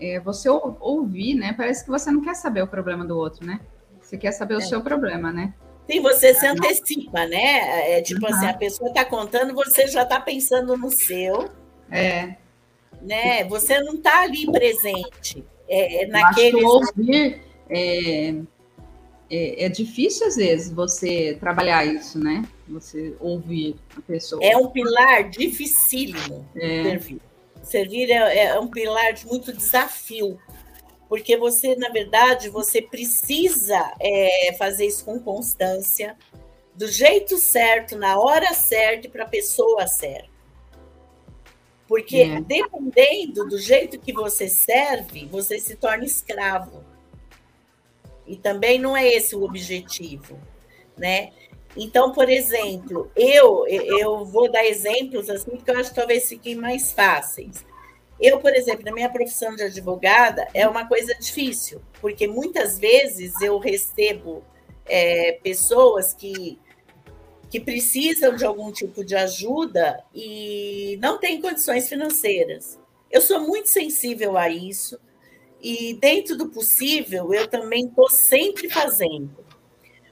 é, 0.00 0.18
você 0.20 0.48
ouvir, 0.48 1.34
né? 1.34 1.52
Parece 1.52 1.84
que 1.84 1.90
você 1.90 2.10
não 2.10 2.22
quer 2.22 2.34
saber 2.34 2.62
o 2.62 2.66
problema 2.66 3.04
do 3.04 3.16
outro, 3.16 3.46
né? 3.46 3.60
Você 4.06 4.16
quer 4.16 4.30
saber 4.30 4.54
o 4.54 4.58
é. 4.58 4.60
seu 4.60 4.80
problema, 4.80 5.32
né? 5.32 5.52
Sim, 5.90 6.00
você 6.00 6.32
se 6.32 6.46
antecipa, 6.46 7.26
né? 7.26 7.98
É 7.98 8.02
tipo 8.02 8.24
uhum. 8.24 8.32
assim, 8.32 8.46
a 8.46 8.54
pessoa 8.54 8.88
está 8.88 9.04
contando, 9.04 9.52
você 9.52 9.88
já 9.88 10.04
está 10.04 10.20
pensando 10.20 10.76
no 10.76 10.92
seu. 10.92 11.50
É. 11.90 12.36
Né? 13.02 13.44
Você 13.44 13.80
não 13.80 13.94
está 13.94 14.22
ali 14.22 14.46
presente. 14.50 15.44
É, 15.68 16.04
é 16.04 16.06
naquele. 16.06 16.64
Ouvir 16.64 17.40
é, 17.68 18.34
é, 19.28 19.64
é, 19.64 19.68
difícil, 19.68 20.28
às 20.28 20.36
vezes, 20.36 20.70
você 20.70 21.36
trabalhar 21.40 21.84
isso, 21.84 22.16
né? 22.16 22.44
Você 22.68 23.14
ouvir 23.18 23.74
a 23.96 24.00
pessoa. 24.02 24.40
É 24.44 24.56
um 24.56 24.68
pilar 24.68 25.28
dificílimo 25.30 26.48
é. 26.54 26.84
servir. 26.84 27.20
Servir 27.60 28.10
é, 28.12 28.44
é 28.44 28.60
um 28.60 28.68
pilar 28.68 29.12
de 29.12 29.26
muito 29.26 29.52
desafio 29.52 30.38
porque 31.08 31.36
você, 31.36 31.76
na 31.76 31.88
verdade, 31.88 32.48
você 32.48 32.82
precisa 32.82 33.92
é, 34.00 34.54
fazer 34.58 34.86
isso 34.86 35.04
com 35.04 35.20
constância, 35.20 36.16
do 36.74 36.88
jeito 36.88 37.38
certo, 37.38 37.96
na 37.96 38.18
hora 38.18 38.52
certa 38.52 39.06
e 39.06 39.10
para 39.10 39.24
a 39.24 39.28
pessoa 39.28 39.86
certa. 39.86 40.36
Porque 41.86 42.18
é. 42.18 42.40
dependendo 42.40 43.46
do 43.46 43.58
jeito 43.58 43.98
que 43.98 44.12
você 44.12 44.48
serve, 44.48 45.26
você 45.26 45.58
se 45.58 45.76
torna 45.76 46.04
escravo. 46.04 46.84
E 48.26 48.36
também 48.36 48.78
não 48.78 48.96
é 48.96 49.06
esse 49.06 49.36
o 49.36 49.44
objetivo, 49.44 50.38
né? 50.96 51.32
Então, 51.76 52.10
por 52.10 52.28
exemplo, 52.28 53.10
eu 53.14 53.64
eu 53.68 54.24
vou 54.24 54.50
dar 54.50 54.64
exemplos 54.64 55.30
assim, 55.30 55.52
porque 55.52 55.70
eu 55.70 55.78
acho 55.78 55.90
que 55.90 55.96
talvez 55.96 56.28
fiquem 56.28 56.56
mais 56.56 56.92
fáceis. 56.92 57.64
Eu, 58.20 58.40
por 58.40 58.54
exemplo, 58.54 58.84
na 58.84 58.92
minha 58.92 59.10
profissão 59.10 59.54
de 59.54 59.62
advogada, 59.62 60.48
é 60.54 60.66
uma 60.66 60.86
coisa 60.86 61.14
difícil, 61.14 61.82
porque 62.00 62.26
muitas 62.26 62.78
vezes 62.78 63.38
eu 63.40 63.58
recebo 63.58 64.42
é, 64.86 65.32
pessoas 65.42 66.14
que, 66.14 66.58
que 67.50 67.60
precisam 67.60 68.34
de 68.34 68.44
algum 68.44 68.72
tipo 68.72 69.04
de 69.04 69.14
ajuda 69.14 70.02
e 70.14 70.98
não 71.00 71.18
têm 71.18 71.40
condições 71.40 71.88
financeiras. 71.88 72.78
Eu 73.10 73.20
sou 73.20 73.40
muito 73.40 73.68
sensível 73.68 74.36
a 74.36 74.48
isso 74.48 74.98
e, 75.60 75.94
dentro 75.94 76.36
do 76.36 76.48
possível, 76.48 77.32
eu 77.34 77.46
também 77.46 77.86
estou 77.86 78.08
sempre 78.08 78.70
fazendo. 78.70 79.44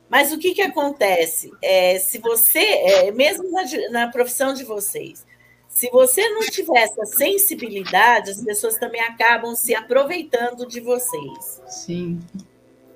Mas 0.09 0.33
o 0.33 0.39
que, 0.39 0.55
que 0.55 0.63
acontece? 0.63 1.51
É, 1.63 1.99
se 1.99 2.19
você, 2.19 2.59
é, 2.59 3.11
mesmo 3.11 3.51
na, 3.51 3.65
na 3.91 4.09
profissão 4.09 4.53
de 4.53 4.63
vocês, 4.63 5.27
se 5.85 5.91
você 5.91 6.27
não 6.31 6.41
tiver 6.41 6.79
essa 6.79 7.05
sensibilidade, 7.05 8.31
as 8.31 8.43
pessoas 8.43 8.79
também 8.79 9.03
acabam 9.03 9.55
se 9.55 9.75
aproveitando 9.75 10.67
de 10.67 10.81
vocês. 10.81 11.61
Sim. 11.67 12.21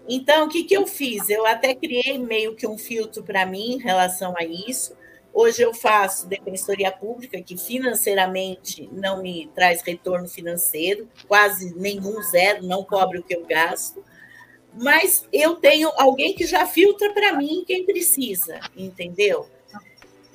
Então, 0.09 0.47
o 0.47 0.49
que, 0.49 0.65
que 0.65 0.75
eu 0.75 0.87
fiz? 0.87 1.29
Eu 1.29 1.45
até 1.45 1.75
criei 1.75 2.17
meio 2.17 2.57
que 2.57 2.67
um 2.67 2.79
filtro 2.79 3.23
para 3.23 3.45
mim 3.45 3.75
em 3.75 3.79
relação 3.79 4.35
a 4.39 4.43
isso. 4.43 4.97
Hoje 5.35 5.61
eu 5.61 5.75
faço 5.75 6.27
defensoria 6.27 6.91
pública, 6.91 7.43
que 7.43 7.59
financeiramente 7.59 8.89
não 8.91 9.23
me 9.23 9.51
traz 9.55 9.83
retorno 9.83 10.27
financeiro, 10.27 11.07
quase 11.27 11.75
nenhum 11.75 12.23
zero, 12.23 12.65
não 12.65 12.83
cobre 12.83 13.19
o 13.19 13.23
que 13.23 13.37
eu 13.37 13.45
gasto. 13.45 14.03
Mas 14.73 15.29
eu 15.31 15.57
tenho 15.57 15.91
alguém 15.95 16.35
que 16.35 16.47
já 16.47 16.67
filtra 16.67 17.13
para 17.13 17.35
mim 17.35 17.65
quem 17.67 17.85
precisa, 17.85 18.59
entendeu? 18.75 19.47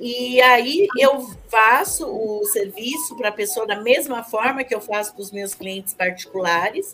E 0.05 0.41
aí 0.41 0.85
eu 0.99 1.25
faço 1.47 2.05
o 2.05 2.43
serviço 2.43 3.15
para 3.15 3.29
a 3.29 3.31
pessoa 3.31 3.65
da 3.65 3.79
mesma 3.79 4.21
forma 4.21 4.61
que 4.61 4.75
eu 4.75 4.81
faço 4.81 5.13
para 5.13 5.21
os 5.21 5.31
meus 5.31 5.55
clientes 5.55 5.93
particulares. 5.93 6.93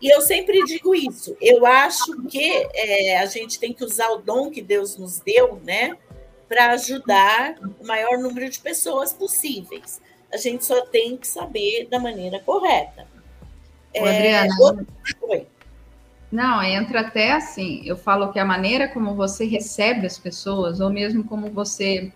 E 0.00 0.08
eu 0.08 0.22
sempre 0.22 0.64
digo 0.64 0.94
isso. 0.94 1.36
Eu 1.38 1.66
acho 1.66 2.22
que 2.22 2.66
é, 2.72 3.18
a 3.18 3.26
gente 3.26 3.60
tem 3.60 3.74
que 3.74 3.84
usar 3.84 4.08
o 4.08 4.22
dom 4.22 4.50
que 4.50 4.62
Deus 4.62 4.96
nos 4.96 5.20
deu, 5.20 5.60
né, 5.62 5.98
para 6.48 6.70
ajudar 6.70 7.56
o 7.78 7.86
maior 7.86 8.16
número 8.16 8.48
de 8.48 8.58
pessoas 8.58 9.12
possíveis. 9.12 10.00
A 10.32 10.38
gente 10.38 10.64
só 10.64 10.80
tem 10.86 11.14
que 11.14 11.28
saber 11.28 11.86
da 11.90 11.98
maneira 11.98 12.40
correta. 12.40 13.06
É, 13.92 14.00
Adriana, 14.00 14.54
Oi. 15.20 15.46
Não, 16.32 16.62
entra 16.62 17.00
até 17.00 17.32
assim. 17.32 17.82
Eu 17.84 17.98
falo 17.98 18.32
que 18.32 18.38
a 18.38 18.46
maneira 18.46 18.88
como 18.88 19.14
você 19.14 19.44
recebe 19.44 20.06
as 20.06 20.18
pessoas, 20.18 20.80
ou 20.80 20.88
mesmo 20.88 21.22
como 21.22 21.50
você 21.50 22.10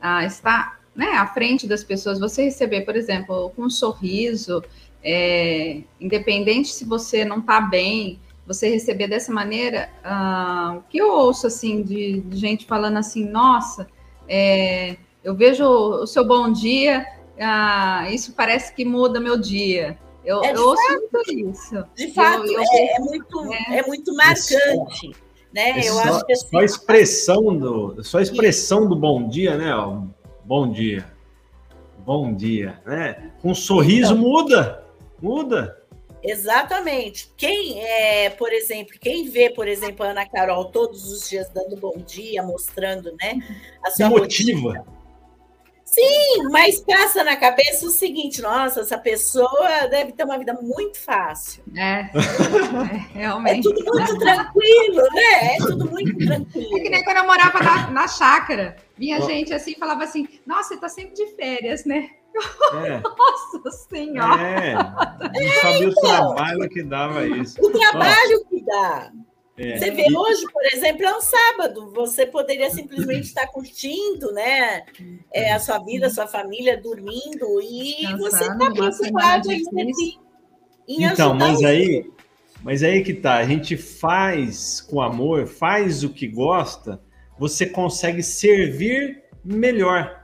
ah, 0.00 0.24
estar 0.24 0.80
né, 0.94 1.12
à 1.12 1.26
frente 1.26 1.66
das 1.66 1.84
pessoas, 1.84 2.18
você 2.18 2.44
receber, 2.44 2.82
por 2.82 2.96
exemplo, 2.96 3.52
com 3.54 3.62
um 3.62 3.70
sorriso, 3.70 4.62
é, 5.02 5.82
independente 6.00 6.68
se 6.68 6.84
você 6.84 7.24
não 7.24 7.38
está 7.38 7.60
bem, 7.60 8.18
você 8.46 8.68
receber 8.68 9.06
dessa 9.06 9.32
maneira, 9.32 9.90
ah, 10.02 10.78
o 10.78 10.82
que 10.88 10.98
eu 10.98 11.12
ouço 11.12 11.46
assim 11.46 11.82
de, 11.82 12.20
de 12.20 12.36
gente 12.36 12.66
falando 12.66 12.96
assim, 12.96 13.24
nossa, 13.24 13.86
é, 14.28 14.96
eu 15.22 15.34
vejo 15.34 15.64
o 15.64 16.06
seu 16.06 16.24
bom 16.24 16.50
dia, 16.50 17.06
ah, 17.38 18.10
isso 18.10 18.32
parece 18.32 18.74
que 18.74 18.84
muda 18.84 19.20
meu 19.20 19.38
dia. 19.38 19.98
Eu, 20.24 20.42
é 20.42 20.52
eu 20.52 20.66
ouço 20.66 20.82
muito 20.90 21.50
isso. 21.50 21.84
De 21.94 22.12
fato, 22.12 22.44
eu, 22.44 22.52
eu, 22.52 22.60
é, 22.60 22.96
é, 22.96 22.98
muito, 22.98 23.52
é, 23.52 23.78
é 23.78 23.86
muito 23.86 24.14
marcante. 24.14 25.12
Né? 25.52 25.78
Eu 25.78 25.94
só, 25.94 26.02
acho 26.02 26.26
que 26.26 26.32
assim, 26.32 26.48
só 26.50 26.58
a 26.58 26.64
expressão 26.64 27.56
do, 27.56 28.04
só 28.04 28.20
expressão 28.20 28.88
do 28.88 28.94
bom 28.94 29.28
dia, 29.28 29.56
né? 29.56 29.72
Bom 30.44 30.70
dia, 30.70 31.06
bom 32.04 32.34
dia, 32.34 32.80
né? 32.84 33.32
Com 33.40 33.50
um 33.50 33.54
sorriso 33.54 34.12
então, 34.12 34.28
muda, 34.28 34.84
muda. 35.20 35.78
Exatamente. 36.22 37.32
Quem 37.36 37.80
é, 37.80 38.30
por 38.30 38.52
exemplo, 38.52 38.94
quem 39.00 39.28
vê, 39.28 39.50
por 39.50 39.68
exemplo, 39.68 40.04
a 40.04 40.10
Ana 40.10 40.28
Carol 40.28 40.66
todos 40.66 41.10
os 41.10 41.28
dias 41.28 41.48
dando 41.50 41.76
bom 41.76 41.96
dia, 41.98 42.42
mostrando, 42.42 43.14
né? 43.20 43.38
A 43.84 43.90
sua 43.90 44.10
motiva. 44.10 44.70
Rotina, 44.70 44.97
Sim, 45.90 46.48
mas 46.50 46.80
passa 46.80 47.24
na 47.24 47.34
cabeça 47.34 47.86
o 47.86 47.90
seguinte: 47.90 48.42
nossa, 48.42 48.80
essa 48.80 48.98
pessoa 48.98 49.88
deve 49.90 50.12
ter 50.12 50.24
uma 50.24 50.38
vida 50.38 50.52
muito 50.60 51.00
fácil. 51.00 51.64
É, 51.74 52.10
é 52.10 53.18
realmente. 53.18 53.66
É 53.66 53.72
tudo 53.72 53.84
muito 53.84 54.18
tranquilo, 54.18 55.02
né? 55.14 55.54
É 55.54 55.56
tudo 55.58 55.90
muito 55.90 56.16
tranquilo. 56.24 56.76
É 56.76 56.80
que 56.80 56.90
nem 56.90 57.04
quando 57.04 57.16
eu 57.16 57.24
morava 57.26 57.58
na, 57.60 57.90
na 57.90 58.08
chácara. 58.08 58.76
Vinha 58.98 59.20
gente 59.22 59.54
assim 59.54 59.74
falava 59.76 60.04
assim: 60.04 60.28
nossa, 60.46 60.74
você 60.74 60.80
tá 60.80 60.88
sempre 60.88 61.14
de 61.14 61.26
férias, 61.34 61.84
né? 61.86 62.10
É. 62.84 63.00
Nossa 63.58 63.70
Senhora! 63.88 64.42
É, 64.42 64.74
não 64.74 65.52
sabia 65.62 65.88
o 65.88 65.94
trabalho 65.94 66.68
que 66.68 66.82
dava 66.82 67.26
isso. 67.26 67.58
O 67.64 67.70
trabalho 67.70 68.44
que 68.48 68.62
dá. 68.62 69.10
É. 69.58 69.76
Você 69.76 69.90
vê 69.90 70.06
hoje, 70.16 70.44
por 70.52 70.64
exemplo, 70.72 71.04
é 71.04 71.16
um 71.16 71.20
sábado. 71.20 71.90
Você 71.92 72.24
poderia 72.24 72.70
simplesmente 72.70 73.24
estar 73.24 73.48
curtindo, 73.48 74.32
né? 74.32 74.84
É, 75.32 75.52
a 75.52 75.58
sua 75.58 75.78
vida, 75.80 76.06
a 76.06 76.10
sua 76.10 76.28
família, 76.28 76.80
dormindo, 76.80 77.60
e 77.60 78.06
você 78.16 78.44
está 78.44 78.70
preocupado 78.70 79.50
em 79.50 79.64
servir. 79.64 80.18
Então, 80.86 81.34
mas 81.34 81.62
aí, 81.64 82.08
mas 82.62 82.82
aí 82.84 83.02
que 83.02 83.12
tá. 83.12 83.36
A 83.36 83.44
gente 83.44 83.76
faz 83.76 84.80
com 84.80 85.02
amor, 85.02 85.48
faz 85.48 86.04
o 86.04 86.08
que 86.08 86.28
gosta, 86.28 87.02
você 87.36 87.66
consegue 87.66 88.22
servir 88.22 89.24
melhor. 89.44 90.17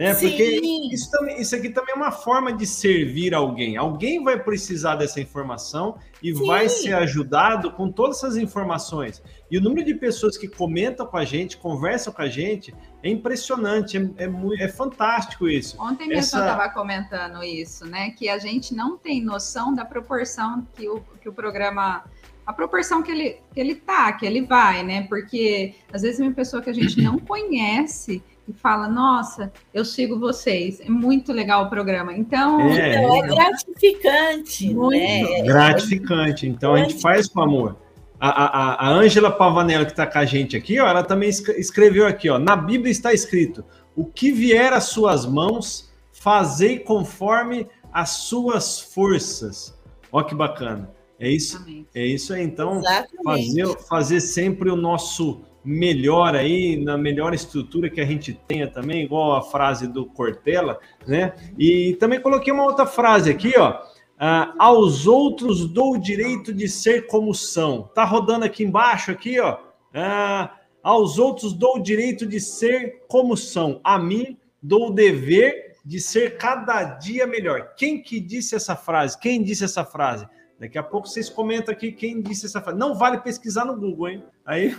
Né? 0.00 0.14
Porque 0.14 0.60
isso, 0.90 1.10
também, 1.10 1.38
isso 1.38 1.54
aqui 1.54 1.68
também 1.68 1.92
é 1.92 1.94
uma 1.94 2.10
forma 2.10 2.50
de 2.54 2.64
servir 2.64 3.34
alguém. 3.34 3.76
Alguém 3.76 4.24
vai 4.24 4.42
precisar 4.42 4.96
dessa 4.96 5.20
informação 5.20 5.98
e 6.22 6.34
Sim. 6.34 6.46
vai 6.46 6.70
ser 6.70 6.94
ajudado 6.94 7.70
com 7.72 7.92
todas 7.92 8.16
essas 8.16 8.38
informações. 8.38 9.22
E 9.50 9.58
o 9.58 9.60
número 9.60 9.84
de 9.84 9.92
pessoas 9.92 10.38
que 10.38 10.48
comentam 10.48 11.04
com 11.04 11.18
a 11.18 11.24
gente, 11.26 11.58
conversam 11.58 12.14
com 12.14 12.22
a 12.22 12.30
gente, 12.30 12.74
é 13.02 13.10
impressionante, 13.10 13.98
é, 13.98 14.24
é, 14.24 14.64
é 14.64 14.68
fantástico 14.68 15.46
isso. 15.46 15.76
Ontem 15.78 16.08
mesmo 16.08 16.20
Essa... 16.20 16.38
eu 16.38 16.42
estava 16.44 16.70
comentando 16.70 17.44
isso, 17.44 17.84
né? 17.84 18.12
Que 18.12 18.30
a 18.30 18.38
gente 18.38 18.74
não 18.74 18.96
tem 18.96 19.22
noção 19.22 19.74
da 19.74 19.84
proporção 19.84 20.66
que 20.74 20.88
o, 20.88 21.02
que 21.20 21.28
o 21.28 21.32
programa 21.34 22.04
a 22.46 22.54
proporção 22.54 23.02
que 23.02 23.12
ele, 23.12 23.36
que 23.52 23.60
ele 23.60 23.74
tá, 23.74 24.14
que 24.14 24.24
ele 24.24 24.40
vai, 24.46 24.82
né? 24.82 25.06
Porque 25.08 25.74
às 25.92 26.00
vezes 26.00 26.18
é 26.20 26.22
uma 26.22 26.32
pessoa 26.32 26.62
que 26.62 26.70
a 26.70 26.72
gente 26.72 27.02
não 27.02 27.18
conhece 27.18 28.22
e 28.50 28.52
fala: 28.52 28.88
Nossa, 28.88 29.52
eu 29.72 29.84
sigo 29.84 30.18
vocês, 30.18 30.80
é 30.80 30.88
muito 30.88 31.32
legal 31.32 31.64
o 31.64 31.70
programa. 31.70 32.12
Então 32.12 32.60
é, 32.60 32.90
então, 32.90 33.16
é 33.16 33.28
gratificante, 33.28 34.74
muito. 34.74 35.30
né? 35.30 35.42
Gratificante. 35.42 36.46
Então 36.46 36.74
a 36.74 36.78
gente 36.78 37.00
faz 37.00 37.28
com 37.28 37.40
amor. 37.40 37.76
A 38.22 38.86
Ângela 38.90 39.30
Pavanello, 39.30 39.86
que 39.86 39.92
está 39.92 40.06
com 40.06 40.18
a 40.18 40.26
gente 40.26 40.54
aqui, 40.54 40.78
ó, 40.78 40.86
ela 40.86 41.02
também 41.02 41.30
escreveu 41.30 42.06
aqui: 42.06 42.28
ó, 42.28 42.38
na 42.38 42.54
Bíblia 42.54 42.90
está 42.90 43.14
escrito: 43.14 43.64
O 43.96 44.04
que 44.04 44.30
vier 44.30 44.72
às 44.72 44.84
suas 44.84 45.24
mãos, 45.24 45.90
fazei 46.12 46.78
conforme 46.78 47.66
as 47.92 48.10
suas 48.10 48.78
forças. 48.80 49.74
Ó, 50.12 50.22
que 50.22 50.34
bacana. 50.34 50.90
É 51.18 51.28
isso, 51.28 51.62
é 51.94 52.06
isso 52.06 52.32
aí. 52.32 52.42
Então, 52.42 52.82
fazer, 53.22 53.78
fazer 53.86 54.20
sempre 54.20 54.70
o 54.70 54.76
nosso 54.76 55.42
melhor 55.64 56.34
aí, 56.34 56.76
na 56.76 56.96
melhor 56.96 57.34
estrutura 57.34 57.90
que 57.90 58.00
a 58.00 58.06
gente 58.06 58.32
tenha 58.48 58.66
também, 58.66 59.04
igual 59.04 59.36
a 59.36 59.42
frase 59.42 59.86
do 59.86 60.06
Cortella, 60.06 60.78
né? 61.06 61.34
E 61.58 61.96
também 62.00 62.20
coloquei 62.20 62.52
uma 62.52 62.64
outra 62.64 62.86
frase 62.86 63.30
aqui, 63.30 63.54
ó. 63.58 63.80
Uh, 64.20 64.52
aos 64.58 65.06
outros 65.06 65.66
dou 65.66 65.94
o 65.94 65.98
direito 65.98 66.52
de 66.52 66.68
ser 66.68 67.06
como 67.06 67.34
são. 67.34 67.90
Tá 67.94 68.04
rodando 68.04 68.44
aqui 68.44 68.64
embaixo, 68.64 69.10
aqui, 69.10 69.40
ó. 69.40 69.54
Uh, 69.54 70.48
aos 70.82 71.18
outros 71.18 71.52
dou 71.52 71.76
o 71.76 71.82
direito 71.82 72.26
de 72.26 72.40
ser 72.40 73.04
como 73.08 73.36
são. 73.36 73.80
A 73.82 73.98
mim 73.98 74.36
dou 74.62 74.88
o 74.88 74.92
dever 74.92 75.76
de 75.84 75.98
ser 76.00 76.36
cada 76.36 76.84
dia 76.84 77.26
melhor. 77.26 77.74
Quem 77.76 78.02
que 78.02 78.20
disse 78.20 78.54
essa 78.54 78.76
frase? 78.76 79.18
Quem 79.18 79.42
disse 79.42 79.64
essa 79.64 79.84
frase? 79.84 80.26
Daqui 80.60 80.76
a 80.76 80.82
pouco 80.82 81.08
vocês 81.08 81.30
comentam 81.30 81.72
aqui 81.72 81.90
quem 81.90 82.20
disse 82.20 82.44
essa 82.44 82.60
frase. 82.60 82.78
Não 82.78 82.94
vale 82.94 83.16
pesquisar 83.22 83.64
no 83.64 83.74
Google, 83.74 84.10
hein? 84.10 84.24
Aí 84.44 84.76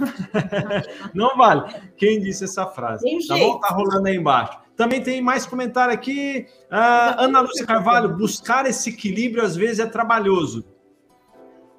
não 1.11 1.36
vale. 1.36 1.73
Quem 1.97 2.19
disse 2.19 2.43
essa 2.43 2.67
frase? 2.67 3.03
Tem 3.03 3.17
tá 3.25 3.36
bom? 3.36 3.59
Tá 3.59 3.69
rolando 3.69 4.07
aí 4.07 4.15
embaixo. 4.15 4.59
Também 4.75 5.01
tem 5.01 5.23
mais 5.23 5.47
comentário 5.47 5.91
aqui. 5.91 6.45
Uh, 6.69 7.17
Ana 7.17 7.39
Lúcia 7.39 7.65
Carvalho, 7.65 8.15
buscar 8.15 8.67
esse 8.67 8.91
equilíbrio 8.91 9.43
às 9.43 9.55
vezes 9.55 9.79
é 9.79 9.88
trabalhoso. 9.88 10.63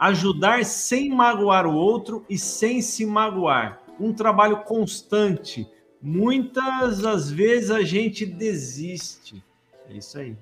Ajudar 0.00 0.64
sem 0.64 1.08
magoar 1.08 1.64
o 1.64 1.72
outro 1.72 2.26
e 2.28 2.36
sem 2.36 2.82
se 2.82 3.06
magoar. 3.06 3.82
Um 4.00 4.12
trabalho 4.12 4.64
constante. 4.64 5.64
Muitas 6.02 6.98
das 6.98 7.30
vezes 7.30 7.70
a 7.70 7.82
gente 7.82 8.26
desiste. 8.26 9.44
É 9.88 9.94
isso 9.94 10.18
aí 10.18 10.36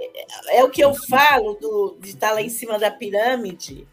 é 0.49 0.63
o 0.63 0.69
que 0.69 0.83
eu 0.83 0.93
falo 0.93 1.53
do, 1.53 1.97
de 1.99 2.09
estar 2.09 2.33
lá 2.33 2.41
em 2.41 2.49
cima 2.49 2.77
da 2.77 2.91
pirâmide. 2.91 3.87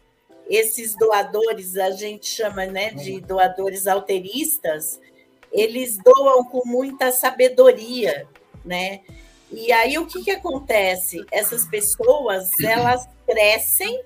Esses 0.49 0.95
doadores, 0.95 1.77
a 1.77 1.91
gente 1.91 2.27
chama 2.27 2.65
né, 2.65 2.91
de 2.91 3.21
doadores 3.21 3.87
alteristas, 3.87 4.99
eles 5.51 5.97
doam 6.03 6.43
com 6.43 6.67
muita 6.67 7.11
sabedoria, 7.11 8.27
né? 8.65 9.01
E 9.51 9.71
aí 9.71 9.97
o 9.97 10.05
que, 10.05 10.23
que 10.23 10.31
acontece? 10.31 11.25
Essas 11.31 11.65
pessoas 11.67 12.49
elas 12.61 13.07
crescem 13.25 14.03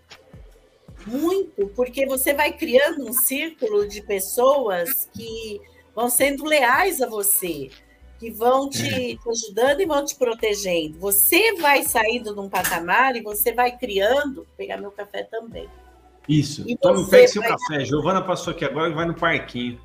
muito, 1.05 1.67
porque 1.75 2.05
você 2.05 2.33
vai 2.33 2.53
criando 2.53 3.07
um 3.07 3.13
círculo 3.13 3.87
de 3.87 4.01
pessoas 4.01 5.09
que 5.13 5.59
vão 5.95 6.09
sendo 6.09 6.45
leais 6.45 7.01
a 7.01 7.07
você, 7.07 7.69
que 8.19 8.29
vão 8.31 8.69
te, 8.69 8.87
é. 8.87 9.15
te 9.15 9.29
ajudando 9.29 9.81
e 9.81 9.85
vão 9.85 10.03
te 10.05 10.15
protegendo. 10.15 10.97
Você 10.99 11.55
vai 11.55 11.83
saindo 11.83 12.33
de 12.33 12.39
um 12.39 12.49
patamar 12.49 13.15
e 13.15 13.21
você 13.21 13.51
vai 13.51 13.77
criando. 13.77 14.35
Vou 14.35 14.47
pegar 14.57 14.77
meu 14.77 14.91
café 14.91 15.23
também. 15.23 15.69
Isso. 16.27 16.63
Tome, 16.77 17.09
pegue 17.09 17.27
seu 17.27 17.41
vai... 17.41 17.51
café. 17.51 17.85
Giovana 17.85 18.21
passou 18.21 18.51
aqui 18.51 18.63
agora 18.63 18.89
e 18.89 18.93
vai 18.93 19.05
no 19.05 19.13
parquinho. 19.13 19.79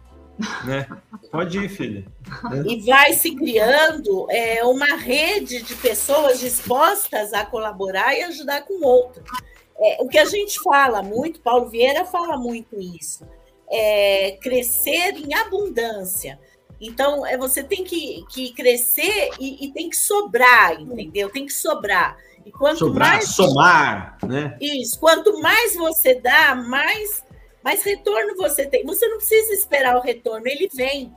Né? 0.65 0.87
Pode 1.33 1.59
ir, 1.59 1.69
filha. 1.69 2.07
E 2.65 2.81
vai 2.87 3.13
se 3.13 3.35
criando 3.35 4.31
é, 4.31 4.65
uma 4.65 4.95
rede 4.97 5.63
de 5.63 5.75
pessoas 5.75 6.39
dispostas 6.39 7.33
a 7.33 7.45
colaborar 7.45 8.15
e 8.15 8.23
ajudar 8.23 8.63
com 8.63 8.75
o 8.75 8.87
outro. 8.87 9.25
É, 9.81 9.99
o 10.01 10.07
que 10.07 10.17
a 10.17 10.25
gente 10.25 10.61
fala 10.61 11.03
muito, 11.03 11.41
Paulo 11.41 11.69
Vieira 11.69 12.05
fala 12.05 12.37
muito 12.37 12.79
isso 12.79 13.27
é, 13.71 14.39
crescer 14.41 15.15
em 15.17 15.35
abundância. 15.35 16.39
Então, 16.81 17.27
é, 17.27 17.37
você 17.37 17.63
tem 17.63 17.83
que, 17.83 18.25
que 18.31 18.53
crescer 18.53 19.31
e, 19.39 19.67
e, 19.67 19.73
tem 19.73 19.91
que 19.91 19.97
sobrar, 19.97 20.81
entendeu? 20.81 21.29
Tem 21.29 21.45
que 21.45 21.53
sobrar. 21.53 22.17
E 22.47 22.53
quanto 22.53 22.79
sobrar, 22.79 23.11
mais. 23.15 23.29
Somar, 23.29 24.19
né? 24.25 24.57
Isso. 24.61 24.99
Quanto 24.99 25.41
mais 25.41 25.75
você 25.75 26.15
dá, 26.15 26.55
mais, 26.55 27.25
mais 27.65 27.83
retorno 27.83 28.37
você 28.37 28.65
tem. 28.65 28.85
Você 28.87 29.09
não 29.09 29.17
precisa 29.17 29.53
esperar 29.53 29.97
o 29.97 30.01
retorno, 30.01 30.47
ele 30.47 30.69
vem. 30.73 31.13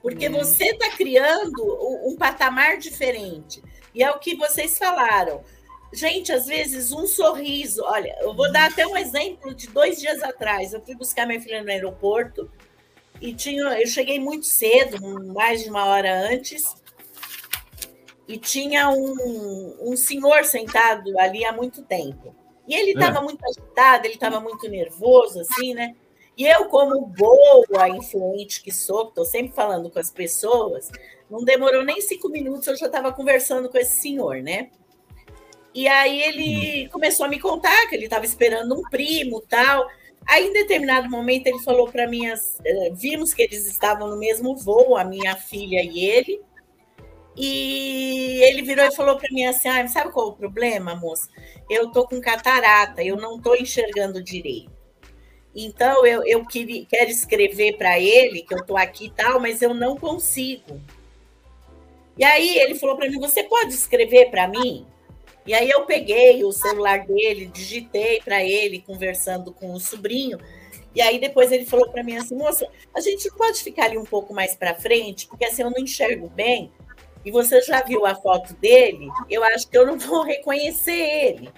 Porque 0.00 0.26
é. 0.26 0.30
você 0.30 0.66
está 0.66 0.90
criando 0.90 1.62
um, 1.62 2.12
um 2.12 2.16
patamar 2.16 2.78
diferente. 2.78 3.62
E 3.92 4.02
é 4.02 4.10
o 4.10 4.18
que 4.18 4.36
vocês 4.36 4.78
falaram. 4.78 5.42
Gente, 5.92 6.32
às 6.32 6.46
vezes 6.46 6.92
um 6.92 7.06
sorriso. 7.06 7.82
Olha, 7.84 8.16
eu 8.20 8.34
vou 8.34 8.50
dar 8.52 8.70
até 8.70 8.86
um 8.86 8.96
exemplo 8.96 9.54
de 9.54 9.66
dois 9.68 9.98
dias 9.98 10.22
atrás. 10.22 10.72
Eu 10.72 10.80
fui 10.80 10.94
buscar 10.94 11.26
minha 11.26 11.40
filha 11.40 11.62
no 11.62 11.70
aeroporto 11.70 12.50
e 13.20 13.34
tinha, 13.34 13.62
eu 13.80 13.86
cheguei 13.86 14.18
muito 14.18 14.46
cedo, 14.46 14.98
mais 15.34 15.62
de 15.62 15.68
uma 15.68 15.84
hora 15.84 16.28
antes, 16.30 16.74
e 18.26 18.38
tinha 18.38 18.88
um, 18.88 19.76
um 19.80 19.96
senhor 19.96 20.44
sentado 20.44 21.18
ali 21.18 21.44
há 21.44 21.52
muito 21.52 21.82
tempo. 21.82 22.34
E 22.66 22.74
ele 22.74 22.92
estava 22.92 23.18
é. 23.18 23.22
muito 23.22 23.44
agitado, 23.44 24.06
ele 24.06 24.14
estava 24.14 24.40
muito 24.40 24.68
nervoso, 24.68 25.40
assim, 25.40 25.74
né? 25.74 25.94
E 26.36 26.46
eu, 26.46 26.66
como 26.66 27.04
boa, 27.04 27.88
influente 27.88 28.62
que 28.62 28.72
sou, 28.72 29.08
estou 29.08 29.24
sempre 29.24 29.52
falando 29.52 29.90
com 29.90 29.98
as 29.98 30.10
pessoas, 30.10 30.88
não 31.28 31.44
demorou 31.44 31.84
nem 31.84 32.00
cinco 32.00 32.28
minutos, 32.28 32.68
eu 32.68 32.76
já 32.76 32.86
estava 32.86 33.12
conversando 33.12 33.68
com 33.68 33.76
esse 33.76 34.00
senhor, 34.00 34.36
né? 34.36 34.70
E 35.74 35.86
aí 35.86 36.22
ele 36.22 36.88
começou 36.88 37.26
a 37.26 37.28
me 37.28 37.38
contar 37.38 37.88
que 37.88 37.94
ele 37.94 38.04
estava 38.04 38.24
esperando 38.24 38.74
um 38.74 38.82
primo 38.90 39.40
tal. 39.42 39.86
Aí, 40.26 40.46
em 40.46 40.52
determinado 40.52 41.08
momento, 41.08 41.46
ele 41.46 41.60
falou 41.60 41.90
para 41.90 42.08
mim: 42.08 42.26
eh, 42.26 42.90
vimos 42.92 43.32
que 43.32 43.42
eles 43.42 43.66
estavam 43.66 44.08
no 44.08 44.16
mesmo 44.16 44.56
voo, 44.56 44.96
a 44.96 45.04
minha 45.04 45.36
filha 45.36 45.82
e 45.82 46.04
ele. 46.04 46.40
E 47.36 48.42
ele 48.42 48.62
virou 48.62 48.84
e 48.84 48.94
falou 48.94 49.16
para 49.16 49.32
mim 49.32 49.46
assim: 49.46 49.68
ah, 49.68 49.86
sabe 49.88 50.12
qual 50.12 50.28
é 50.28 50.30
o 50.30 50.34
problema, 50.34 50.94
moça? 50.94 51.28
Eu 51.68 51.90
tô 51.90 52.06
com 52.06 52.20
catarata, 52.20 53.02
eu 53.02 53.16
não 53.16 53.40
tô 53.40 53.54
enxergando 53.54 54.22
direito. 54.22 54.70
Então, 55.54 56.06
eu, 56.06 56.24
eu 56.24 56.44
queria, 56.46 56.84
quero 56.86 57.10
escrever 57.10 57.76
para 57.76 57.98
ele 57.98 58.42
que 58.42 58.54
eu 58.54 58.64
tô 58.64 58.76
aqui 58.76 59.06
e 59.06 59.10
tal, 59.10 59.40
mas 59.40 59.62
eu 59.62 59.74
não 59.74 59.96
consigo. 59.96 60.80
E 62.16 62.24
aí 62.24 62.58
ele 62.58 62.74
falou 62.74 62.96
para 62.96 63.08
mim: 63.08 63.18
você 63.18 63.44
pode 63.44 63.72
escrever 63.72 64.30
para 64.30 64.46
mim? 64.48 64.86
E 65.46 65.54
aí 65.54 65.70
eu 65.70 65.84
peguei 65.86 66.44
o 66.44 66.52
celular 66.52 67.06
dele, 67.06 67.46
digitei 67.46 68.20
para 68.20 68.44
ele, 68.44 68.82
conversando 68.82 69.52
com 69.52 69.72
o 69.72 69.80
sobrinho. 69.80 70.38
E 70.94 71.00
aí 71.00 71.18
depois 71.18 71.50
ele 71.52 71.64
falou 71.64 71.88
para 71.88 72.02
mim 72.02 72.16
assim, 72.16 72.36
moça, 72.36 72.68
a 72.94 73.00
gente 73.00 73.30
pode 73.36 73.62
ficar 73.62 73.84
ali 73.84 73.96
um 73.96 74.04
pouco 74.04 74.34
mais 74.34 74.54
para 74.54 74.74
frente, 74.74 75.26
porque 75.26 75.44
assim 75.44 75.62
eu 75.62 75.70
não 75.70 75.78
enxergo 75.78 76.28
bem. 76.28 76.70
E 77.24 77.30
você 77.30 77.60
já 77.60 77.82
viu 77.82 78.06
a 78.06 78.14
foto 78.14 78.54
dele? 78.54 79.08
Eu 79.28 79.44
acho 79.44 79.68
que 79.68 79.76
eu 79.76 79.86
não 79.86 79.98
vou 79.98 80.22
reconhecer 80.22 80.92
ele. 80.92 81.50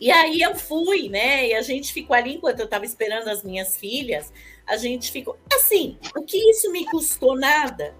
E 0.00 0.10
aí 0.10 0.40
eu 0.40 0.54
fui, 0.54 1.08
né? 1.08 1.48
E 1.48 1.54
a 1.54 1.62
gente 1.62 1.92
ficou 1.92 2.14
ali 2.14 2.34
enquanto 2.34 2.60
eu 2.60 2.64
estava 2.66 2.84
esperando 2.84 3.28
as 3.28 3.42
minhas 3.42 3.76
filhas. 3.76 4.32
A 4.66 4.76
gente 4.76 5.10
ficou 5.10 5.38
assim. 5.52 5.98
O 6.16 6.22
que 6.22 6.36
isso 6.50 6.70
me 6.70 6.84
custou 6.86 7.36
nada, 7.36 7.94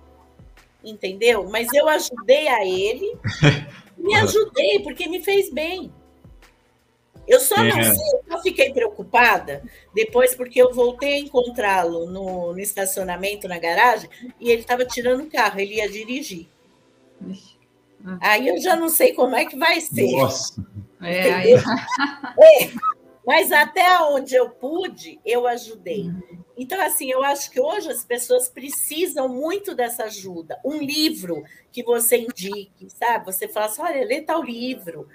entendeu? 0.84 1.48
Mas 1.48 1.72
eu 1.72 1.88
ajudei 1.88 2.48
a 2.48 2.64
ele 2.66 3.16
me 3.96 4.14
ajudei, 4.14 4.80
porque 4.80 5.08
me 5.08 5.22
fez 5.22 5.50
bem. 5.52 5.92
Eu 7.26 7.40
só 7.40 7.56
é. 7.56 7.68
não 7.68 7.82
sei, 7.82 8.20
eu 8.30 8.38
fiquei 8.40 8.72
preocupada 8.72 9.62
depois, 9.94 10.34
porque 10.34 10.62
eu 10.62 10.72
voltei 10.72 11.14
a 11.14 11.18
encontrá-lo 11.18 12.06
no, 12.06 12.52
no, 12.52 12.58
estacionamento, 12.60 13.48
na 13.48 13.58
garagem, 13.58 14.08
e 14.40 14.50
ele 14.50 14.60
estava 14.60 14.84
tirando 14.84 15.22
o 15.22 15.30
carro, 15.30 15.58
ele 15.58 15.74
ia 15.74 15.90
dirigir. 15.90 16.46
Aí 18.20 18.46
eu 18.46 18.60
já 18.60 18.76
não 18.76 18.88
sei 18.88 19.12
como 19.12 19.34
é 19.34 19.44
que 19.44 19.56
vai 19.56 19.80
ser. 19.80 20.12
Nossa. 20.12 20.64
É, 21.00 21.32
aí... 21.32 21.54
é, 21.54 22.70
mas 23.26 23.50
até 23.50 24.00
onde 24.02 24.34
eu 24.34 24.50
pude, 24.50 25.18
eu 25.24 25.46
ajudei. 25.46 26.02
Uhum. 26.04 26.44
Então, 26.56 26.80
assim, 26.80 27.10
eu 27.10 27.22
acho 27.24 27.50
que 27.50 27.60
hoje 27.60 27.90
as 27.90 28.04
pessoas 28.04 28.48
precisam 28.48 29.28
muito 29.28 29.74
dessa 29.74 30.04
ajuda. 30.04 30.58
Um 30.64 30.78
livro 30.78 31.42
que 31.70 31.82
você 31.82 32.18
indique, 32.18 32.88
sabe? 32.88 33.26
Você 33.26 33.48
fala 33.48 33.66
assim: 33.66 33.82
olha, 33.82 34.06
lê 34.06 34.22
tal 34.22 34.42
livro 34.42 35.06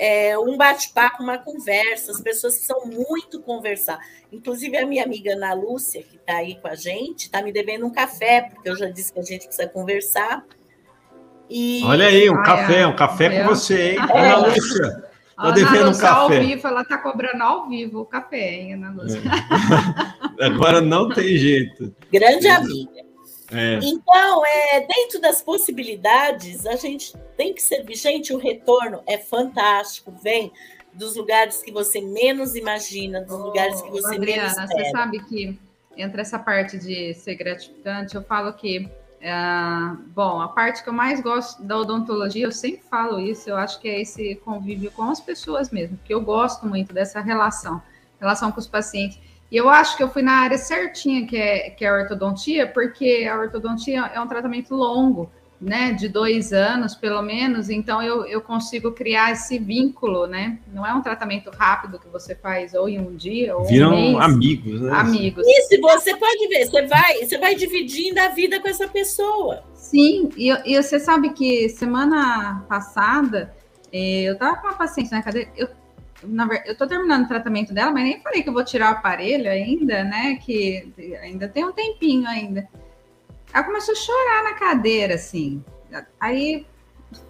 é, 0.00 0.38
um 0.38 0.56
bate-papo, 0.56 1.22
uma 1.22 1.36
conversa. 1.36 2.10
As 2.10 2.22
pessoas 2.22 2.54
precisam 2.54 2.86
muito 2.86 3.38
conversar. 3.42 3.98
Inclusive, 4.32 4.78
a 4.78 4.86
minha 4.86 5.04
amiga 5.04 5.34
Ana 5.34 5.52
Lúcia, 5.52 6.02
que 6.02 6.16
está 6.16 6.36
aí 6.36 6.58
com 6.58 6.68
a 6.68 6.74
gente, 6.74 7.24
está 7.24 7.42
me 7.42 7.52
devendo 7.52 7.84
um 7.84 7.90
café, 7.90 8.48
porque 8.50 8.70
eu 8.70 8.76
já 8.76 8.88
disse 8.88 9.12
que 9.12 9.20
a 9.20 9.22
gente 9.22 9.44
precisa 9.44 9.68
conversar. 9.68 10.42
E... 11.50 11.82
Olha 11.84 12.06
aí, 12.06 12.30
um 12.30 12.38
ah, 12.38 12.42
café, 12.42 12.80
é. 12.80 12.86
um 12.86 12.96
café 12.96 13.42
com 13.42 13.48
você, 13.48 13.90
hein? 13.90 13.98
É. 13.98 14.18
Ana 14.18 14.46
Lúcia. 14.46 15.09
Tô 15.40 15.52
devendo 15.52 15.90
um 15.90 15.92
café. 15.92 16.08
ao 16.08 16.28
vivo, 16.28 16.66
ela 16.66 16.82
está 16.82 16.98
cobrando 16.98 17.42
ao 17.42 17.68
vivo 17.68 18.00
o 18.00 18.06
café, 18.06 18.54
hein, 18.54 18.74
Ana 18.74 18.90
Lúcia? 18.90 19.20
É. 20.38 20.44
Agora 20.46 20.80
não 20.80 21.08
tem 21.08 21.36
jeito. 21.36 21.94
Grande 22.12 22.48
amiga. 22.48 23.10
É. 23.52 23.80
Então, 23.82 24.46
é, 24.46 24.86
dentro 24.86 25.20
das 25.20 25.42
possibilidades, 25.42 26.66
a 26.66 26.76
gente 26.76 27.14
tem 27.36 27.52
que 27.52 27.62
ser. 27.62 27.84
Gente, 27.94 28.32
o 28.32 28.38
retorno 28.38 29.02
é 29.06 29.18
fantástico, 29.18 30.12
vem 30.22 30.52
dos 30.92 31.16
lugares 31.16 31.62
que 31.62 31.72
você 31.72 32.00
menos 32.00 32.54
imagina, 32.54 33.20
dos 33.20 33.34
oh, 33.34 33.46
lugares 33.46 33.80
que 33.80 33.90
você 33.90 34.16
Adriana, 34.16 34.42
menos 34.42 34.58
espera. 34.58 34.84
Você 34.84 34.90
sabe 34.90 35.24
que 35.24 35.58
entre 35.96 36.20
essa 36.20 36.38
parte 36.38 36.78
de 36.78 37.14
ser 37.14 37.34
gratificante, 37.34 38.14
eu 38.14 38.22
falo 38.22 38.52
que, 38.52 38.88
é, 39.20 39.32
bom, 40.14 40.40
a 40.40 40.48
parte 40.48 40.82
que 40.82 40.88
eu 40.88 40.92
mais 40.92 41.20
gosto 41.20 41.62
da 41.62 41.76
odontologia, 41.76 42.46
eu 42.46 42.52
sempre 42.52 42.82
falo 42.88 43.20
isso, 43.20 43.50
eu 43.50 43.56
acho 43.56 43.78
que 43.78 43.88
é 43.88 44.00
esse 44.00 44.36
convívio 44.36 44.90
com 44.90 45.02
as 45.10 45.20
pessoas 45.20 45.70
mesmo, 45.70 45.98
que 46.04 46.14
eu 46.14 46.22
gosto 46.22 46.66
muito 46.66 46.94
dessa 46.94 47.20
relação, 47.20 47.82
relação 48.18 48.50
com 48.50 48.58
os 48.58 48.66
pacientes. 48.66 49.18
E 49.50 49.56
eu 49.56 49.68
acho 49.68 49.96
que 49.96 50.02
eu 50.02 50.08
fui 50.08 50.22
na 50.22 50.32
área 50.32 50.56
certinha, 50.56 51.26
que 51.26 51.36
é, 51.36 51.70
que 51.70 51.84
é 51.84 51.88
a 51.88 51.94
ortodontia, 51.94 52.66
porque 52.66 53.28
a 53.30 53.36
ortodontia 53.36 54.06
é 54.06 54.20
um 54.20 54.26
tratamento 54.26 54.74
longo, 54.74 55.30
né? 55.60 55.92
De 55.92 56.08
dois 56.08 56.52
anos, 56.52 56.94
pelo 56.94 57.20
menos. 57.20 57.68
Então, 57.68 58.02
eu, 58.02 58.24
eu 58.24 58.40
consigo 58.40 58.92
criar 58.92 59.32
esse 59.32 59.58
vínculo, 59.58 60.26
né? 60.26 60.58
Não 60.72 60.86
é 60.86 60.94
um 60.94 61.02
tratamento 61.02 61.50
rápido 61.50 61.98
que 61.98 62.08
você 62.08 62.34
faz 62.34 62.72
ou 62.72 62.88
em 62.88 62.98
um 62.98 63.14
dia 63.14 63.56
ou 63.56 63.64
Viram 63.64 63.92
um 63.92 64.12
mês. 64.12 64.24
amigos, 64.24 64.80
né? 64.80 64.92
Amigos. 64.92 65.46
Isso, 65.46 65.80
você 65.80 66.16
pode 66.16 66.48
ver, 66.48 66.66
você 66.66 66.86
vai, 66.86 67.24
você 67.24 67.38
vai 67.38 67.54
dividindo 67.54 68.18
a 68.20 68.28
vida 68.28 68.58
com 68.60 68.68
essa 68.68 68.88
pessoa. 68.88 69.62
Sim, 69.74 70.30
e, 70.36 70.50
e 70.64 70.82
você 70.82 70.98
sabe 70.98 71.30
que 71.30 71.68
semana 71.68 72.64
passada 72.68 73.52
eh, 73.92 74.22
eu 74.22 74.34
estava 74.34 74.56
com 74.56 74.68
uma 74.68 74.76
paciente 74.76 75.10
na 75.10 75.22
cadeira, 75.22 75.50
eu 75.56 75.68
na 76.22 76.46
eu 76.66 76.76
tô 76.76 76.86
terminando 76.86 77.24
o 77.24 77.28
tratamento 77.28 77.72
dela, 77.72 77.90
mas 77.90 78.04
nem 78.04 78.20
falei 78.20 78.42
que 78.42 78.48
eu 78.48 78.52
vou 78.52 78.64
tirar 78.64 78.92
o 78.92 78.96
aparelho 78.96 79.50
ainda, 79.50 80.04
né? 80.04 80.38
Que 80.44 80.92
ainda 81.22 81.48
tem 81.48 81.64
um 81.64 81.72
tempinho 81.72 82.28
ainda. 82.28 82.68
Ela 83.52 83.64
começou 83.64 83.92
a 83.92 83.96
chorar 83.96 84.44
na 84.44 84.54
cadeira, 84.54 85.14
assim. 85.14 85.64
Aí 86.18 86.66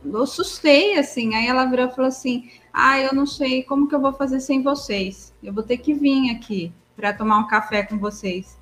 eu 0.04 0.22
assustei, 0.22 0.98
assim. 0.98 1.34
Aí 1.34 1.46
ela 1.46 1.66
virou 1.66 1.86
e 1.86 1.90
falou 1.90 2.08
assim: 2.08 2.50
Ah, 2.72 3.00
eu 3.00 3.14
não 3.14 3.26
sei 3.26 3.62
como 3.62 3.88
que 3.88 3.94
eu 3.94 4.00
vou 4.00 4.12
fazer 4.12 4.40
sem 4.40 4.62
vocês. 4.62 5.34
Eu 5.42 5.52
vou 5.52 5.62
ter 5.62 5.78
que 5.78 5.94
vir 5.94 6.30
aqui 6.30 6.72
para 6.96 7.12
tomar 7.12 7.38
um 7.38 7.46
café 7.46 7.82
com 7.82 7.98
vocês. 7.98 8.58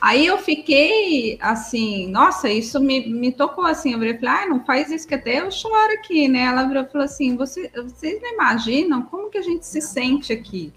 Aí 0.00 0.26
eu 0.26 0.36
fiquei 0.36 1.38
assim, 1.40 2.08
nossa, 2.08 2.50
isso 2.50 2.80
me, 2.80 3.08
me 3.08 3.30
tocou 3.30 3.64
assim. 3.64 3.92
Eu 3.92 3.98
falei, 3.98 4.18
ah, 4.26 4.46
não 4.48 4.64
faz 4.64 4.90
isso 4.90 5.06
que 5.06 5.14
até 5.14 5.40
eu 5.40 5.50
choro 5.52 5.92
aqui, 5.92 6.26
né? 6.26 6.40
Ela 6.40 6.64
virou, 6.64 6.84
falou 6.86 7.04
assim: 7.04 7.36
Você, 7.36 7.70
vocês 7.76 8.20
não 8.20 8.32
imaginam 8.32 9.02
como 9.02 9.30
que 9.30 9.38
a 9.38 9.42
gente 9.42 9.64
se 9.64 9.80
sente 9.80 10.32
aqui? 10.32 10.72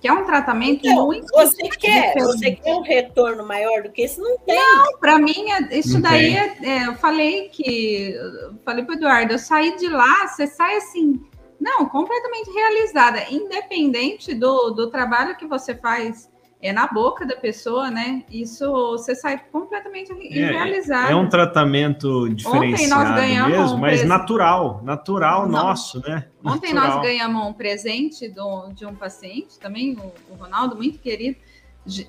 Que 0.00 0.08
é 0.08 0.12
um 0.12 0.24
tratamento 0.24 0.86
então, 0.86 1.06
muito. 1.06 1.26
Você 1.26 1.68
quer, 1.68 2.14
você 2.18 2.52
quer 2.52 2.74
um 2.74 2.80
retorno 2.80 3.46
maior 3.46 3.82
do 3.82 3.90
que 3.90 4.04
isso? 4.04 4.20
Não 4.20 4.38
tem. 4.38 4.56
Não, 4.56 4.98
para 4.98 5.18
mim, 5.18 5.50
é, 5.50 5.78
isso 5.78 5.94
não 5.94 6.00
daí 6.00 6.34
é, 6.34 6.56
é, 6.62 6.86
eu 6.86 6.94
falei 6.94 7.50
que. 7.50 8.12
Eu 8.12 8.54
falei 8.64 8.84
para 8.84 8.94
o 8.94 8.96
Eduardo, 8.96 9.34
eu 9.34 9.38
saí 9.38 9.76
de 9.76 9.88
lá, 9.88 10.26
você 10.26 10.46
sai 10.46 10.76
assim. 10.76 11.20
Não, 11.60 11.84
completamente 11.84 12.50
realizada, 12.50 13.26
independente 13.30 14.34
do, 14.34 14.70
do 14.70 14.90
trabalho 14.90 15.36
que 15.36 15.46
você 15.46 15.74
faz 15.74 16.29
é 16.62 16.72
na 16.72 16.86
boca 16.86 17.24
da 17.24 17.36
pessoa, 17.36 17.90
né? 17.90 18.22
Isso 18.30 18.70
você 18.70 19.14
sai 19.14 19.40
completamente 19.50 20.12
irrealizado. 20.12 21.08
É, 21.08 21.12
é 21.12 21.16
um 21.16 21.28
tratamento 21.28 22.28
diferenciado 22.28 23.20
mesmo, 23.48 23.76
um 23.76 23.78
mas 23.78 24.04
natural, 24.04 24.82
natural 24.84 25.48
Não. 25.48 25.64
nosso, 25.64 26.00
né? 26.06 26.26
Ontem 26.44 26.74
natural. 26.74 26.96
nós 26.96 27.06
ganhamos 27.06 27.46
um 27.46 27.52
presente 27.52 28.28
do, 28.28 28.72
de 28.74 28.84
um 28.84 28.94
paciente 28.94 29.58
também, 29.58 29.96
o, 29.96 30.32
o 30.32 30.36
Ronaldo, 30.36 30.76
muito 30.76 30.98
querido. 30.98 31.36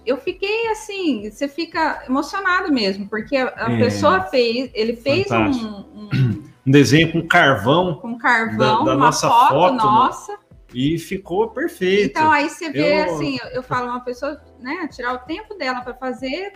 Eu 0.06 0.18
fiquei 0.18 0.68
assim, 0.68 1.30
você 1.30 1.48
fica 1.48 2.04
emocionado 2.06 2.74
mesmo, 2.74 3.08
porque 3.08 3.38
a, 3.38 3.54
a 3.56 3.72
é, 3.72 3.78
pessoa 3.78 4.22
fez, 4.24 4.70
ele 4.74 4.98
fez 4.98 5.32
um, 5.32 5.46
um, 5.46 6.10
um, 6.14 6.72
desenho 6.72 7.10
com 7.10 7.26
carvão, 7.26 7.96
com 7.96 8.18
carvão, 8.18 8.84
da, 8.84 8.92
da 8.92 8.98
nossa 8.98 9.30
foto, 9.30 9.54
foto 9.54 9.76
nossa. 9.76 10.41
E 10.74 10.98
ficou 10.98 11.50
perfeito. 11.50 12.12
Então, 12.12 12.32
aí 12.32 12.50
você 12.50 12.70
vê, 12.70 13.02
eu... 13.02 13.04
assim, 13.04 13.38
eu 13.54 13.62
falo, 13.62 13.90
uma 13.90 14.00
pessoa, 14.00 14.42
né, 14.60 14.88
tirar 14.92 15.14
o 15.14 15.20
tempo 15.20 15.54
dela 15.56 15.82
para 15.82 15.94
fazer, 15.94 16.54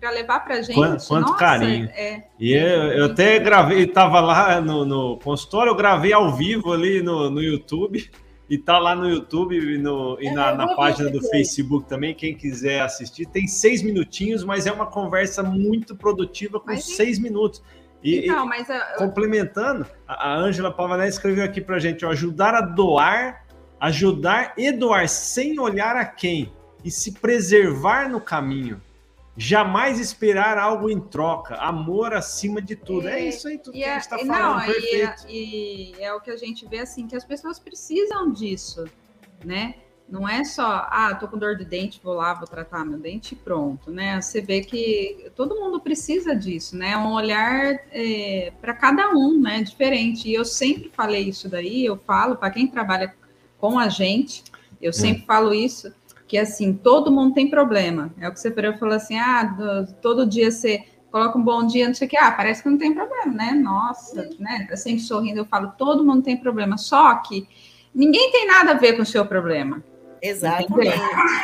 para 0.00 0.10
levar 0.10 0.40
para 0.40 0.62
gente. 0.62 0.74
Quanto, 0.74 1.06
quanto 1.06 1.26
nossa, 1.28 1.38
carinho. 1.38 1.86
É, 1.90 2.24
e 2.38 2.52
eu, 2.52 2.92
eu 2.92 3.04
até 3.06 3.38
gravei, 3.38 3.82
estava 3.82 4.20
lá 4.20 4.60
no, 4.60 4.84
no, 4.84 5.18
consultório, 5.18 5.70
eu 5.70 5.76
gravei 5.76 6.12
ao 6.12 6.34
vivo 6.34 6.72
ali 6.72 7.02
no, 7.02 7.30
no 7.30 7.42
YouTube. 7.42 8.10
E 8.50 8.58
tá 8.58 8.78
lá 8.78 8.94
no 8.94 9.08
YouTube 9.08 9.78
no, 9.78 10.18
e 10.20 10.30
na, 10.30 10.54
na 10.54 10.74
página 10.74 11.08
do 11.08 11.22
Facebook 11.22 11.88
também. 11.88 12.14
Quem 12.14 12.36
quiser 12.36 12.82
assistir, 12.82 13.24
tem 13.24 13.46
seis 13.46 13.82
minutinhos, 13.82 14.44
mas 14.44 14.66
é 14.66 14.72
uma 14.72 14.84
conversa 14.84 15.42
muito 15.42 15.96
produtiva 15.96 16.60
com 16.60 16.66
mas, 16.66 16.84
seis 16.84 17.18
minutos. 17.18 17.62
E, 18.02 18.20
então, 18.20 18.46
mas 18.46 18.68
eu... 18.68 18.80
complementando, 18.98 19.86
a 20.06 20.34
Ângela 20.34 20.72
Pavané 20.72 21.08
escreveu 21.08 21.44
aqui 21.44 21.60
para 21.60 21.78
gente: 21.78 22.04
ó, 22.04 22.10
ajudar 22.10 22.54
a 22.54 22.60
doar 22.60 23.42
ajudar 23.82 24.54
e 24.56 24.70
doar 24.70 25.08
sem 25.08 25.58
olhar 25.58 25.96
a 25.96 26.04
quem 26.04 26.52
e 26.84 26.90
se 26.90 27.10
preservar 27.10 28.08
no 28.08 28.20
caminho. 28.20 28.80
Jamais 29.36 29.98
esperar 29.98 30.56
algo 30.56 30.88
em 30.88 31.00
troca, 31.00 31.56
amor 31.56 32.14
acima 32.14 32.62
de 32.62 32.76
tudo. 32.76 33.08
É, 33.08 33.18
é 33.20 33.28
isso 33.28 33.48
aí, 33.48 33.58
tudo 33.58 33.72
que 33.72 33.82
a 33.82 33.94
gente 33.94 34.02
está 34.02 34.18
falando, 34.18 34.38
não, 34.38 34.60
perfeito. 34.60 35.24
E, 35.28 35.96
e 35.96 36.02
é 36.02 36.12
o 36.12 36.20
que 36.20 36.30
a 36.30 36.36
gente 36.36 36.64
vê 36.68 36.78
assim, 36.78 37.08
que 37.08 37.16
as 37.16 37.24
pessoas 37.24 37.58
precisam 37.58 38.30
disso, 38.30 38.84
né? 39.44 39.74
Não 40.12 40.28
é 40.28 40.44
só, 40.44 40.86
ah, 40.90 41.16
tô 41.18 41.26
com 41.26 41.38
dor 41.38 41.56
de 41.56 41.64
dente, 41.64 41.98
vou 42.04 42.12
lá, 42.12 42.34
vou 42.34 42.46
tratar 42.46 42.84
meu 42.84 42.98
dente 42.98 43.32
e 43.32 43.36
pronto, 43.36 43.90
né? 43.90 44.20
Você 44.20 44.42
vê 44.42 44.60
que 44.60 45.30
todo 45.34 45.58
mundo 45.58 45.80
precisa 45.80 46.36
disso, 46.36 46.76
né? 46.76 46.94
Um 46.98 47.14
olhar 47.14 47.80
é, 47.90 48.52
para 48.60 48.74
cada 48.74 49.08
um, 49.08 49.40
né? 49.40 49.62
Diferente. 49.62 50.28
E 50.28 50.34
eu 50.34 50.44
sempre 50.44 50.90
falei 50.94 51.30
isso 51.30 51.48
daí, 51.48 51.86
eu 51.86 51.96
falo 51.96 52.36
para 52.36 52.50
quem 52.50 52.66
trabalha 52.66 53.14
com 53.56 53.78
a 53.78 53.88
gente. 53.88 54.44
Eu 54.82 54.90
hum. 54.90 54.92
sempre 54.92 55.24
falo 55.24 55.54
isso, 55.54 55.90
que 56.28 56.36
assim, 56.36 56.74
todo 56.74 57.10
mundo 57.10 57.32
tem 57.32 57.48
problema. 57.48 58.12
É 58.20 58.28
o 58.28 58.32
que 58.32 58.38
você 58.38 58.52
falou 58.78 58.94
assim, 58.94 59.16
ah, 59.16 59.44
do, 59.44 59.94
todo 59.94 60.26
dia 60.26 60.50
você 60.50 60.84
coloca 61.10 61.38
um 61.38 61.42
bom 61.42 61.66
dia, 61.66 61.86
não 61.86 61.94
sei 61.94 62.06
o 62.06 62.10
que, 62.10 62.18
ah, 62.18 62.30
parece 62.30 62.62
que 62.62 62.68
não 62.68 62.76
tem 62.76 62.92
problema, 62.92 63.32
né? 63.32 63.52
Nossa, 63.52 64.28
né? 64.38 64.66
Tá 64.68 64.76
sempre 64.76 65.00
sorrindo, 65.00 65.38
eu 65.38 65.46
falo, 65.46 65.72
todo 65.78 66.04
mundo 66.04 66.22
tem 66.22 66.36
problema, 66.36 66.76
só 66.76 67.14
que 67.14 67.48
ninguém 67.94 68.30
tem 68.30 68.46
nada 68.46 68.72
a 68.72 68.74
ver 68.74 68.92
com 68.94 69.00
o 69.00 69.06
seu 69.06 69.24
problema. 69.24 69.82
Exatamente. 70.22 70.94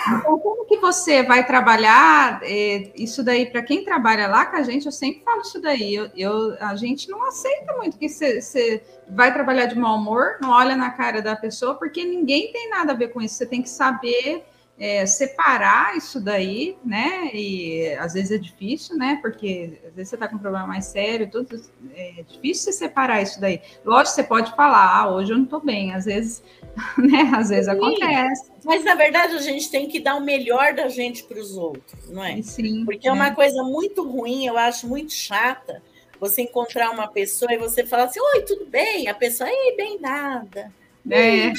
Então, 0.06 0.38
como 0.38 0.64
que 0.64 0.76
você 0.76 1.24
vai 1.24 1.44
trabalhar 1.44 2.40
é, 2.44 2.92
isso 2.94 3.24
daí 3.24 3.46
para 3.46 3.60
quem 3.60 3.84
trabalha 3.84 4.28
lá 4.28 4.46
com 4.46 4.56
a 4.56 4.62
gente? 4.62 4.86
Eu 4.86 4.92
sempre 4.92 5.24
falo 5.24 5.40
isso 5.40 5.60
daí. 5.60 5.96
Eu, 5.96 6.08
eu 6.16 6.56
a 6.60 6.76
gente 6.76 7.10
não 7.10 7.26
aceita 7.26 7.76
muito 7.76 7.98
que 7.98 8.08
você 8.08 8.80
vai 9.10 9.34
trabalhar 9.34 9.66
de 9.66 9.76
mau 9.76 9.96
humor, 9.96 10.38
não 10.40 10.50
olha 10.50 10.76
na 10.76 10.90
cara 10.90 11.20
da 11.20 11.34
pessoa, 11.34 11.74
porque 11.74 12.04
ninguém 12.04 12.52
tem 12.52 12.70
nada 12.70 12.92
a 12.92 12.96
ver 12.96 13.08
com 13.08 13.20
isso. 13.20 13.34
Você 13.34 13.46
tem 13.46 13.62
que 13.62 13.68
saber 13.68 14.44
é, 14.78 15.04
separar 15.06 15.96
isso 15.96 16.20
daí, 16.20 16.78
né? 16.84 17.30
E 17.34 17.96
às 17.98 18.12
vezes 18.14 18.30
é 18.30 18.38
difícil, 18.38 18.96
né? 18.96 19.18
Porque 19.20 19.80
às 19.88 19.94
vezes 19.94 20.10
você 20.10 20.16
está 20.16 20.28
com 20.28 20.36
um 20.36 20.38
problema 20.38 20.66
mais 20.66 20.86
sério, 20.86 21.28
tudo 21.28 21.60
é 21.94 22.22
difícil 22.28 22.72
você 22.72 22.72
separar 22.72 23.20
isso 23.20 23.40
daí. 23.40 23.60
Lógico, 23.84 24.14
você 24.14 24.22
pode 24.22 24.54
falar, 24.54 25.00
ah, 25.00 25.10
hoje 25.10 25.32
eu 25.32 25.36
não 25.36 25.44
estou 25.44 25.60
bem, 25.60 25.92
às 25.92 26.04
vezes, 26.04 26.42
né? 26.96 27.32
Às 27.34 27.48
vezes 27.48 27.66
Sim, 27.66 27.72
acontece. 27.72 28.52
Mas 28.68 28.84
na 28.84 28.94
verdade 28.94 29.34
a 29.34 29.40
gente 29.40 29.70
tem 29.70 29.88
que 29.88 29.98
dar 29.98 30.14
o 30.16 30.20
melhor 30.20 30.74
da 30.74 30.88
gente 30.88 31.24
para 31.24 31.40
os 31.40 31.56
outros, 31.56 32.10
não 32.10 32.22
é? 32.22 32.42
Sim. 32.42 32.84
Porque 32.84 33.08
é 33.08 33.12
uma 33.12 33.28
é. 33.28 33.34
coisa 33.34 33.62
muito 33.62 34.06
ruim, 34.06 34.44
eu 34.44 34.58
acho 34.58 34.86
muito 34.86 35.10
chata 35.14 35.82
você 36.20 36.42
encontrar 36.42 36.90
uma 36.90 37.08
pessoa 37.08 37.50
e 37.50 37.56
você 37.56 37.86
falar 37.86 38.04
assim, 38.04 38.20
oi, 38.20 38.42
tudo 38.42 38.66
bem? 38.66 39.08
A 39.08 39.14
pessoa, 39.14 39.48
ei, 39.48 39.74
bem 39.74 39.98
nada. 39.98 40.70
É. 41.10 41.52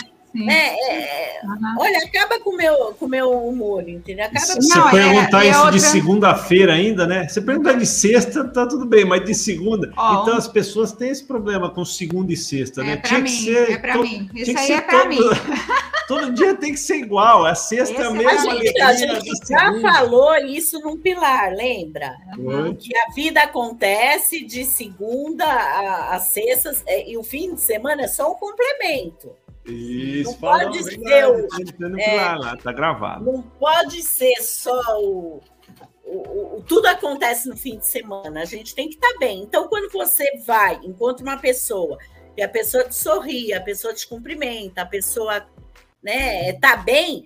É, 0.48 1.38
é, 1.40 1.42
uhum. 1.44 1.76
Olha, 1.80 1.98
acaba 2.06 2.40
com 2.40 2.56
meu, 2.56 2.74
o 2.90 2.94
com 2.94 3.08
meu 3.08 3.32
humor, 3.32 3.90
entendeu? 3.90 4.26
Acaba 4.26 4.46
Se 4.46 4.56
você 4.58 4.78
não, 4.78 4.92
perguntar 4.92 5.44
é, 5.44 5.48
é 5.48 5.50
isso 5.50 5.60
outra... 5.60 5.74
de 5.74 5.82
segunda-feira 5.82 6.74
ainda, 6.74 7.08
né? 7.08 7.28
Você 7.28 7.42
perguntar 7.42 7.74
de 7.74 7.88
sexta, 7.88 8.48
tá 8.48 8.68
tudo 8.68 8.86
bem, 8.86 9.06
mas 9.06 9.26
de 9.26 9.34
segunda. 9.34 9.92
Oh, 9.98 10.22
então 10.22 10.38
as 10.38 10.48
pessoas 10.48 10.92
têm 10.92 11.10
esse 11.10 11.24
problema 11.24 11.72
com 11.72 11.84
segunda 11.84 12.32
e 12.32 12.38
sexta, 12.38 12.84
né? 12.84 12.94
É 12.94 12.98
tinha 12.98 13.20
mim, 13.20 13.26
que 13.26 13.32
ser. 13.32 13.72
É 13.72 13.78
para 13.80 13.98
mim. 13.98 14.30
Isso 14.36 14.56
aí 14.56 14.72
é 14.72 14.82
para 14.82 15.06
mim. 15.06 15.18
Todo 16.10 16.34
dia 16.34 16.56
tem 16.56 16.72
que 16.72 16.80
ser 16.80 16.96
igual. 16.96 17.46
A 17.46 17.54
sexta 17.54 17.94
Esse 17.94 18.02
é 18.02 18.06
a 18.06 18.10
mesma. 18.10 18.52
A 18.52 18.56
gente, 18.56 18.82
a 18.82 18.94
gente 18.94 19.48
já 19.48 19.80
falou 19.80 20.36
isso 20.38 20.80
num 20.80 20.98
pilar, 20.98 21.54
lembra? 21.54 22.18
Uhum. 22.36 22.74
Que 22.74 22.98
a 22.98 23.12
vida 23.14 23.40
acontece 23.42 24.44
de 24.44 24.66
segunda 24.66 25.46
a, 25.46 26.16
a 26.16 26.20
sexta 26.20 26.72
e 27.06 27.16
o 27.16 27.22
fim 27.22 27.54
de 27.54 27.62
semana 27.62 28.02
é 28.02 28.08
só 28.08 28.32
um 28.32 28.34
complemento. 28.34 29.36
Isso, 29.68 30.32
não 30.32 30.40
pode 30.40 30.84
ser 30.84 31.28
o, 31.28 31.48
é, 32.00 32.36
lá, 32.36 32.58
tá 32.58 32.72
gravado. 32.72 33.32
Não 33.32 33.44
pode 33.44 34.02
ser 34.02 34.42
só 34.42 34.82
o, 35.00 35.40
o, 36.04 36.58
o, 36.58 36.64
tudo 36.68 36.88
acontece 36.88 37.48
no 37.48 37.56
fim 37.56 37.78
de 37.78 37.86
semana. 37.86 38.42
A 38.42 38.46
gente 38.46 38.74
tem 38.74 38.90
que 38.90 38.96
estar 38.96 39.14
tá 39.14 39.20
bem. 39.20 39.44
Então, 39.44 39.68
quando 39.68 39.92
você 39.92 40.26
vai, 40.44 40.80
encontra 40.84 41.24
uma 41.24 41.38
pessoa 41.38 42.00
e 42.36 42.42
a 42.42 42.50
pessoa 42.50 42.84
te 42.86 42.96
sorri, 42.96 43.54
a 43.54 43.62
pessoa 43.62 43.94
te 43.94 44.08
cumprimenta, 44.08 44.82
a 44.82 44.88
pessoa 44.88 45.46
né, 46.02 46.54
tá 46.54 46.78
bem, 46.78 47.26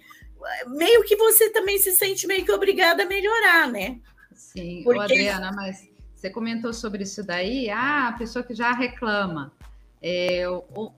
meio 0.68 1.04
que 1.04 1.16
você 1.16 1.50
também 1.50 1.78
se 1.78 1.92
sente 1.94 2.28
meio 2.28 2.44
que 2.44 2.52
obrigada 2.52 3.04
a 3.04 3.08
melhorar, 3.08 3.72
né? 3.72 4.00
Sim, 4.34 4.82
Porque... 4.84 5.00
Ô, 5.00 5.02
Adriana, 5.02 5.52
mas 5.52 5.90
você 6.16 6.30
comentou 6.30 6.74
sobre 6.74 7.04
isso 7.04 7.24
daí, 7.24 7.70
ah, 7.70 8.10
a 8.10 8.14
pessoa 8.14 8.44
que 8.44 8.54
já 8.54 8.72
reclama. 8.72 9.54
É, 10.02 10.46
um 10.50 10.92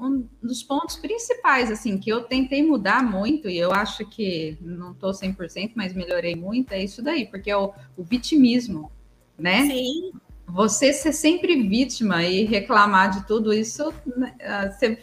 um 0.00 0.26
dos 0.42 0.62
pontos 0.62 0.96
principais, 0.96 1.70
assim, 1.70 1.98
que 1.98 2.10
eu 2.10 2.22
tentei 2.22 2.62
mudar 2.62 3.02
muito, 3.02 3.48
e 3.48 3.58
eu 3.58 3.70
acho 3.70 4.04
que 4.06 4.56
não 4.60 4.92
estou 4.92 5.10
100%, 5.10 5.72
mas 5.74 5.92
melhorei 5.92 6.34
muito, 6.34 6.72
é 6.72 6.82
isso 6.82 7.02
daí, 7.02 7.26
porque 7.26 7.50
é 7.50 7.56
o, 7.56 7.72
o 7.96 8.02
vitimismo, 8.02 8.90
né? 9.38 9.66
Sim. 9.66 10.12
Você 10.52 10.92
ser 10.92 11.12
sempre 11.12 11.62
vítima 11.62 12.22
e 12.24 12.44
reclamar 12.44 13.10
de 13.10 13.26
tudo 13.26 13.52
isso, 13.52 13.92
né, 14.16 14.34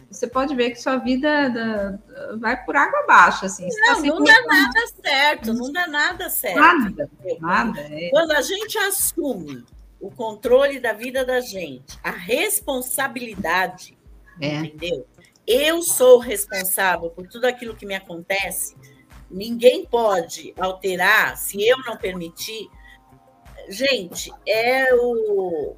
você, 0.10 0.26
ah, 0.26 0.30
pode 0.30 0.56
ver 0.56 0.72
que 0.72 0.82
sua 0.82 0.98
vida 0.98 1.50
da, 1.50 2.00
vai 2.38 2.64
por 2.64 2.76
água 2.76 3.00
abaixo, 3.02 3.46
assim. 3.46 3.68
Tá 3.68 4.00
não, 4.00 4.02
não 4.02 4.24
dá 4.24 4.42
nada 4.46 4.88
certo, 5.02 5.54
não 5.54 5.72
dá 5.72 5.88
nada 5.88 6.30
certo. 6.30 6.60
Nada, 6.60 7.10
nada. 7.40 7.82
É. 7.82 8.10
Quando 8.10 8.32
a 8.32 8.42
gente 8.42 8.78
assume 8.78 9.66
o 10.00 10.12
controle 10.12 10.80
da 10.80 10.94
vida 10.94 11.26
da 11.26 11.40
gente, 11.42 11.98
a 12.04 12.12
responsabilidade 12.12 13.98
é. 14.42 14.58
Entendeu? 14.58 15.06
Eu 15.46 15.82
sou 15.82 16.20
responsável 16.20 17.10
por 17.10 17.28
tudo 17.28 17.46
aquilo 17.46 17.76
que 17.76 17.86
me 17.86 17.96
acontece. 17.96 18.76
Ninguém 19.30 19.86
pode 19.86 20.54
alterar 20.60 21.38
se 21.38 21.66
eu 21.66 21.78
não 21.80 21.98
permitir. 21.98 22.70
Gente, 23.68 24.32
é 24.48 24.94
o. 24.94 25.76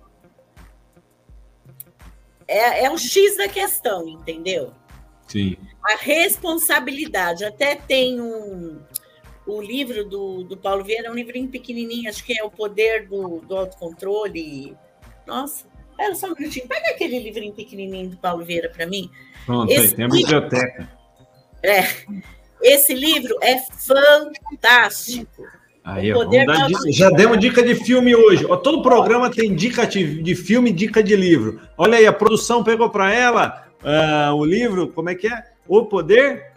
É, 2.48 2.86
é 2.86 2.92
o 2.92 2.98
X 2.98 3.38
da 3.38 3.48
questão, 3.48 4.08
entendeu? 4.08 4.74
Sim. 5.28 5.58
A 5.84 5.96
responsabilidade. 5.96 7.46
Até 7.46 7.76
tem 7.76 8.20
um. 8.20 8.80
O 9.46 9.62
livro 9.62 10.06
do, 10.06 10.44
do 10.44 10.56
Paulo 10.56 10.84
Vieira 10.84 11.08
é 11.08 11.12
um 11.12 11.16
livrinho 11.16 11.48
pequenininho, 11.48 12.10
acho 12.10 12.24
que 12.24 12.38
é 12.38 12.44
O 12.44 12.52
Poder 12.52 13.08
do, 13.08 13.40
do 13.40 13.58
Autocontrole. 13.58 14.78
Nossa, 15.26 15.66
Pera 16.00 16.16
só 16.16 16.28
um 16.28 16.34
minutinho, 16.34 16.66
pega 16.66 16.92
aquele 16.92 17.20
livrinho 17.20 17.54
pequenininho 17.54 18.12
do 18.12 18.18
Paulo 18.18 18.46
Vieira 18.46 18.70
para 18.70 18.88
mim. 18.88 19.12
Pronto, 19.46 19.70
Esse 19.70 19.82
aí, 19.88 19.96
tem 19.96 20.06
a 20.06 20.08
biblioteca. 20.08 20.90
É, 21.62 21.84
esse 22.62 22.94
livro 22.94 23.36
é 23.42 23.60
fantástico. 23.60 25.44
Aí, 25.94 26.12
já 26.92 27.10
demos 27.10 27.40
dica 27.40 27.64
de 27.64 27.76
filme 27.76 28.16
hoje. 28.16 28.46
Ó, 28.48 28.56
todo 28.56 28.82
programa 28.82 29.30
tem 29.30 29.56
dica 29.56 29.86
de, 29.86 30.22
de 30.22 30.36
filme 30.36 30.72
dica 30.72 31.02
de 31.02 31.16
livro. 31.16 31.60
Olha 31.78 31.98
aí, 31.98 32.06
a 32.06 32.14
produção 32.14 32.64
pegou 32.64 32.90
para 32.90 33.14
ela 33.14 33.68
uh, 33.82 34.34
o 34.36 34.46
livro, 34.46 34.90
como 34.90 35.10
é 35.10 35.16
que 35.16 35.28
é? 35.28 35.44
O 35.68 35.86
Poder 35.86 36.50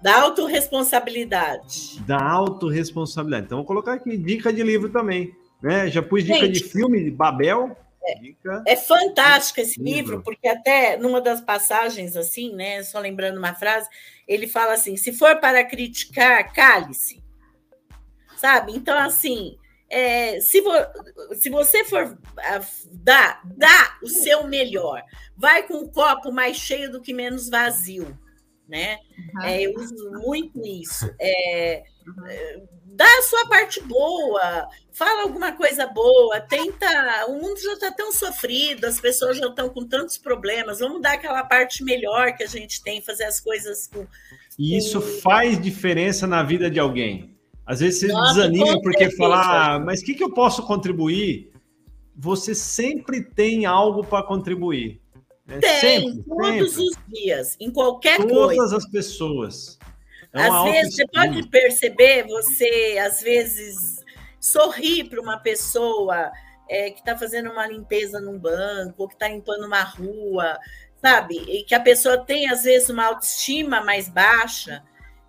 da 0.00 0.20
autorresponsabilidade. 0.20 2.00
Da 2.06 2.22
autorresponsabilidade. 2.22 3.46
Então, 3.46 3.58
vou 3.58 3.66
colocar 3.66 3.94
aqui 3.94 4.16
dica 4.16 4.52
de 4.52 4.62
livro 4.62 4.88
também. 4.90 5.34
Né? 5.60 5.88
Já 5.88 6.00
pus 6.00 6.22
dica 6.22 6.46
Gente, 6.46 6.62
de 6.62 6.64
filme, 6.64 7.02
de 7.02 7.10
Babel. 7.10 7.76
É, 8.04 8.72
é 8.72 8.76
fantástico 8.76 9.60
esse 9.60 9.80
livro, 9.80 10.22
porque 10.22 10.46
até 10.48 10.96
numa 10.96 11.20
das 11.20 11.40
passagens, 11.40 12.16
assim, 12.16 12.54
né? 12.54 12.82
Só 12.82 12.98
lembrando 13.00 13.38
uma 13.38 13.54
frase, 13.54 13.88
ele 14.26 14.46
fala 14.46 14.74
assim: 14.74 14.96
se 14.96 15.12
for 15.12 15.36
para 15.40 15.62
criticar, 15.64 16.52
cale-se. 16.52 17.22
Sabe? 18.38 18.72
Então, 18.72 18.96
assim, 18.98 19.58
é, 19.90 20.40
se, 20.40 20.60
vo, 20.60 20.70
se 21.34 21.50
você 21.50 21.84
for 21.84 22.18
dar, 22.92 23.42
dá 23.44 23.98
o 24.02 24.08
seu 24.08 24.46
melhor, 24.46 25.02
vai 25.36 25.66
com 25.66 25.74
o 25.78 25.90
copo 25.90 26.32
mais 26.32 26.56
cheio 26.56 26.90
do 26.90 27.02
que 27.02 27.12
menos 27.12 27.48
vazio, 27.48 28.18
né? 28.68 28.98
Uhum. 29.34 29.42
É, 29.42 29.62
eu 29.62 29.74
uso 29.74 30.10
muito 30.22 30.64
isso. 30.64 31.12
É, 31.20 31.82
uhum 32.06 32.78
dá 32.98 33.06
a 33.06 33.22
sua 33.22 33.46
parte 33.46 33.80
boa, 33.80 34.68
fala 34.92 35.22
alguma 35.22 35.52
coisa 35.52 35.86
boa, 35.86 36.40
tenta. 36.40 37.26
O 37.28 37.34
mundo 37.34 37.60
já 37.60 37.74
está 37.74 37.92
tão 37.92 38.10
sofrido, 38.10 38.86
as 38.86 39.00
pessoas 39.00 39.36
já 39.36 39.46
estão 39.46 39.68
com 39.68 39.86
tantos 39.86 40.18
problemas. 40.18 40.80
Vamos 40.80 41.00
dar 41.00 41.12
aquela 41.12 41.44
parte 41.44 41.84
melhor 41.84 42.36
que 42.36 42.42
a 42.42 42.48
gente 42.48 42.82
tem, 42.82 43.00
fazer 43.00 43.24
as 43.24 43.38
coisas 43.38 43.86
com. 43.86 44.04
E 44.58 44.76
isso 44.76 45.00
faz 45.00 45.62
diferença 45.62 46.26
na 46.26 46.42
vida 46.42 46.68
de 46.68 46.80
alguém. 46.80 47.37
Às 47.68 47.80
vezes 47.80 48.00
você 48.00 48.06
Nossa, 48.06 48.48
desanima 48.48 48.80
porque 48.80 49.10
falar, 49.10 49.74
ah, 49.74 49.78
mas 49.78 50.00
o 50.00 50.04
que, 50.06 50.14
que 50.14 50.24
eu 50.24 50.32
posso 50.32 50.62
contribuir? 50.62 51.52
Você 52.16 52.54
sempre 52.54 53.22
tem 53.22 53.66
algo 53.66 54.02
para 54.02 54.26
contribuir. 54.26 55.02
Né? 55.46 55.58
Tem, 55.58 55.78
sempre, 55.78 56.24
todos 56.24 56.70
sempre. 56.70 56.84
os 56.84 56.98
dias, 57.12 57.56
em 57.60 57.70
qualquer 57.70 58.16
Todas 58.16 58.32
coisa. 58.32 58.56
Todas 58.56 58.72
as 58.72 58.90
pessoas. 58.90 59.78
É 60.32 60.42
às 60.44 60.64
vezes, 60.64 60.94
você 60.94 61.06
pode 61.08 61.46
perceber, 61.48 62.26
você 62.26 62.98
às 63.06 63.20
vezes 63.20 64.02
sorrir 64.40 65.04
para 65.04 65.20
uma 65.20 65.36
pessoa 65.36 66.32
é, 66.70 66.90
que 66.90 67.00
está 67.00 67.18
fazendo 67.18 67.50
uma 67.50 67.66
limpeza 67.66 68.18
num 68.18 68.38
banco, 68.38 69.02
ou 69.02 69.08
que 69.08 69.14
está 69.14 69.28
limpando 69.28 69.66
uma 69.66 69.82
rua, 69.82 70.58
sabe? 71.02 71.36
E 71.36 71.64
que 71.64 71.74
a 71.74 71.80
pessoa 71.80 72.16
tem, 72.16 72.48
às 72.48 72.62
vezes, 72.62 72.88
uma 72.88 73.04
autoestima 73.04 73.82
mais 73.82 74.08
baixa, 74.08 74.82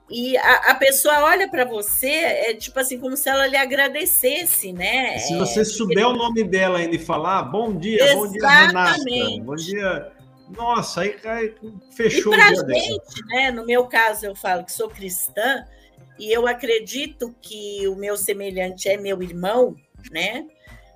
e 0.10 0.38
a, 0.38 0.72
a 0.72 0.76
pessoa 0.76 1.24
olha 1.24 1.50
para 1.50 1.66
você, 1.66 2.08
é 2.08 2.54
tipo 2.54 2.80
assim, 2.80 3.00
como 3.00 3.16
se 3.16 3.30
ela 3.30 3.48
lhe 3.48 3.58
agradecesse, 3.58 4.74
né? 4.74 5.18
Se 5.20 5.38
você 5.38 5.62
é, 5.62 5.66
souber 5.66 6.04
porque... 6.04 6.18
o 6.18 6.18
nome 6.18 6.44
dela 6.44 6.80
ainda 6.80 6.96
e 6.96 7.00
falar, 7.00 7.44
bom 7.44 7.76
dia, 7.76 8.04
Exatamente. 8.04 8.16
bom 8.16 8.32
dia, 8.32 8.50
Renata, 8.50 9.44
bom 9.44 9.56
dia 9.56 10.20
nossa, 10.50 11.02
aí 11.02 11.14
cai, 11.14 11.54
fechou. 11.92 12.34
E 12.34 12.38
para 12.38 12.50
a 12.50 12.56
gente, 12.56 13.26
né, 13.28 13.52
no 13.52 13.66
meu 13.66 13.86
caso, 13.86 14.26
eu 14.26 14.36
falo 14.36 14.64
que 14.64 14.72
sou 14.72 14.90
cristã 14.90 15.66
e 16.18 16.32
eu 16.32 16.48
acredito 16.48 17.36
que 17.42 17.88
o 17.88 17.96
meu 17.96 18.18
semelhante 18.18 18.90
é 18.90 18.98
meu 18.98 19.22
irmão, 19.22 19.76
né? 20.12 20.48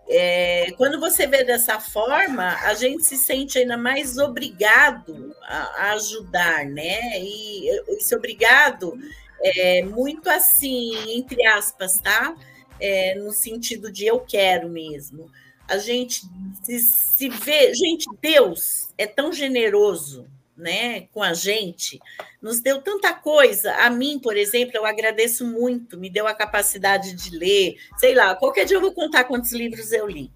É, 0.07 0.71
quando 0.77 0.99
você 0.99 1.25
vê 1.25 1.43
dessa 1.43 1.79
forma, 1.79 2.57
a 2.63 2.73
gente 2.73 3.03
se 3.05 3.17
sente 3.17 3.57
ainda 3.57 3.77
mais 3.77 4.17
obrigado 4.17 5.35
a, 5.43 5.57
a 5.57 5.91
ajudar, 5.93 6.65
né? 6.65 7.19
E 7.19 7.69
esse 7.89 8.15
obrigado 8.15 8.97
é 9.41 9.81
muito 9.83 10.29
assim, 10.29 11.17
entre 11.17 11.45
aspas, 11.45 11.99
tá? 11.99 12.35
É, 12.79 13.15
no 13.15 13.31
sentido 13.31 13.91
de 13.91 14.05
eu 14.05 14.19
quero 14.19 14.67
mesmo 14.67 15.31
a 15.67 15.77
gente 15.77 16.21
se, 16.61 16.79
se 16.79 17.29
vê. 17.29 17.73
Gente, 17.73 18.07
Deus 18.21 18.89
é 18.97 19.07
tão 19.07 19.31
generoso 19.31 20.27
né, 20.55 21.01
com 21.11 21.23
a 21.23 21.33
gente, 21.33 21.99
nos 22.41 22.61
deu 22.61 22.81
tanta 22.81 23.13
coisa. 23.13 23.73
A 23.77 23.89
mim, 23.89 24.19
por 24.19 24.37
exemplo, 24.37 24.73
eu 24.75 24.85
agradeço 24.85 25.45
muito, 25.45 25.97
me 25.97 26.09
deu 26.09 26.27
a 26.27 26.33
capacidade 26.33 27.13
de 27.13 27.35
ler. 27.37 27.75
Sei 27.97 28.13
lá, 28.13 28.35
qualquer 28.35 28.65
dia 28.65 28.77
eu 28.77 28.81
vou 28.81 28.93
contar 28.93 29.23
quantos 29.23 29.51
livros 29.51 29.91
eu 29.91 30.07
li. 30.07 30.31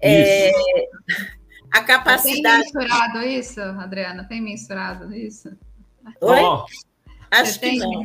É, 0.00 0.52
a 1.72 1.82
capacidade. 1.82 2.70
Tem 2.70 2.74
mensurado 2.74 3.22
isso, 3.22 3.60
Adriana? 3.60 4.24
Tem 4.24 4.40
mensurado 4.40 5.14
isso? 5.14 5.48
Oi? 6.20 6.40
Oh. 6.40 6.64
Acho 7.30 7.52
Você 7.52 7.58
que 7.58 7.70
tem? 7.70 7.78
não. 7.78 8.02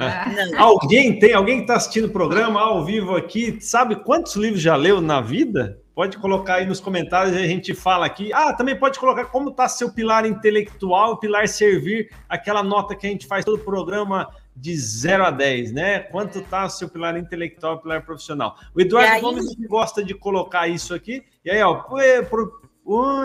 É. 0.00 0.56
Alguém 0.56 1.18
tem, 1.18 1.34
alguém 1.34 1.56
que 1.56 1.62
está 1.62 1.74
assistindo 1.74 2.04
o 2.04 2.12
programa 2.12 2.60
ao 2.60 2.84
vivo 2.84 3.16
aqui, 3.16 3.60
sabe 3.60 3.96
quantos 3.96 4.36
livros 4.36 4.62
já 4.62 4.76
leu 4.76 5.00
na 5.00 5.20
vida? 5.20 5.80
Pode 5.98 6.16
colocar 6.18 6.54
aí 6.54 6.64
nos 6.64 6.78
comentários 6.78 7.34
e 7.34 7.40
a 7.40 7.46
gente 7.48 7.74
fala 7.74 8.06
aqui. 8.06 8.32
Ah, 8.32 8.52
também 8.52 8.78
pode 8.78 9.00
colocar 9.00 9.24
como 9.24 9.50
está 9.50 9.68
seu 9.68 9.92
pilar 9.92 10.24
intelectual, 10.24 11.18
pilar 11.18 11.48
servir, 11.48 12.08
aquela 12.28 12.62
nota 12.62 12.94
que 12.94 13.04
a 13.04 13.10
gente 13.10 13.26
faz 13.26 13.44
todo 13.44 13.56
o 13.56 13.64
programa 13.64 14.32
de 14.54 14.76
0 14.76 15.24
a 15.24 15.30
10, 15.32 15.72
né? 15.72 15.98
Quanto 15.98 16.40
tá 16.42 16.66
o 16.66 16.70
seu 16.70 16.88
pilar 16.88 17.16
intelectual 17.16 17.80
pilar 17.80 18.04
profissional? 18.04 18.54
O 18.76 18.80
Eduardo 18.80 19.12
aí... 19.12 19.20
Gomes 19.20 19.52
gosta 19.66 20.00
de 20.04 20.14
colocar 20.14 20.68
isso 20.68 20.94
aqui. 20.94 21.24
E 21.44 21.50
aí, 21.50 21.60
ó, 21.60 21.74
pro, 21.74 22.62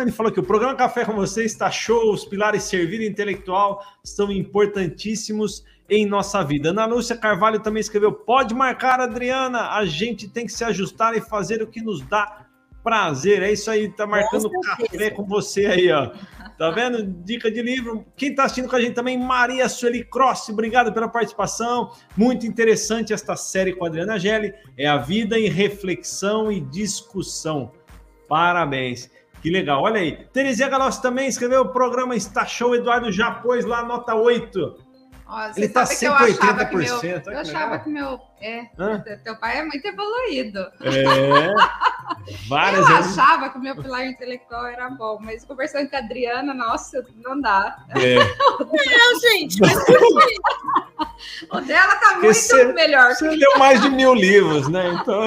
ele 0.01 0.11
falou 0.11 0.31
que 0.31 0.39
o 0.39 0.43
programa 0.43 0.73
Café 0.73 1.05
com 1.05 1.13
você 1.13 1.45
está 1.45 1.69
show, 1.69 2.11
os 2.11 2.25
pilares 2.25 2.63
servir 2.63 3.07
intelectual 3.07 3.85
são 4.03 4.31
importantíssimos 4.31 5.63
em 5.87 6.07
nossa 6.07 6.43
vida. 6.43 6.69
Ana 6.69 6.87
Lúcia 6.87 7.15
Carvalho 7.15 7.59
também 7.59 7.81
escreveu: 7.81 8.11
pode 8.11 8.55
marcar, 8.55 8.99
Adriana, 8.99 9.69
a 9.73 9.85
gente 9.85 10.27
tem 10.27 10.47
que 10.47 10.51
se 10.51 10.63
ajustar 10.63 11.15
e 11.15 11.21
fazer 11.21 11.61
o 11.61 11.67
que 11.67 11.79
nos 11.79 12.01
dá 12.01 12.47
prazer. 12.83 13.41
É 13.41 13.51
isso 13.51 13.71
aí, 13.71 13.89
tá 13.89 14.05
marcando 14.05 14.49
café 14.61 15.09
com 15.09 15.23
você 15.23 15.65
aí, 15.65 15.91
ó. 15.91 16.11
Tá 16.57 16.69
vendo? 16.75 17.03
Dica 17.03 17.49
de 17.49 17.61
livro. 17.61 18.05
Quem 18.15 18.35
tá 18.35 18.43
assistindo 18.43 18.69
com 18.69 18.75
a 18.75 18.81
gente 18.81 18.93
também, 18.93 19.17
Maria 19.17 19.67
Sueli 19.69 20.03
Cross, 20.03 20.49
obrigado 20.49 20.93
pela 20.93 21.07
participação. 21.07 21.91
Muito 22.15 22.45
interessante 22.45 23.13
esta 23.13 23.35
série 23.35 23.73
com 23.73 23.85
a 23.85 23.87
Adriana 23.87 24.19
Gelli. 24.19 24.53
É 24.77 24.87
a 24.87 24.97
vida 24.97 25.39
em 25.39 25.47
reflexão 25.47 26.51
e 26.51 26.59
discussão. 26.59 27.71
Parabéns. 28.27 29.09
Que 29.41 29.49
legal, 29.49 29.81
olha 29.81 29.99
aí. 29.99 30.25
Terezinha 30.31 30.69
Galossi 30.69 31.01
também 31.01 31.27
escreveu 31.27 31.61
o 31.61 31.69
programa 31.69 32.15
Está 32.15 32.45
Show. 32.45 32.75
Eduardo 32.75 33.11
já 33.11 33.29
pôs 33.29 33.65
lá 33.65 33.83
nota 33.83 34.15
8. 34.15 34.93
Ó, 35.27 35.51
Ele 35.55 35.65
está 35.65 35.85
sempre 35.85 36.31
80%. 36.33 36.69
Que 36.69 36.75
meu, 36.75 37.21
eu 37.33 37.39
achava 37.39 37.79
que 37.79 37.89
meu. 37.89 38.19
É, 38.45 38.65
teu 39.23 39.37
pai 39.37 39.59
é 39.59 39.63
muito 39.63 39.85
evoluído. 39.85 40.59
É. 40.81 41.53
Várias 42.49 42.89
eu 42.89 42.97
vezes. 42.97 43.17
achava 43.17 43.49
que 43.49 43.57
o 43.57 43.61
meu 43.61 43.73
pilar 43.73 44.05
intelectual 44.05 44.65
era 44.65 44.89
bom, 44.89 45.17
mas 45.21 45.45
conversando 45.45 45.89
com 45.89 45.95
a 45.95 45.99
Adriana, 45.99 46.53
nossa, 46.53 47.05
não 47.15 47.39
dá. 47.39 47.77
É. 47.95 48.15
não, 48.17 49.19
gente, 49.21 49.61
mas 49.61 49.77
o 51.49 51.61
dela 51.61 51.95
tá 51.95 52.17
muito 52.19 52.33
você, 52.33 52.65
melhor. 52.73 53.15
Você 53.15 53.29
leu 53.29 53.57
mais 53.57 53.81
de 53.81 53.89
mil 53.89 54.13
livros, 54.13 54.67
né? 54.67 54.89
Então. 54.89 55.21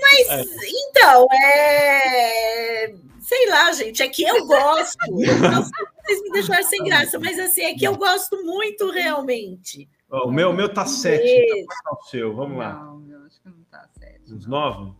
Mas, 0.00 0.28
é. 0.30 0.42
então, 0.88 1.26
é. 1.32 2.94
Sei 3.20 3.48
lá, 3.50 3.72
gente, 3.72 4.02
é 4.02 4.08
que 4.08 4.22
eu 4.22 4.46
gosto. 4.46 4.96
vocês 5.10 6.22
me 6.22 6.30
deixaram 6.32 6.64
sem 6.64 6.82
graça, 6.84 7.18
mas 7.18 7.38
assim, 7.38 7.62
é 7.62 7.74
que 7.74 7.86
eu 7.86 7.96
gosto 7.96 8.42
muito 8.42 8.90
realmente. 8.90 9.86
Oh, 10.16 10.28
o 10.28 10.30
meu, 10.30 10.50
o 10.50 10.52
meu 10.52 10.72
tá 10.72 10.86
sete. 10.86 11.66
Tá 11.66 11.90
o 11.90 12.04
seu, 12.04 12.36
vamos 12.36 12.56
lá. 12.56 12.74
Não, 12.74 12.98
meu, 12.98 13.26
acho 13.26 13.42
que 13.42 13.48
não 13.48 13.64
tá 13.68 13.84
sete. 13.98 14.32
Uns 14.32 14.46
nove? 14.46 14.92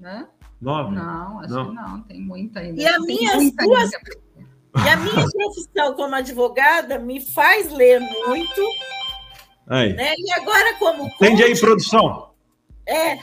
Né? 0.00 0.26
Nove? 0.60 0.96
Não, 0.96 1.38
acho 1.38 1.54
não. 1.54 1.68
que 1.68 1.74
não, 1.74 2.02
tem 2.02 2.20
muita 2.20 2.58
ainda. 2.58 2.82
E 2.82 2.84
a 2.84 2.98
minha 2.98 3.36
duas. 3.36 3.90
E 4.84 4.88
a 4.88 4.96
minha 4.96 5.30
profissão 5.30 5.94
como 5.94 6.16
advogada 6.16 6.98
me 6.98 7.20
faz 7.20 7.70
ler 7.72 8.00
muito. 8.00 8.62
Aí. 9.68 9.92
Né? 9.92 10.12
E 10.18 10.32
agora, 10.32 10.74
como. 10.76 11.06
Entende 11.06 11.44
aí, 11.44 11.60
produção? 11.60 12.32
É. 12.84 13.18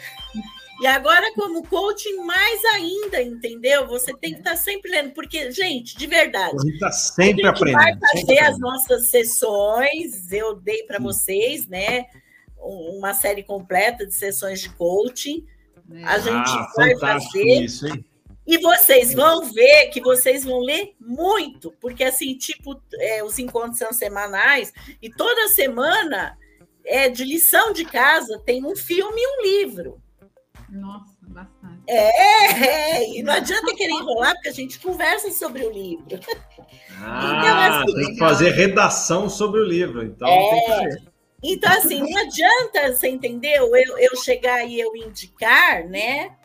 E 0.82 0.88
agora, 0.88 1.34
como 1.36 1.68
coaching, 1.68 2.24
mais 2.24 2.64
ainda, 2.66 3.22
entendeu? 3.22 3.86
Você 3.88 4.14
tem 4.16 4.32
que 4.32 4.40
estar 4.40 4.52
tá 4.52 4.56
sempre 4.56 4.90
lendo, 4.90 5.12
porque, 5.12 5.52
gente, 5.52 5.98
de 5.98 6.08
verdade. 6.08 6.56
A 6.56 6.62
gente 6.62 6.74
está 6.74 6.92
sempre 6.92 7.44
a 7.44 7.48
gente 7.48 7.58
aprendendo. 7.58 8.00
Vai 8.00 8.00
fazer 8.16 8.40
as 8.40 8.60
nossas 8.60 9.10
sessões, 9.10 10.32
eu 10.32 10.56
dei 10.56 10.84
para 10.84 11.00
vocês, 11.00 11.68
né? 11.68 12.06
Uma 12.58 13.14
série 13.14 13.44
completa 13.44 14.06
de 14.06 14.14
sessões 14.14 14.62
de 14.62 14.70
coaching. 14.70 15.46
A 16.04 16.14
ah, 16.14 16.20
gente 16.20 16.50
ah, 16.50 16.72
vai 16.76 16.98
fazer. 16.98 17.64
Isso, 17.64 17.88
hein? 17.88 18.06
E 18.48 18.58
vocês 18.58 19.14
vão 19.14 19.52
ver 19.52 19.90
que 19.90 20.02
vocês 20.02 20.44
vão 20.44 20.60
ler 20.60 20.96
muito, 21.00 21.72
porque 21.80 22.04
assim, 22.04 22.36
tipo, 22.36 22.82
é, 22.94 23.24
os 23.24 23.38
encontros 23.38 23.78
são 23.78 23.94
semanais, 23.94 24.74
e 25.00 25.08
toda 25.08 25.50
semana 25.50 26.36
é 26.84 27.10
de 27.10 27.24
lição 27.24 27.72
de 27.72 27.86
casa 27.86 28.42
tem 28.44 28.66
um 28.66 28.76
filme 28.76 29.22
e 29.22 29.28
um 29.28 29.42
livro. 29.44 30.02
Nossa, 30.72 31.16
bastante. 31.28 31.82
É, 31.88 32.98
é, 32.98 33.18
e 33.18 33.24
não 33.24 33.34
adianta 33.34 33.74
querer 33.76 33.92
enrolar, 33.92 34.34
porque 34.34 34.50
a 34.50 34.54
gente 34.54 34.80
conversa 34.80 35.32
sobre 35.32 35.66
o 35.66 35.72
livro. 35.72 36.06
Ah, 37.02 37.40
então, 37.40 37.60
assim, 37.60 37.96
tem 37.96 38.14
que 38.14 38.20
fazer 38.20 38.50
redação 38.52 39.30
sobre 39.30 39.60
o 39.62 39.64
livro, 39.64 40.04
então 40.04 40.28
é, 40.28 40.90
Então, 41.42 41.72
assim, 41.72 42.02
não 42.02 42.22
adianta, 42.22 42.94
você 42.94 43.08
entendeu? 43.08 43.76
Eu, 43.76 43.98
eu 43.98 44.16
chegar 44.18 44.64
e 44.66 44.80
eu 44.80 44.96
indicar, 44.96 45.86
né? 45.88 46.36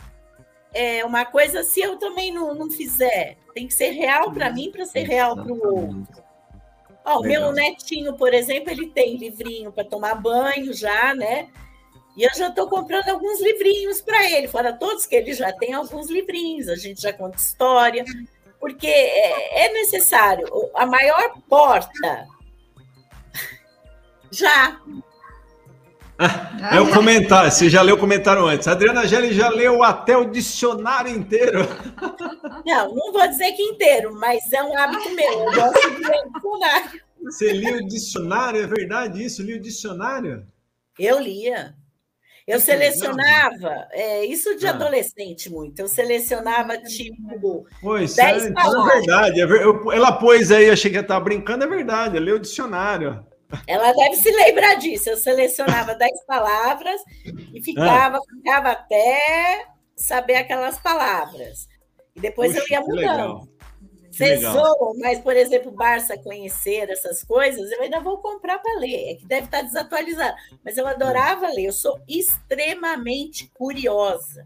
É 0.72 1.04
uma 1.04 1.24
coisa 1.24 1.62
se 1.62 1.80
eu 1.80 1.96
também 1.98 2.32
não, 2.32 2.54
não 2.54 2.70
fizer. 2.70 3.36
Tem 3.52 3.66
que 3.66 3.74
ser 3.74 3.90
real 3.90 4.32
para 4.32 4.50
mim 4.50 4.70
para 4.70 4.84
ser 4.86 5.02
real 5.02 5.36
para 5.36 5.52
o 5.52 5.66
outro. 5.66 6.24
Ó, 7.04 7.20
o 7.20 7.22
meu 7.22 7.52
netinho, 7.52 8.16
por 8.16 8.32
exemplo, 8.32 8.70
ele 8.70 8.88
tem 8.88 9.16
livrinho 9.16 9.70
para 9.70 9.84
tomar 9.84 10.14
banho 10.14 10.72
já, 10.72 11.14
né? 11.14 11.48
E 12.16 12.22
eu 12.22 12.30
já 12.36 12.48
estou 12.48 12.68
comprando 12.68 13.08
alguns 13.08 13.40
livrinhos 13.40 14.00
para 14.00 14.30
ele, 14.30 14.46
fora 14.46 14.72
todos 14.72 15.04
que 15.04 15.16
ele 15.16 15.34
já 15.34 15.52
tem 15.52 15.72
alguns 15.72 16.08
livrinhos, 16.08 16.68
a 16.68 16.76
gente 16.76 17.00
já 17.00 17.12
conta 17.12 17.36
história, 17.36 18.04
porque 18.60 18.86
é, 18.86 19.66
é 19.66 19.72
necessário. 19.72 20.46
A 20.74 20.86
maior 20.86 21.34
porta 21.48 22.28
já. 24.30 24.80
é 26.72 26.80
o 26.80 26.92
comentário, 26.92 27.50
você 27.50 27.68
já 27.68 27.82
leu 27.82 27.96
o 27.96 27.98
comentário 27.98 28.46
antes. 28.46 28.68
A 28.68 28.72
Adriana 28.72 29.08
Gelli 29.08 29.34
já 29.34 29.48
leu 29.48 29.82
até 29.82 30.16
o 30.16 30.30
dicionário 30.30 31.10
inteiro. 31.10 31.60
Não, 32.64 32.94
não 32.94 33.12
vou 33.12 33.28
dizer 33.28 33.52
que 33.52 33.62
inteiro, 33.62 34.14
mas 34.14 34.50
é 34.50 34.62
um 34.62 34.74
hábito 34.78 35.10
meu. 35.10 35.32
Eu 35.32 35.52
gosto 35.52 35.90
de 35.90 36.02
ler 36.02 36.22
o 36.24 36.32
dicionário. 36.32 37.00
Você 37.24 37.52
lia 37.52 37.76
o 37.76 37.86
dicionário? 37.86 38.62
É 38.62 38.66
verdade 38.66 39.22
isso? 39.22 39.42
Lia 39.42 39.56
o 39.56 39.60
dicionário? 39.60 40.46
Eu 40.98 41.18
lia. 41.18 41.74
Eu 42.46 42.60
selecionava, 42.60 43.88
é, 43.90 44.24
isso 44.26 44.54
de 44.56 44.66
ah. 44.66 44.70
adolescente 44.70 45.50
muito, 45.50 45.78
eu 45.78 45.88
selecionava 45.88 46.76
tipo 46.76 47.66
pois, 47.80 48.14
10 48.14 48.46
é, 48.46 48.52
palavras. 48.52 48.92
É 48.92 48.98
verdade, 48.98 49.40
eu, 49.40 49.90
ela 49.90 50.12
pôs 50.12 50.52
aí, 50.52 50.68
achei 50.68 50.90
que 50.90 50.98
ela 50.98 51.04
estava 51.04 51.24
brincando, 51.24 51.64
é 51.64 51.66
verdade, 51.66 52.18
leu 52.18 52.36
o 52.36 52.40
dicionário. 52.40 53.24
Ela 53.66 53.92
deve 53.92 54.16
se 54.16 54.30
lembrar 54.30 54.74
disso, 54.74 55.08
eu 55.08 55.16
selecionava 55.16 55.94
10 55.96 56.26
palavras 56.26 57.00
e 57.54 57.62
ficava, 57.62 58.18
ah. 58.18 58.36
ficava 58.36 58.70
até 58.72 59.66
saber 59.96 60.34
aquelas 60.34 60.78
palavras. 60.78 61.66
E 62.14 62.20
depois 62.20 62.52
Puxa, 62.52 62.64
eu 62.68 62.72
ia 62.72 62.80
mudando. 62.80 63.48
Vocês 64.16 64.40
zoam, 64.40 64.94
mas, 64.98 65.20
por 65.20 65.36
exemplo, 65.36 65.72
Barça 65.72 66.16
conhecer 66.18 66.88
essas 66.90 67.22
coisas, 67.22 67.70
eu 67.72 67.82
ainda 67.82 68.00
vou 68.00 68.18
comprar 68.18 68.58
para 68.58 68.78
ler. 68.78 69.12
É 69.12 69.14
que 69.14 69.26
deve 69.26 69.46
estar 69.46 69.62
desatualizado. 69.62 70.34
Mas 70.64 70.76
eu 70.76 70.86
adorava 70.86 71.48
ler, 71.48 71.66
eu 71.66 71.72
sou 71.72 71.98
extremamente 72.08 73.50
curiosa. 73.54 74.44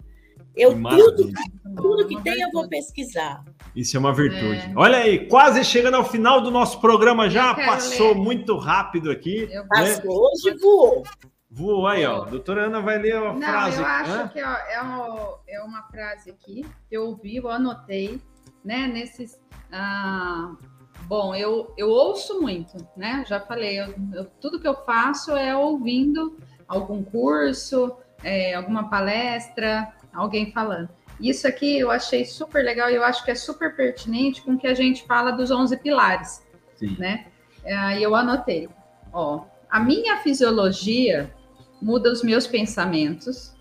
Eu 0.57 0.73
tudo, 0.83 1.31
tudo 1.77 2.09
que 2.09 2.21
tem 2.23 2.41
eu 2.41 2.51
vou 2.51 2.69
pesquisar. 2.69 3.45
Isso 3.77 3.97
é 3.97 4.01
uma 4.01 4.13
virtude. 4.13 4.59
É. 4.59 4.73
Olha 4.75 4.99
aí, 4.99 5.29
quase 5.29 5.65
chegando 5.65 5.95
ao 5.95 6.05
final 6.05 6.41
do 6.41 6.51
nosso 6.51 6.81
programa 6.81 7.31
já. 7.31 7.55
Passou 7.55 8.09
ler. 8.09 8.17
muito 8.17 8.57
rápido 8.57 9.11
aqui. 9.11 9.49
Eu 9.53 9.67
Passou, 9.69 10.03
né? 10.03 10.03
hoje 10.05 10.59
voou. 10.61 11.05
Voou 11.51 11.87
aí, 11.87 12.05
ó. 12.05 12.25
Doutora 12.25 12.67
Ana 12.67 12.81
vai 12.81 12.99
ler 12.99 13.15
a 13.17 13.33
Não, 13.33 13.41
frase. 13.41 13.81
Eu 13.81 13.87
acho 13.87 14.11
Hã? 14.11 14.29
que 14.29 14.43
ó, 14.43 14.53
é, 14.53 14.83
uma, 14.83 15.39
é 15.49 15.63
uma 15.63 15.83
frase 15.85 16.31
aqui 16.31 16.67
que 16.89 16.97
eu 16.97 17.05
ouvi, 17.05 17.37
eu 17.37 17.49
anotei, 17.49 18.21
né? 18.65 18.87
Nesses 18.89 19.41
ah, 19.73 20.55
bom, 21.03 21.35
eu, 21.35 21.73
eu 21.77 21.89
ouço 21.89 22.41
muito, 22.41 22.77
né? 22.97 23.25
Já 23.27 23.41
falei, 23.41 23.81
eu, 23.81 23.95
eu, 24.13 24.25
tudo 24.41 24.61
que 24.61 24.69
eu 24.69 24.75
faço 24.85 25.33
é 25.33 25.57
ouvindo 25.57 26.37
algum 26.67 27.03
curso, 27.03 27.97
é, 28.23 28.55
alguma 28.55 28.89
palestra, 28.89 29.93
alguém 30.13 30.53
falando. 30.53 30.89
Isso 31.21 31.49
aqui 31.49 31.79
eu 31.79 31.91
achei 31.91 32.25
super 32.25 32.65
legal 32.65 32.91
e 32.91 32.95
eu 32.95 33.03
acho 33.03 33.25
que 33.25 33.31
é 33.31 33.35
super 33.35 33.75
pertinente 33.75 34.43
com 34.43 34.53
o 34.53 34.59
que 34.59 34.67
a 34.67 34.75
gente 34.75 35.05
fala 35.05 35.33
dos 35.33 35.51
11 35.51 35.77
pilares, 35.79 36.43
Sim. 36.77 36.97
né? 36.99 37.27
É, 37.65 38.01
eu 38.01 38.15
anotei, 38.15 38.69
ó, 39.13 39.45
a 39.69 39.81
minha 39.81 40.19
fisiologia 40.19 41.35
muda 41.83 42.11
os 42.11 42.23
meus 42.23 42.47
pensamentos, 42.47 43.55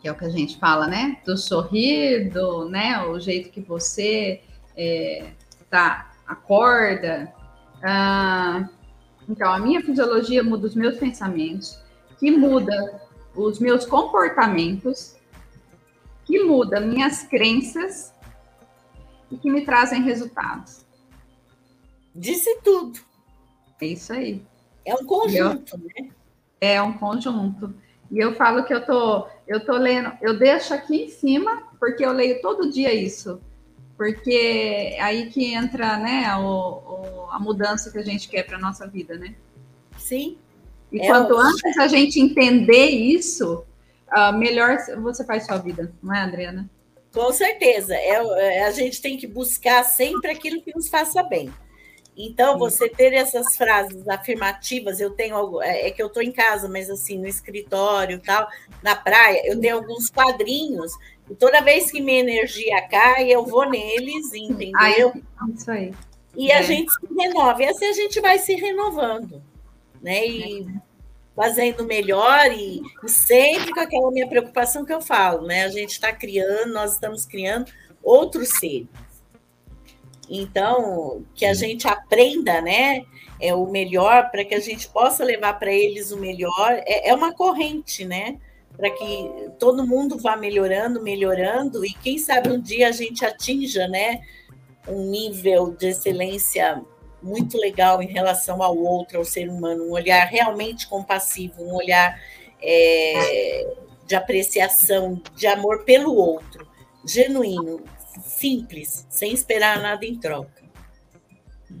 que 0.00 0.08
é 0.08 0.12
o 0.12 0.14
que 0.14 0.24
a 0.24 0.30
gente 0.30 0.58
fala, 0.58 0.86
né? 0.86 1.18
Do 1.24 1.36
sorrir, 1.36 2.30
do, 2.30 2.68
né? 2.68 3.02
O 3.04 3.18
jeito 3.18 3.50
que 3.50 3.60
você 3.60 4.42
é, 4.76 5.32
tá, 5.70 6.12
acorda. 6.26 7.32
Ah, 7.82 8.68
então, 9.28 9.52
a 9.52 9.58
minha 9.58 9.80
fisiologia 9.80 10.42
muda 10.42 10.66
os 10.66 10.74
meus 10.74 10.98
pensamentos, 10.98 11.78
que 12.18 12.30
muda 12.30 13.02
os 13.34 13.58
meus 13.58 13.86
comportamentos, 13.86 15.16
que 16.24 16.42
muda 16.44 16.80
minhas 16.80 17.22
crenças 17.24 18.12
e 19.30 19.36
que 19.36 19.50
me 19.50 19.64
trazem 19.64 20.02
resultados. 20.02 20.84
Disse 22.14 22.60
tudo. 22.62 23.00
É 23.80 23.86
isso 23.86 24.12
aí. 24.12 24.42
É 24.84 24.94
um 24.94 25.04
conjunto, 25.04 25.74
eu, 25.74 26.04
né? 26.04 26.10
É 26.60 26.82
um 26.82 26.92
conjunto. 26.92 27.74
E 28.10 28.18
eu 28.18 28.34
falo 28.34 28.64
que 28.64 28.74
eu 28.74 28.84
tô, 28.84 29.26
eu 29.48 29.64
tô 29.64 29.72
lendo, 29.72 30.12
eu 30.20 30.38
deixo 30.38 30.74
aqui 30.74 31.04
em 31.04 31.08
cima, 31.08 31.62
porque 31.80 32.04
eu 32.04 32.12
leio 32.12 32.42
todo 32.42 32.70
dia 32.70 32.92
isso 32.92 33.40
porque 34.02 34.94
é 34.96 35.00
aí 35.00 35.30
que 35.30 35.54
entra 35.54 35.96
né, 35.96 36.36
o, 36.36 36.42
o, 36.42 37.30
a 37.30 37.38
mudança 37.38 37.88
que 37.88 37.98
a 37.98 38.02
gente 38.02 38.28
quer 38.28 38.42
para 38.42 38.56
a 38.56 38.60
nossa 38.60 38.84
vida, 38.84 39.16
né? 39.16 39.36
Sim. 39.96 40.38
E 40.90 41.00
é 41.00 41.06
quanto 41.06 41.36
antes 41.36 41.78
a 41.78 41.86
gente 41.86 42.18
entender 42.18 42.86
isso, 42.86 43.64
uh, 44.12 44.36
melhor 44.36 44.76
você 45.00 45.24
faz 45.24 45.46
sua 45.46 45.58
vida, 45.58 45.92
não 46.02 46.12
é, 46.12 46.22
Adriana? 46.22 46.68
Com 47.14 47.32
certeza. 47.32 47.94
É, 47.94 48.56
é, 48.56 48.64
a 48.64 48.72
gente 48.72 49.00
tem 49.00 49.16
que 49.16 49.28
buscar 49.28 49.84
sempre 49.84 50.32
aquilo 50.32 50.60
que 50.60 50.74
nos 50.74 50.88
faça 50.88 51.22
bem. 51.22 51.52
Então, 52.16 52.58
você 52.58 52.88
ter 52.88 53.12
essas 53.12 53.56
frases 53.56 54.06
afirmativas, 54.08 54.98
eu 54.98 55.10
tenho 55.10 55.62
é, 55.62 55.86
é 55.86 55.90
que 55.92 56.02
eu 56.02 56.08
estou 56.08 56.24
em 56.24 56.32
casa, 56.32 56.68
mas 56.68 56.90
assim, 56.90 57.18
no 57.18 57.28
escritório 57.28 58.18
tal, 58.18 58.48
na 58.82 58.96
praia, 58.96 59.42
eu 59.46 59.60
tenho 59.60 59.76
alguns 59.76 60.10
quadrinhos, 60.10 60.92
e 61.32 61.34
toda 61.34 61.62
vez 61.62 61.90
que 61.90 61.98
minha 61.98 62.20
energia 62.20 62.86
cai, 62.88 63.30
eu 63.30 63.46
vou 63.46 63.66
neles, 63.66 64.34
entendeu? 64.34 64.74
Ai, 64.76 65.50
isso 65.54 65.70
aí. 65.70 65.94
E 66.36 66.50
é. 66.50 66.58
a 66.58 66.60
gente 66.60 66.92
se 66.92 67.14
renova, 67.18 67.62
e 67.62 67.68
assim 67.68 67.86
a 67.86 67.92
gente 67.92 68.20
vai 68.20 68.38
se 68.38 68.54
renovando, 68.54 69.42
né? 70.02 70.26
E 70.26 70.66
fazendo 71.34 71.86
melhor, 71.86 72.52
e, 72.52 72.82
e 73.02 73.08
sempre 73.08 73.72
com 73.72 73.80
aquela 73.80 74.10
minha 74.10 74.28
preocupação 74.28 74.84
que 74.84 74.92
eu 74.92 75.00
falo, 75.00 75.46
né? 75.46 75.64
A 75.64 75.70
gente 75.70 75.92
está 75.92 76.12
criando, 76.12 76.74
nós 76.74 76.92
estamos 76.92 77.24
criando 77.24 77.72
outros 78.02 78.50
seres. 78.50 78.88
Então, 80.28 81.24
que 81.34 81.46
a 81.46 81.54
gente 81.54 81.88
aprenda, 81.88 82.60
né? 82.60 83.06
É 83.40 83.54
o 83.54 83.66
melhor 83.66 84.30
para 84.30 84.44
que 84.44 84.54
a 84.54 84.60
gente 84.60 84.86
possa 84.86 85.24
levar 85.24 85.58
para 85.58 85.72
eles 85.72 86.12
o 86.12 86.18
melhor. 86.18 86.72
É, 86.84 87.08
é 87.08 87.14
uma 87.14 87.32
corrente, 87.32 88.04
né? 88.04 88.38
Para 88.76 88.90
que 88.90 89.50
todo 89.58 89.86
mundo 89.86 90.18
vá 90.18 90.36
melhorando, 90.36 91.02
melhorando 91.02 91.84
e 91.84 91.92
quem 91.92 92.18
sabe 92.18 92.50
um 92.50 92.60
dia 92.60 92.88
a 92.88 92.92
gente 92.92 93.24
atinja, 93.24 93.86
né? 93.86 94.20
Um 94.88 95.10
nível 95.10 95.70
de 95.70 95.88
excelência 95.88 96.82
muito 97.22 97.56
legal 97.56 98.02
em 98.02 98.08
relação 98.08 98.62
ao 98.62 98.76
outro, 98.76 99.18
ao 99.18 99.24
ser 99.24 99.48
humano, 99.48 99.84
um 99.84 99.92
olhar 99.92 100.24
realmente 100.26 100.88
compassivo, 100.88 101.62
um 101.62 101.74
olhar 101.74 102.20
é, 102.60 103.74
de 104.06 104.14
apreciação, 104.14 105.20
de 105.36 105.46
amor 105.46 105.84
pelo 105.84 106.14
outro, 106.14 106.66
genuíno, 107.06 107.80
simples, 108.24 109.06
sem 109.08 109.32
esperar 109.32 109.80
nada 109.80 110.04
em 110.04 110.18
troca. 110.18 110.62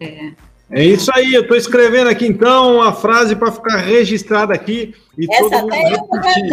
É. 0.00 0.51
É 0.72 0.82
isso 0.82 1.10
aí, 1.14 1.34
eu 1.34 1.42
estou 1.42 1.56
escrevendo 1.56 2.08
aqui 2.08 2.26
então 2.26 2.80
a 2.80 2.94
frase 2.94 3.36
para 3.36 3.52
ficar 3.52 3.76
registrada 3.76 4.54
aqui 4.54 4.94
e 5.18 5.26
essa 5.30 5.42
todo 5.42 5.60
mundo 5.60 5.74
repetir. 5.74 6.52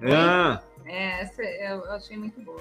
É. 0.00 0.58
é, 0.86 1.22
essa 1.22 1.42
eu 1.42 1.90
achei 1.90 2.16
muito 2.16 2.40
boa. 2.40 2.60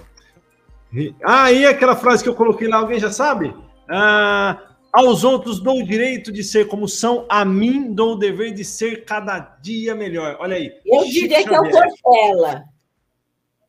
Ah, 1.24 1.52
e 1.52 1.66
aquela 1.66 1.96
frase 1.96 2.24
que 2.24 2.30
eu 2.30 2.34
coloquei 2.34 2.68
lá, 2.68 2.78
alguém 2.78 3.00
já 3.00 3.12
sabe? 3.12 3.54
Ah, 3.88 4.60
aos 4.92 5.24
outros 5.24 5.60
dou 5.60 5.82
o 5.82 5.86
direito 5.86 6.32
de 6.32 6.44
ser 6.44 6.68
como 6.68 6.88
são, 6.88 7.28
a 7.30 7.46
mim 7.46 7.94
dou 7.94 8.14
o 8.14 8.18
dever 8.18 8.52
de 8.52 8.66
ser 8.66 9.06
cada 9.06 9.40
dia 9.62 9.94
melhor. 9.94 10.38
Olha 10.40 10.56
aí. 10.56 10.72
Eu 10.84 11.06
diria 11.06 11.48
que 11.48 11.54
é 11.54 11.60
o 11.60 11.70
Cortella. 11.70 12.64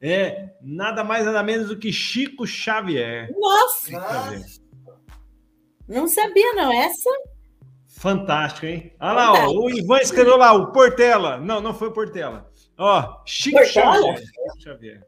É, 0.00 0.50
nada 0.62 1.04
mais, 1.04 1.26
nada 1.26 1.42
menos 1.42 1.68
do 1.68 1.76
que 1.76 1.92
Chico 1.92 2.46
Xavier. 2.46 3.28
Nossa! 3.36 4.57
Não 5.88 6.06
sabia, 6.06 6.52
não, 6.54 6.72
essa? 6.72 7.10
Fantástico, 7.86 8.66
hein? 8.66 8.92
Olha 9.00 9.12
lá, 9.12 9.48
ó, 9.48 9.52
o 9.52 9.70
Ivan 9.70 9.98
escreveu 9.98 10.36
lá, 10.36 10.52
o 10.52 10.70
Portela. 10.72 11.38
Não, 11.38 11.60
não 11.60 11.74
foi 11.74 11.88
o 11.88 11.92
Portela. 11.92 12.50
Ó, 12.76 13.22
Chico 13.24 13.64
Xavier. 13.64 14.22
Xavier. 14.62 15.06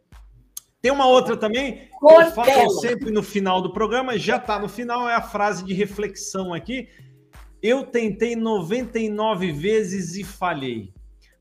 Tem 0.80 0.90
uma 0.90 1.06
outra 1.06 1.36
também, 1.36 1.88
Portela. 2.00 2.24
eu 2.24 2.32
falo 2.32 2.70
sempre 2.80 3.10
no 3.10 3.22
final 3.22 3.60
do 3.60 3.72
programa, 3.72 4.18
já 4.18 4.36
está 4.36 4.58
no 4.58 4.68
final, 4.68 5.08
é 5.08 5.14
a 5.14 5.22
frase 5.22 5.64
de 5.64 5.74
reflexão 5.74 6.54
aqui. 6.54 6.88
Eu 7.62 7.84
tentei 7.84 8.34
99 8.34 9.52
vezes 9.52 10.16
e 10.16 10.24
falhei 10.24 10.92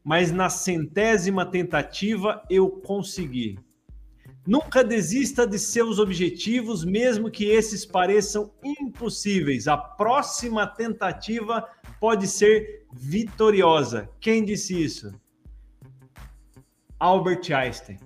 mas 0.04 0.32
na 0.32 0.50
centésima 0.50 1.46
tentativa 1.46 2.44
eu 2.50 2.70
consegui. 2.70 3.60
Nunca 4.50 4.84
desista 4.84 5.46
de 5.46 5.60
seus 5.60 6.00
objetivos, 6.00 6.84
mesmo 6.84 7.30
que 7.30 7.46
esses 7.46 7.86
pareçam 7.86 8.52
impossíveis. 8.64 9.68
A 9.68 9.78
próxima 9.78 10.66
tentativa 10.66 11.70
pode 12.00 12.26
ser 12.26 12.88
vitoriosa. 12.92 14.10
Quem 14.20 14.44
disse 14.44 14.84
isso? 14.84 15.14
Albert 17.00 17.52
Einstein. 17.52 18.00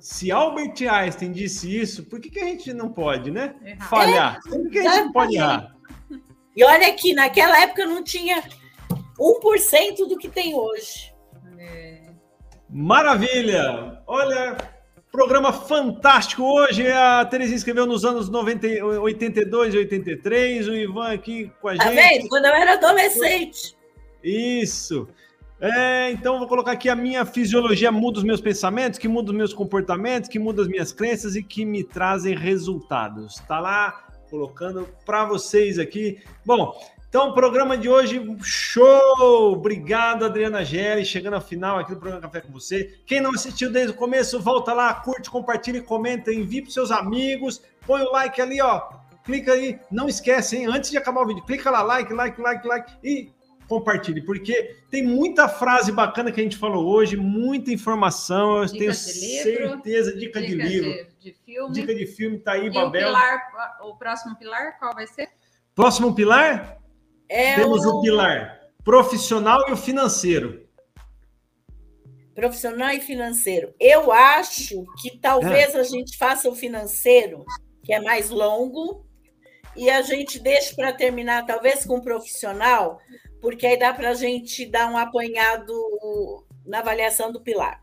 Se 0.00 0.32
Albert 0.32 0.74
Einstein 0.90 1.30
disse 1.30 1.72
isso, 1.72 2.02
por 2.02 2.18
que, 2.18 2.30
que 2.30 2.40
a 2.40 2.46
gente 2.46 2.74
não 2.74 2.92
pode, 2.92 3.30
né? 3.30 3.54
Errar. 3.64 3.88
Falhar. 3.88 4.40
Por 4.42 4.68
que 4.68 4.80
a 4.80 4.82
gente 4.82 5.04
não 5.04 5.12
pode 5.12 5.36
errar? 5.36 5.76
E 6.56 6.64
olha 6.64 6.88
aqui, 6.88 7.14
naquela 7.14 7.62
época 7.62 7.86
não 7.86 8.02
tinha 8.02 8.42
1% 9.20 10.08
do 10.08 10.18
que 10.18 10.28
tem 10.28 10.52
hoje. 10.56 11.14
É. 11.56 12.10
Maravilha! 12.68 14.02
Olha, 14.04 14.73
programa 15.14 15.52
fantástico 15.52 16.42
hoje. 16.42 16.90
A 16.90 17.24
Terezinha 17.24 17.56
escreveu 17.56 17.86
nos 17.86 18.04
anos 18.04 18.28
90, 18.28 18.66
82 18.84 19.72
e 19.72 19.78
83. 19.78 20.66
O 20.66 20.74
Ivan 20.74 21.12
aqui 21.12 21.52
com 21.62 21.68
a 21.68 21.76
tá 21.76 21.84
gente. 21.84 21.94
Vendo? 21.94 22.28
Quando 22.28 22.46
eu 22.46 22.52
era 22.52 22.72
adolescente. 22.72 23.76
Isso. 24.24 25.06
É, 25.60 26.10
então 26.10 26.40
vou 26.40 26.48
colocar 26.48 26.72
aqui 26.72 26.88
a 26.88 26.96
minha 26.96 27.24
fisiologia 27.24 27.92
muda 27.92 28.18
os 28.18 28.24
meus 28.24 28.40
pensamentos, 28.40 28.98
que 28.98 29.06
muda 29.06 29.30
os 29.30 29.36
meus 29.36 29.54
comportamentos, 29.54 30.28
que 30.28 30.40
muda 30.40 30.62
as 30.62 30.68
minhas 30.68 30.90
crenças 30.90 31.36
e 31.36 31.44
que 31.44 31.64
me 31.64 31.84
trazem 31.84 32.34
resultados. 32.34 33.36
Tá 33.46 33.60
lá 33.60 34.08
colocando 34.28 34.88
para 35.06 35.24
vocês 35.26 35.78
aqui. 35.78 36.20
Bom, 36.44 36.74
então, 37.14 37.28
o 37.28 37.32
programa 37.32 37.78
de 37.78 37.88
hoje, 37.88 38.20
show! 38.42 39.52
Obrigado, 39.52 40.24
Adriana 40.24 40.64
Gelli, 40.64 41.04
chegando 41.04 41.34
ao 41.34 41.40
final 41.40 41.78
aqui 41.78 41.94
do 41.94 42.00
programa 42.00 42.20
Café 42.20 42.40
com 42.40 42.52
você. 42.52 42.98
Quem 43.06 43.20
não 43.20 43.30
assistiu 43.30 43.70
desde 43.70 43.92
o 43.92 43.94
começo, 43.94 44.40
volta 44.40 44.72
lá, 44.72 44.92
curte, 44.94 45.30
compartilha, 45.30 45.80
comenta, 45.80 46.32
envie 46.32 46.62
para 46.62 46.72
seus 46.72 46.90
amigos, 46.90 47.62
põe 47.86 48.02
o 48.02 48.10
like 48.10 48.42
ali, 48.42 48.60
ó. 48.60 48.82
Clica 49.22 49.52
aí, 49.52 49.78
não 49.92 50.08
esquece, 50.08 50.56
hein? 50.56 50.66
Antes 50.66 50.90
de 50.90 50.98
acabar 50.98 51.22
o 51.22 51.26
vídeo, 51.28 51.44
clica 51.44 51.70
lá, 51.70 51.82
like, 51.82 52.12
like, 52.12 52.40
like, 52.42 52.66
like 52.66 52.92
e 53.04 53.32
compartilhe, 53.68 54.20
porque 54.20 54.78
tem 54.90 55.06
muita 55.06 55.48
frase 55.48 55.92
bacana 55.92 56.32
que 56.32 56.40
a 56.40 56.42
gente 56.42 56.56
falou 56.56 56.84
hoje, 56.84 57.16
muita 57.16 57.70
informação, 57.70 58.56
eu 58.56 58.64
dica 58.64 58.78
tenho 58.78 58.92
certeza, 58.92 60.16
dica, 60.16 60.40
dica 60.40 60.42
de 60.42 60.54
livro. 60.56 60.90
De, 61.20 61.30
de, 61.30 61.32
filme. 61.32 61.74
Dica 61.74 61.94
de 61.94 62.06
filme, 62.08 62.38
tá 62.40 62.54
aí, 62.54 62.66
e 62.66 62.70
Babel. 62.70 62.88
O, 62.88 63.06
pilar, 63.06 63.78
o 63.82 63.94
próximo 63.94 64.36
pilar, 64.36 64.76
qual 64.80 64.92
vai 64.92 65.06
ser? 65.06 65.28
Próximo 65.76 66.12
pilar? 66.12 66.82
É 67.28 67.56
Temos 67.56 67.84
o... 67.84 67.98
o 67.98 68.02
pilar 68.02 68.60
profissional 68.84 69.68
e 69.68 69.72
o 69.72 69.76
financeiro. 69.76 70.62
Profissional 72.34 72.90
e 72.90 73.00
financeiro. 73.00 73.72
Eu 73.80 74.12
acho 74.12 74.84
que 75.00 75.18
talvez 75.18 75.74
é. 75.74 75.80
a 75.80 75.84
gente 75.84 76.18
faça 76.18 76.48
o 76.48 76.54
financeiro, 76.54 77.44
que 77.82 77.94
é 77.94 78.00
mais 78.00 78.28
longo, 78.28 79.06
e 79.76 79.88
a 79.88 80.02
gente 80.02 80.38
deixe 80.38 80.74
para 80.74 80.92
terminar, 80.92 81.46
talvez 81.46 81.84
com 81.86 81.96
o 81.96 82.02
profissional, 82.02 83.00
porque 83.40 83.66
aí 83.66 83.78
dá 83.78 83.94
para 83.94 84.10
a 84.10 84.14
gente 84.14 84.66
dar 84.66 84.90
um 84.90 84.98
apanhado 84.98 85.72
na 86.66 86.80
avaliação 86.80 87.32
do 87.32 87.40
pilar. 87.40 87.82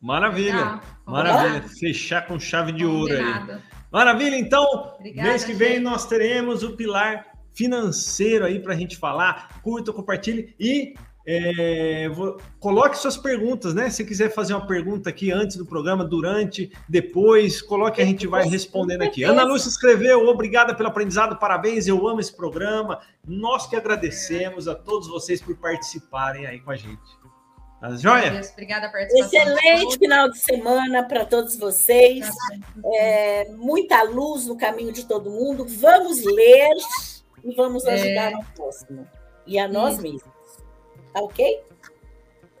Maravilha, 0.00 0.80
maravilha. 1.06 1.68
Fechar 1.68 2.26
com 2.26 2.38
chave 2.38 2.72
de 2.72 2.84
ouro 2.84 3.12
aí. 3.12 3.60
Maravilha, 3.90 4.36
então, 4.36 4.64
Obrigada, 4.98 5.28
mês 5.28 5.44
que 5.44 5.52
vem 5.52 5.74
gente. 5.74 5.82
nós 5.82 6.06
teremos 6.06 6.62
o 6.62 6.76
pilar 6.76 7.31
financeiro 7.54 8.44
aí 8.44 8.58
para 8.58 8.74
a 8.74 8.76
gente 8.76 8.96
falar. 8.96 9.60
Curta, 9.62 9.92
compartilhe 9.92 10.54
e 10.58 10.94
é, 11.24 12.08
vou, 12.08 12.36
coloque 12.58 12.98
suas 12.98 13.16
perguntas, 13.16 13.74
né? 13.74 13.88
Se 13.90 14.04
quiser 14.04 14.30
fazer 14.30 14.54
uma 14.54 14.66
pergunta 14.66 15.08
aqui 15.08 15.30
antes 15.30 15.56
do 15.56 15.64
programa, 15.64 16.04
durante, 16.04 16.72
depois, 16.88 17.62
coloque 17.62 18.02
a 18.02 18.04
gente 18.04 18.26
vai 18.26 18.44
respondendo 18.48 19.02
aqui. 19.02 19.22
Ana 19.22 19.44
Lúcia 19.44 19.68
escreveu: 19.68 20.26
obrigada 20.26 20.74
pelo 20.74 20.88
aprendizado, 20.88 21.38
parabéns, 21.38 21.86
eu 21.86 22.08
amo 22.08 22.20
esse 22.20 22.34
programa. 22.34 23.00
Nós 23.24 23.68
que 23.68 23.76
agradecemos 23.76 24.66
a 24.66 24.74
todos 24.74 25.06
vocês 25.06 25.40
por 25.40 25.56
participarem 25.56 26.46
aí 26.46 26.58
com 26.60 26.72
a 26.72 26.76
gente. 26.76 27.22
Tá 27.80 27.96
joia? 27.96 28.40
Obrigada 28.52 28.90
participação. 28.90 29.40
Excelente 29.40 29.98
final 29.98 30.30
de 30.30 30.38
semana 30.38 31.02
para 31.04 31.24
todos 31.24 31.56
vocês. 31.56 32.28
É, 32.94 33.48
muita 33.50 34.02
luz 34.04 34.46
no 34.46 34.56
caminho 34.56 34.92
de 34.92 35.04
todo 35.04 35.30
mundo. 35.30 35.66
Vamos 35.68 36.24
ler 36.24 36.76
e 37.44 37.54
vamos 37.54 37.84
é. 37.84 37.94
ajudar 37.94 38.32
é... 38.32 38.34
ao 38.34 38.44
próximo 38.54 39.06
e 39.46 39.58
a 39.58 39.68
nós 39.68 39.94
isso. 39.94 40.02
mesmos. 40.02 40.32
Tá 41.12 41.20
ok? 41.20 41.62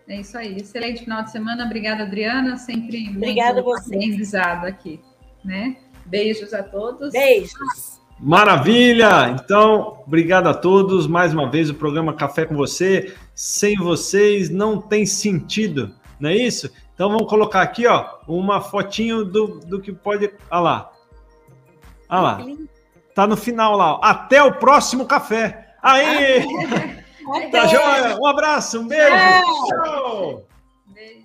É 0.08 0.20
isso 0.20 0.36
aí. 0.36 0.56
Excelente 0.56 1.04
final 1.04 1.22
de 1.22 1.30
semana. 1.30 1.64
Obrigada, 1.64 2.02
Adriana. 2.02 2.56
Sempre 2.56 3.08
Obrigada 3.08 3.62
muito 3.62 3.80
aprendizado 3.80 4.66
aqui. 4.66 5.00
Né? 5.44 5.76
Beijos 6.06 6.52
a 6.52 6.62
todos. 6.62 7.12
Beijos. 7.12 8.00
Maravilha! 8.18 9.30
Então, 9.30 10.02
obrigado 10.06 10.46
a 10.46 10.54
todos. 10.54 11.08
Mais 11.08 11.32
uma 11.32 11.50
vez, 11.50 11.70
o 11.70 11.74
programa 11.74 12.14
Café 12.14 12.44
com 12.44 12.54
você. 12.54 13.14
Sem 13.34 13.76
vocês 13.76 14.48
não 14.48 14.80
tem 14.80 15.04
sentido, 15.04 15.92
não 16.20 16.30
é 16.30 16.36
isso? 16.36 16.70
Então, 16.94 17.10
vamos 17.10 17.28
colocar 17.28 17.62
aqui, 17.62 17.86
ó, 17.86 18.18
uma 18.28 18.60
fotinho 18.60 19.24
do, 19.24 19.58
do 19.60 19.80
que 19.80 19.92
pode. 19.92 20.32
Olha 20.50 20.60
lá. 20.60 20.92
Olha 22.08 22.20
lá. 22.20 22.44
Tá 23.14 23.26
no 23.26 23.36
final 23.36 23.76
lá. 23.76 23.98
Até 24.02 24.42
o 24.42 24.54
próximo 24.54 25.06
café. 25.06 25.74
Aí! 25.82 26.44
tá 27.50 27.66
joia! 27.66 28.16
Um 28.20 28.26
abraço, 28.26 28.80
um 28.80 28.86
beijo! 28.86 29.14
Tchau! 29.68 30.42
Beijo! 30.86 31.21